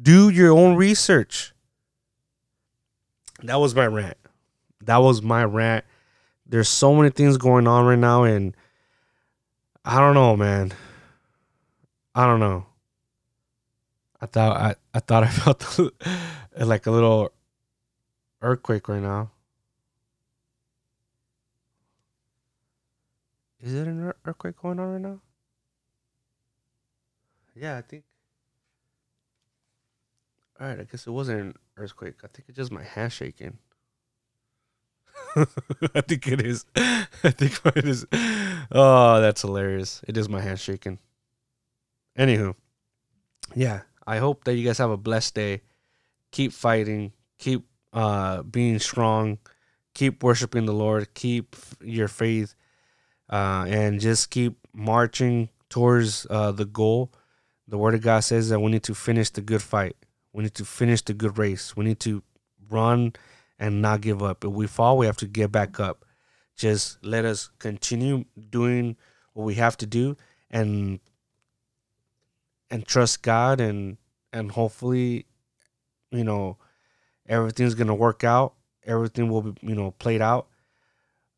Do 0.00 0.28
your 0.28 0.52
own 0.52 0.74
research. 0.74 1.54
That 3.42 3.60
was 3.60 3.74
my 3.74 3.86
rant. 3.86 4.16
That 4.82 4.98
was 4.98 5.22
my 5.22 5.44
rant. 5.44 5.84
There's 6.46 6.68
so 6.68 6.94
many 6.94 7.10
things 7.10 7.36
going 7.36 7.66
on 7.66 7.86
right 7.86 7.98
now, 7.98 8.24
and 8.24 8.56
I 9.84 10.00
don't 10.00 10.14
know, 10.14 10.36
man. 10.36 10.72
I 12.14 12.26
don't 12.26 12.40
know. 12.40 12.66
I 14.24 14.26
thought 14.26 14.56
I, 14.56 14.74
I 14.94 15.00
thought 15.00 15.22
I 15.22 15.26
felt 15.28 15.78
like 16.58 16.86
a 16.86 16.90
little 16.90 17.30
earthquake 18.40 18.88
right 18.88 19.02
now. 19.02 19.30
Is 23.60 23.74
it 23.74 23.86
an 23.86 24.14
earthquake 24.24 24.56
going 24.62 24.80
on 24.80 24.92
right 24.92 25.00
now? 25.00 25.20
Yeah, 27.54 27.76
I 27.76 27.82
think. 27.82 28.04
All 30.58 30.68
right, 30.68 30.80
I 30.80 30.84
guess 30.84 31.06
it 31.06 31.10
wasn't 31.10 31.40
an 31.40 31.54
earthquake. 31.76 32.14
I 32.24 32.28
think 32.28 32.48
it's 32.48 32.56
just 32.56 32.72
my 32.72 32.82
hand 32.82 33.12
shaking. 33.12 33.58
I 35.36 36.00
think 36.00 36.26
it 36.28 36.40
is. 36.40 36.64
I 36.76 37.06
think 37.30 37.60
it 37.76 37.84
is. 37.84 38.06
Oh, 38.72 39.20
that's 39.20 39.42
hilarious. 39.42 40.00
It 40.08 40.16
is 40.16 40.30
my 40.30 40.40
hand 40.40 40.60
shaking. 40.60 40.98
Anywho, 42.18 42.54
yeah, 43.54 43.82
I 44.06 44.18
hope 44.18 44.44
that 44.44 44.54
you 44.54 44.64
guys 44.64 44.78
have 44.78 44.90
a 44.90 44.96
blessed 44.96 45.34
day. 45.34 45.62
Keep 46.30 46.52
fighting. 46.52 47.12
Keep 47.38 47.64
uh, 47.92 48.42
being 48.42 48.78
strong. 48.78 49.38
Keep 49.94 50.22
worshiping 50.22 50.66
the 50.66 50.72
Lord. 50.72 51.14
Keep 51.14 51.56
your 51.80 52.08
faith. 52.08 52.54
Uh, 53.30 53.64
and 53.68 54.00
just 54.00 54.30
keep 54.30 54.58
marching 54.72 55.48
towards 55.68 56.26
uh, 56.28 56.52
the 56.52 56.64
goal. 56.64 57.12
The 57.66 57.78
Word 57.78 57.94
of 57.94 58.02
God 58.02 58.20
says 58.20 58.50
that 58.50 58.60
we 58.60 58.70
need 58.70 58.82
to 58.84 58.94
finish 58.94 59.30
the 59.30 59.40
good 59.40 59.62
fight. 59.62 59.96
We 60.32 60.42
need 60.42 60.54
to 60.54 60.64
finish 60.64 61.02
the 61.02 61.14
good 61.14 61.38
race. 61.38 61.76
We 61.76 61.84
need 61.84 62.00
to 62.00 62.22
run 62.68 63.14
and 63.58 63.80
not 63.80 64.00
give 64.00 64.22
up. 64.22 64.44
If 64.44 64.50
we 64.50 64.66
fall, 64.66 64.98
we 64.98 65.06
have 65.06 65.16
to 65.18 65.26
get 65.26 65.52
back 65.52 65.80
up. 65.80 66.04
Just 66.56 67.04
let 67.04 67.24
us 67.24 67.50
continue 67.58 68.24
doing 68.50 68.96
what 69.32 69.44
we 69.44 69.54
have 69.54 69.76
to 69.78 69.86
do 69.86 70.16
and 70.50 71.00
and 72.74 72.84
trust 72.84 73.22
God 73.22 73.60
and 73.60 73.98
and 74.32 74.50
hopefully 74.50 75.26
you 76.10 76.24
know 76.24 76.56
everything's 77.28 77.76
to 77.76 77.94
work 77.94 78.24
out. 78.24 78.54
Everything 78.84 79.28
will 79.28 79.42
be, 79.42 79.54
you 79.66 79.76
know, 79.76 79.92
played 79.92 80.20
out. 80.20 80.48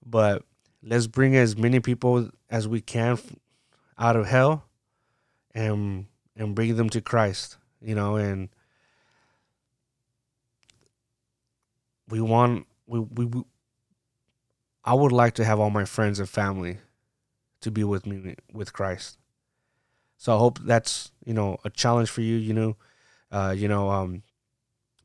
But 0.04 0.44
let's 0.82 1.06
bring 1.06 1.36
as 1.36 1.54
many 1.54 1.78
people 1.80 2.30
as 2.48 2.66
we 2.66 2.80
can 2.80 3.18
out 3.98 4.16
of 4.16 4.26
hell 4.26 4.64
and 5.54 6.06
and 6.36 6.54
bring 6.54 6.74
them 6.74 6.88
to 6.88 7.02
Christ, 7.02 7.58
you 7.82 7.94
know, 7.94 8.16
and 8.16 8.48
we 12.08 12.22
want 12.22 12.66
we, 12.86 13.00
we, 13.00 13.26
we 13.26 13.42
I 14.86 14.94
would 14.94 15.12
like 15.12 15.34
to 15.34 15.44
have 15.44 15.60
all 15.60 15.70
my 15.70 15.84
friends 15.84 16.18
and 16.18 16.28
family 16.28 16.78
to 17.60 17.70
be 17.70 17.84
with 17.84 18.06
me 18.06 18.36
with 18.54 18.72
Christ. 18.72 19.18
So 20.16 20.34
I 20.34 20.38
hope 20.38 20.58
that's 20.60 21.12
you 21.24 21.34
know 21.34 21.58
a 21.64 21.70
challenge 21.70 22.10
for 22.10 22.22
you. 22.22 22.36
You 22.36 22.54
know, 22.54 22.76
uh, 23.30 23.54
you 23.56 23.68
know, 23.68 23.90
um, 23.90 24.22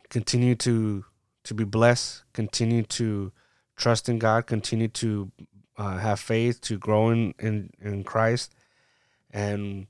continue 0.10 0.56
to 0.56 1.06
to 1.44 1.54
be 1.54 1.64
blessed. 1.64 2.24
Continue 2.34 2.84
to 2.84 3.32
trust 3.76 4.10
in 4.10 4.20
God. 4.20 4.48
Continue 4.48 4.88
to 4.88 5.32
uh, 5.78 5.98
have 5.98 6.20
faith. 6.20 6.62
To 6.62 6.78
grow 6.78 7.10
in, 7.10 7.34
in 7.40 7.70
in 7.82 8.04
Christ, 8.04 8.56
and 9.32 9.88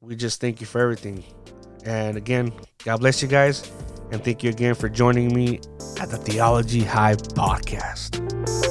we 0.00 0.16
just 0.16 0.40
thank 0.40 0.60
you 0.60 0.66
for 0.66 0.80
everything. 0.80 1.24
And 1.84 2.16
again, 2.16 2.52
God 2.84 2.98
bless 2.98 3.22
you 3.22 3.28
guys, 3.28 3.70
and 4.10 4.22
thank 4.24 4.42
you 4.42 4.50
again 4.50 4.74
for 4.74 4.88
joining 4.88 5.32
me 5.32 5.60
at 6.00 6.10
the 6.10 6.16
Theology 6.16 6.82
High 6.82 7.14
podcast. 7.14 8.65